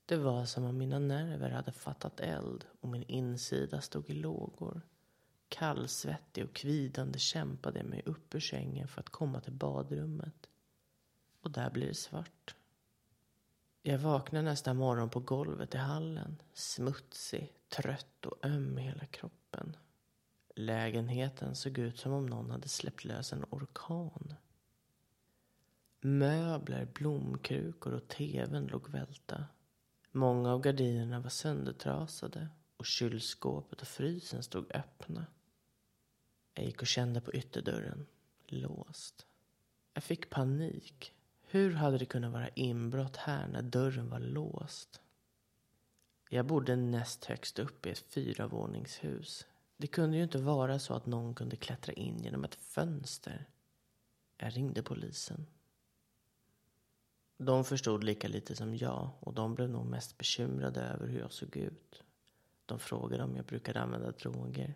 Det 0.07 0.17
var 0.17 0.45
som 0.45 0.65
om 0.65 0.79
mina 0.79 0.99
nerver 0.99 1.51
hade 1.51 1.73
fattat 1.73 2.21
eld 2.21 2.65
och 2.81 2.89
min 2.89 3.03
insida 3.03 3.81
stod 3.81 4.11
i 4.11 4.15
lågor. 4.15 4.81
Kallsvettig 5.49 6.45
och 6.45 6.55
kvidande 6.55 7.19
kämpade 7.19 7.79
jag 7.79 7.87
mig 7.87 8.03
upp 8.07 8.35
ur 8.35 8.41
sängen 8.41 8.89
för 8.89 9.01
att 9.01 9.09
komma 9.09 9.41
till 9.41 9.53
badrummet. 9.53 10.49
Och 11.41 11.51
där 11.51 11.71
blir 11.71 11.87
det 11.87 11.95
svart. 11.95 12.55
Jag 13.83 13.99
vaknar 13.99 14.43
nästa 14.43 14.75
morgon 14.75 15.11
på 15.11 15.21
golvet 15.21 15.75
i 15.75 15.79
hallen. 15.79 16.43
Smutsig, 16.53 17.56
trött 17.69 18.27
och 18.27 18.45
öm 18.47 18.79
i 18.79 18.83
hela 18.83 19.07
kroppen. 19.07 19.77
Lägenheten 20.55 21.55
såg 21.55 21.79
ut 21.79 21.99
som 21.99 22.13
om 22.13 22.27
någon 22.27 22.51
hade 22.51 22.69
släppt 22.69 23.05
lös 23.05 23.33
en 23.33 23.45
orkan. 23.51 24.35
Möbler, 26.01 26.89
blomkrukor 26.95 27.93
och 27.93 28.09
tvn 28.09 28.67
låg 28.67 28.89
välta. 28.89 29.47
Många 30.13 30.53
av 30.53 30.61
gardinerna 30.61 31.21
var 31.21 31.31
söndertrasade 31.31 32.49
och 32.77 32.87
kylskåpet 32.87 33.81
och 33.81 33.89
frysen 33.89 34.43
stod 34.43 34.75
öppna. 34.75 35.27
Jag 36.55 36.65
gick 36.65 36.81
och 36.81 36.87
kände 36.87 37.21
på 37.21 37.33
ytterdörren. 37.33 38.07
Låst. 38.47 39.27
Jag 39.95 40.05
fick 40.05 40.31
panik. 40.31 41.13
Hur 41.41 41.73
hade 41.73 41.99
det 41.99 42.07
kunnat 42.07 42.33
vara 42.33 42.49
inbrott 42.49 43.17
här 43.17 43.49
när 43.49 43.63
dörren 43.63 44.11
var 44.11 44.21
låst? 44.21 45.01
Jag 46.29 46.47
bodde 46.47 46.77
näst 46.77 47.25
högst 47.25 47.59
upp 47.59 47.87
i 47.87 47.91
ett 47.91 47.99
fyravåningshus. 47.99 49.47
Det 49.77 49.87
kunde 49.87 50.17
ju 50.17 50.23
inte 50.23 50.39
vara 50.39 50.79
så 50.79 50.95
att 50.95 51.07
någon 51.07 51.35
kunde 51.35 51.57
klättra 51.57 51.93
in 51.93 52.25
genom 52.25 52.45
ett 52.45 52.55
fönster. 52.55 53.49
Jag 54.37 54.57
ringde 54.57 54.83
polisen. 54.83 55.47
De 57.39 57.65
förstod 57.65 58.05
lika 58.05 58.29
lite 58.29 58.57
som 58.57 58.77
jag 58.77 59.11
och 59.21 59.35
de 59.35 59.55
blev 59.55 59.71
nog 59.71 59.87
mest 59.87 60.19
bekymrade 60.19 60.81
över 60.81 61.07
hur 61.07 61.19
jag 61.21 61.33
såg 61.33 61.57
ut. 61.57 62.03
De 62.67 62.79
frågade 62.79 63.25
om 63.25 63.37
jag 63.37 63.45
brukade 63.45 63.81
använda 63.81 64.11
droger. 64.11 64.75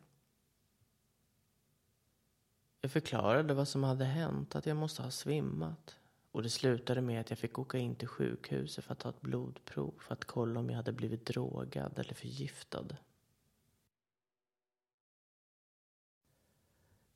Jag 2.81 2.93
förklarade 2.93 3.55
vad 3.55 3.69
som 3.69 3.85
hade 3.85 4.05
hänt, 4.05 4.57
att 4.57 4.67
jag 4.67 4.77
måste 4.77 5.03
ha 5.03 5.11
svimmat. 5.11 6.00
Och 6.33 6.43
det 6.43 6.51
slutade 6.51 7.01
med 7.01 7.21
att 7.21 7.31
jag 7.31 7.39
fick 7.39 7.59
åka 7.59 7.79
in 7.79 7.95
till 7.95 8.09
sjukhuset 8.09 8.85
för 8.85 8.93
att 8.93 8.99
ta 8.99 9.09
ett 9.09 9.21
blodprov 9.21 9.95
för 9.99 10.13
att 10.13 10.25
kolla 10.25 10.61
om 10.61 10.71
jag 10.71 10.77
hade 10.77 10.93
blivit 10.93 11.27
drogad 11.27 11.99
eller 11.99 12.15
förgiftad. 12.15 12.87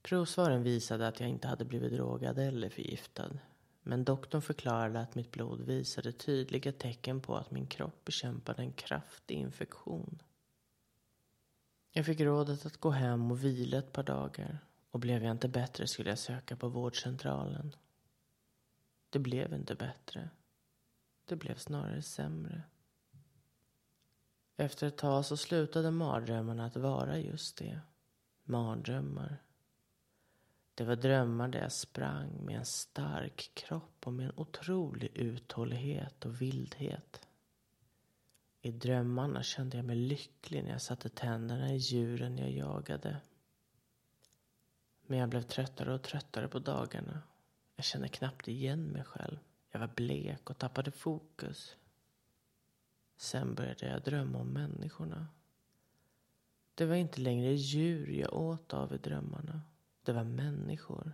Provsvaren 0.02 0.62
visade 0.62 1.08
att 1.08 1.20
jag 1.20 1.28
inte 1.28 1.48
hade 1.48 1.64
blivit 1.64 1.92
drogad 1.92 2.38
eller 2.38 2.68
förgiftad. 2.68 3.30
Men 3.82 4.04
doktorn 4.04 4.42
förklarade 4.42 5.00
att 5.00 5.14
mitt 5.14 5.30
blod 5.30 5.60
visade 5.60 6.12
tydliga 6.12 6.72
tecken 6.72 7.20
på 7.20 7.36
att 7.36 7.50
min 7.50 7.66
kropp 7.66 8.04
bekämpade 8.04 8.62
en 8.62 8.72
kraftig 8.72 9.34
infektion. 9.34 10.22
Jag 11.92 12.06
fick 12.06 12.20
rådet 12.20 12.66
att 12.66 12.76
gå 12.76 12.90
hem 12.90 13.30
och 13.30 13.44
vila 13.44 13.78
ett 13.78 13.92
par 13.92 14.02
dagar 14.02 14.58
och 14.90 15.00
blev 15.00 15.22
jag 15.22 15.30
inte 15.30 15.48
bättre 15.48 15.86
skulle 15.86 16.10
jag 16.10 16.18
söka 16.18 16.56
på 16.56 16.68
vårdcentralen. 16.68 17.76
Det 19.14 19.20
blev 19.20 19.54
inte 19.54 19.74
bättre. 19.74 20.30
Det 21.24 21.36
blev 21.36 21.54
snarare 21.54 22.02
sämre. 22.02 22.62
Efter 24.56 24.86
ett 24.86 24.96
tag 24.96 25.24
så 25.24 25.36
slutade 25.36 25.90
mardrömmarna 25.90 26.64
att 26.66 26.76
vara 26.76 27.18
just 27.18 27.56
det. 27.56 27.80
Mardrömmar. 28.44 29.42
Det 30.74 30.84
var 30.84 30.96
drömmar 30.96 31.48
där 31.48 31.60
jag 31.60 31.72
sprang 31.72 32.44
med 32.44 32.58
en 32.58 32.64
stark 32.64 33.50
kropp 33.54 34.06
och 34.06 34.12
med 34.12 34.26
en 34.26 34.38
otrolig 34.38 35.10
uthållighet 35.14 36.26
och 36.26 36.42
vildhet. 36.42 37.28
I 38.62 38.72
drömmarna 38.72 39.42
kände 39.42 39.76
jag 39.76 39.86
mig 39.86 39.96
lycklig 39.96 40.64
när 40.64 40.70
jag 40.70 40.82
satte 40.82 41.08
tänderna 41.08 41.72
i 41.72 41.76
djuren 41.76 42.38
jag 42.38 42.50
jagade. 42.50 43.16
Men 45.06 45.18
jag 45.18 45.28
blev 45.28 45.42
tröttare 45.42 45.94
och 45.94 46.02
tröttare 46.02 46.48
på 46.48 46.58
dagarna. 46.58 47.22
Jag 47.76 47.84
kände 47.84 48.08
knappt 48.08 48.48
igen 48.48 48.84
mig 48.84 49.04
själv. 49.04 49.38
Jag 49.70 49.80
var 49.80 49.90
blek 49.94 50.50
och 50.50 50.58
tappade 50.58 50.90
fokus. 50.90 51.76
Sen 53.16 53.54
började 53.54 53.86
jag 53.86 54.02
drömma 54.02 54.38
om 54.38 54.48
människorna. 54.48 55.28
Det 56.74 56.86
var 56.86 56.94
inte 56.94 57.20
längre 57.20 57.52
djur 57.52 58.08
jag 58.08 58.34
åt 58.34 58.74
av 58.74 58.94
i 58.94 58.98
drömmarna. 58.98 59.62
Det 60.02 60.12
var 60.12 60.24
människor. 60.24 61.12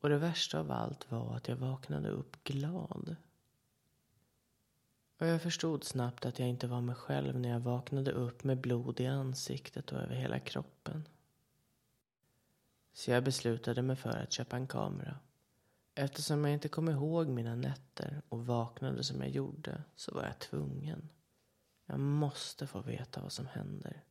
Och 0.00 0.08
det 0.08 0.18
värsta 0.18 0.60
av 0.60 0.70
allt 0.70 1.10
var 1.10 1.36
att 1.36 1.48
jag 1.48 1.56
vaknade 1.56 2.08
upp 2.08 2.44
glad. 2.44 3.16
Och 5.18 5.26
jag 5.26 5.42
förstod 5.42 5.84
snabbt 5.84 6.26
att 6.26 6.38
jag 6.38 6.48
inte 6.48 6.66
var 6.66 6.80
mig 6.80 6.94
själv 6.94 7.38
när 7.38 7.48
jag 7.48 7.60
vaknade 7.60 8.12
upp 8.12 8.44
med 8.44 8.60
blod 8.60 9.00
i 9.00 9.06
ansiktet 9.06 9.92
och 9.92 9.98
över 9.98 10.14
hela 10.14 10.40
kroppen. 10.40 11.08
Så 12.92 13.10
jag 13.10 13.24
beslutade 13.24 13.82
mig 13.82 13.96
för 13.96 14.10
att 14.10 14.32
köpa 14.32 14.56
en 14.56 14.66
kamera. 14.66 15.18
Eftersom 15.94 16.44
jag 16.44 16.54
inte 16.54 16.68
kom 16.68 16.88
ihåg 16.88 17.28
mina 17.28 17.54
nätter 17.54 18.22
och 18.28 18.46
vaknade 18.46 19.04
som 19.04 19.20
jag 19.20 19.30
gjorde 19.30 19.82
så 19.96 20.14
var 20.14 20.24
jag 20.24 20.38
tvungen. 20.38 21.08
Jag 21.86 22.00
måste 22.00 22.66
få 22.66 22.80
veta 22.80 23.22
vad 23.22 23.32
som 23.32 23.46
händer. 23.46 24.04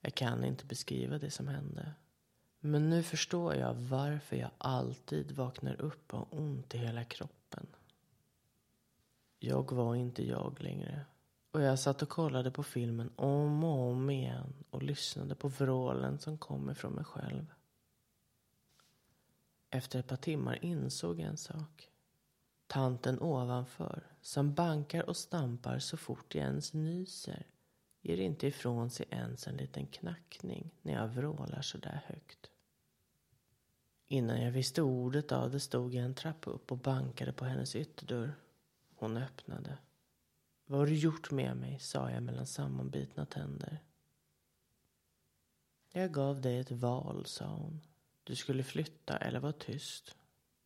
Jag 0.00 0.14
kan 0.14 0.44
inte 0.44 0.66
beskriva 0.66 1.18
det 1.18 1.30
som 1.30 1.48
hände. 1.48 1.92
Men 2.60 2.90
nu 2.90 3.02
förstår 3.02 3.54
jag 3.54 3.74
varför 3.74 4.36
jag 4.36 4.50
alltid 4.58 5.32
vaknar 5.32 5.80
upp 5.80 6.14
och 6.14 6.18
har 6.18 6.28
ont 6.30 6.74
i 6.74 6.78
hela 6.78 7.04
kroppen. 7.04 7.66
Jag 9.38 9.72
var 9.72 9.94
inte 9.94 10.28
jag 10.28 10.60
längre. 10.60 11.04
Och 11.50 11.62
jag 11.62 11.78
satt 11.78 12.02
och 12.02 12.08
kollade 12.08 12.50
på 12.50 12.62
filmen 12.62 13.10
om 13.16 13.64
och 13.64 13.90
om 13.90 14.10
igen 14.10 14.64
och 14.70 14.82
lyssnade 14.82 15.34
på 15.34 15.48
vrålen 15.48 16.18
som 16.18 16.38
kom 16.38 16.70
ifrån 16.70 16.92
mig 16.92 17.04
själv. 17.04 17.46
Efter 19.70 19.98
ett 19.98 20.06
par 20.06 20.16
timmar 20.16 20.64
insåg 20.64 21.20
jag 21.20 21.28
en 21.28 21.36
sak. 21.36 21.90
Tanten 22.66 23.20
ovanför, 23.20 24.06
som 24.20 24.54
bankar 24.54 25.08
och 25.08 25.16
stampar 25.16 25.78
så 25.78 25.96
fort 25.96 26.34
jag 26.34 26.44
ens 26.44 26.74
nyser, 26.74 27.46
ger 28.00 28.16
inte 28.16 28.46
ifrån 28.46 28.90
sig 28.90 29.06
ens 29.10 29.46
en 29.46 29.56
liten 29.56 29.86
knackning 29.86 30.70
när 30.82 30.92
jag 30.92 31.08
vrålar 31.08 31.62
så 31.62 31.78
där 31.78 32.02
högt. 32.06 32.50
Innan 34.06 34.42
jag 34.42 34.52
visste 34.52 34.82
ordet 34.82 35.32
av 35.32 35.50
det 35.50 35.60
stod 35.60 35.94
jag 35.94 36.04
en 36.04 36.14
trappa 36.14 36.50
upp 36.50 36.72
och 36.72 36.78
bankade 36.78 37.32
på 37.32 37.44
hennes 37.44 37.76
ytterdörr. 37.76 38.34
Hon 38.94 39.16
öppnade. 39.16 39.78
Vad 40.66 40.78
har 40.78 40.86
du 40.86 40.94
gjort 40.94 41.30
med 41.30 41.56
mig? 41.56 41.78
sa 41.80 42.10
jag 42.10 42.22
mellan 42.22 42.46
sammanbitna 42.46 43.26
tänder. 43.26 43.82
Jag 45.92 46.12
gav 46.12 46.40
dig 46.40 46.58
ett 46.58 46.70
val, 46.70 47.26
sa 47.26 47.46
hon. 47.46 47.80
Du 48.28 48.36
skulle 48.36 48.62
flytta 48.62 49.16
eller 49.16 49.40
vara 49.40 49.52
tyst. 49.52 50.16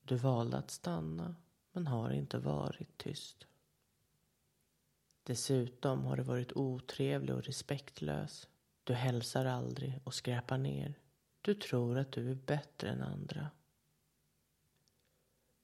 Du 0.03 0.17
valde 0.17 0.57
att 0.57 0.71
stanna, 0.71 1.37
men 1.73 1.87
har 1.87 2.11
inte 2.11 2.39
varit 2.39 2.99
tyst. 2.99 3.47
Dessutom 5.23 6.05
har 6.05 6.17
du 6.17 6.23
varit 6.23 6.53
otrevlig 6.53 7.35
och 7.35 7.45
respektlös. 7.45 8.49
Du 8.85 8.95
hälsar 8.95 9.45
aldrig 9.45 10.01
och 10.05 10.15
skräpar 10.15 10.59
ner. 10.59 10.95
Du 11.43 11.55
tror 11.55 11.99
att 11.99 12.13
du 12.13 12.31
är 12.31 12.35
bättre 12.35 12.89
än 12.89 13.03
andra. 13.03 13.51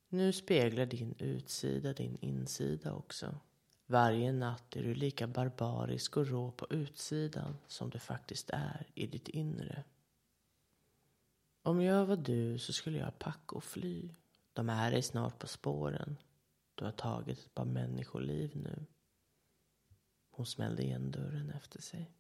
Nu 0.09 0.33
speglar 0.33 0.87
din 0.87 1.15
utsida 1.19 1.93
din 1.93 2.19
insida 2.21 2.93
också. 2.93 3.41
Varje 3.87 4.33
natt 4.33 4.77
är 4.77 4.83
du 4.83 4.95
lika 4.95 5.27
barbarisk 5.27 6.17
och 6.17 6.27
rå 6.27 6.51
på 6.51 6.67
utsidan 6.71 7.57
som 7.67 7.91
du 7.91 7.99
faktiskt 7.99 8.51
är 8.51 8.87
i 8.95 9.07
ditt 9.07 9.29
inre. 9.29 9.85
Om 11.69 11.83
jag 11.83 12.07
var 12.07 12.17
du 12.17 12.59
så 12.59 12.73
skulle 12.73 12.99
jag 12.99 13.19
packa 13.19 13.57
och 13.57 13.65
fly. 13.65 14.15
De 14.53 14.71
är 14.71 14.91
dig 14.91 15.03
snart 15.03 15.39
på 15.39 15.47
spåren. 15.47 16.17
Du 16.75 16.85
har 16.85 16.93
tagit 16.93 17.39
ett 17.39 17.55
par 17.55 17.65
människoliv 17.65 18.57
nu. 18.57 18.87
Hon 20.31 20.47
smällde 20.47 20.83
igen 20.83 21.11
dörren 21.11 21.51
efter 21.51 21.83
sig. 21.83 22.11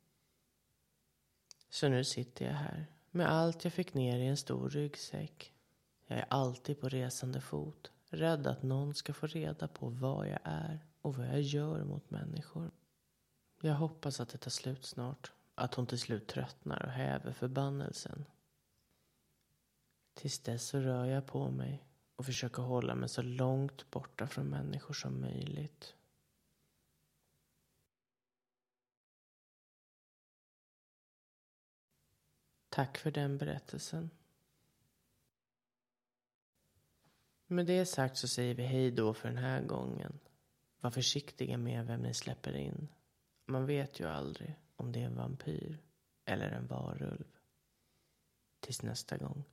Så 1.68 1.88
nu 1.88 2.04
sitter 2.04 2.44
jag 2.46 2.52
här 2.52 2.86
med 3.10 3.30
allt 3.30 3.64
jag 3.64 3.72
fick 3.72 3.94
ner 3.94 4.18
i 4.18 4.26
en 4.26 4.36
stor 4.36 4.70
ryggsäck. 4.70 5.52
Jag 6.06 6.18
är 6.18 6.26
alltid 6.28 6.80
på 6.80 6.88
resande 6.88 7.40
fot, 7.40 7.90
rädd 8.08 8.46
att 8.46 8.62
någon 8.62 8.94
ska 8.94 9.12
få 9.12 9.26
reda 9.26 9.68
på 9.68 9.88
vad 9.88 10.28
jag 10.28 10.40
är 10.44 10.80
och 11.00 11.16
vad 11.16 11.26
jag 11.26 11.40
gör 11.40 11.84
mot 11.84 12.10
människor. 12.10 12.70
Jag 13.60 13.74
hoppas 13.74 14.20
att 14.20 14.28
det 14.28 14.38
tar 14.38 14.50
slut 14.50 14.84
snart, 14.84 15.32
att 15.54 15.74
hon 15.74 15.86
till 15.86 16.00
slut 16.00 16.28
tröttnar 16.28 16.84
och 16.84 16.92
häver 16.92 17.32
förbannelsen. 17.32 18.24
Tills 20.18 20.38
dess 20.38 20.66
så 20.66 20.80
rör 20.80 21.04
jag 21.04 21.26
på 21.26 21.50
mig 21.50 21.84
och 22.16 22.26
försöker 22.26 22.62
hålla 22.62 22.94
mig 22.94 23.08
så 23.08 23.22
långt 23.22 23.90
borta 23.90 24.26
från 24.26 24.48
människor 24.48 24.94
som 24.94 25.20
möjligt. 25.20 25.94
Tack 32.68 32.98
för 32.98 33.10
den 33.10 33.38
berättelsen. 33.38 34.10
Med 37.46 37.66
det 37.66 37.86
sagt 37.86 38.16
så 38.16 38.28
säger 38.28 38.54
vi 38.54 38.62
hej 38.62 38.90
då 38.90 39.14
för 39.14 39.28
den 39.28 39.38
här 39.38 39.62
gången. 39.62 40.18
Var 40.80 40.90
försiktiga 40.90 41.58
med 41.58 41.86
vem 41.86 42.00
ni 42.00 42.14
släpper 42.14 42.56
in. 42.56 42.88
Man 43.44 43.66
vet 43.66 44.00
ju 44.00 44.06
aldrig 44.06 44.54
om 44.76 44.92
det 44.92 45.00
är 45.00 45.06
en 45.06 45.16
vampyr 45.16 45.82
eller 46.24 46.50
en 46.50 46.66
varulv. 46.66 47.38
Tills 48.60 48.82
nästa 48.82 49.16
gång. 49.16 49.44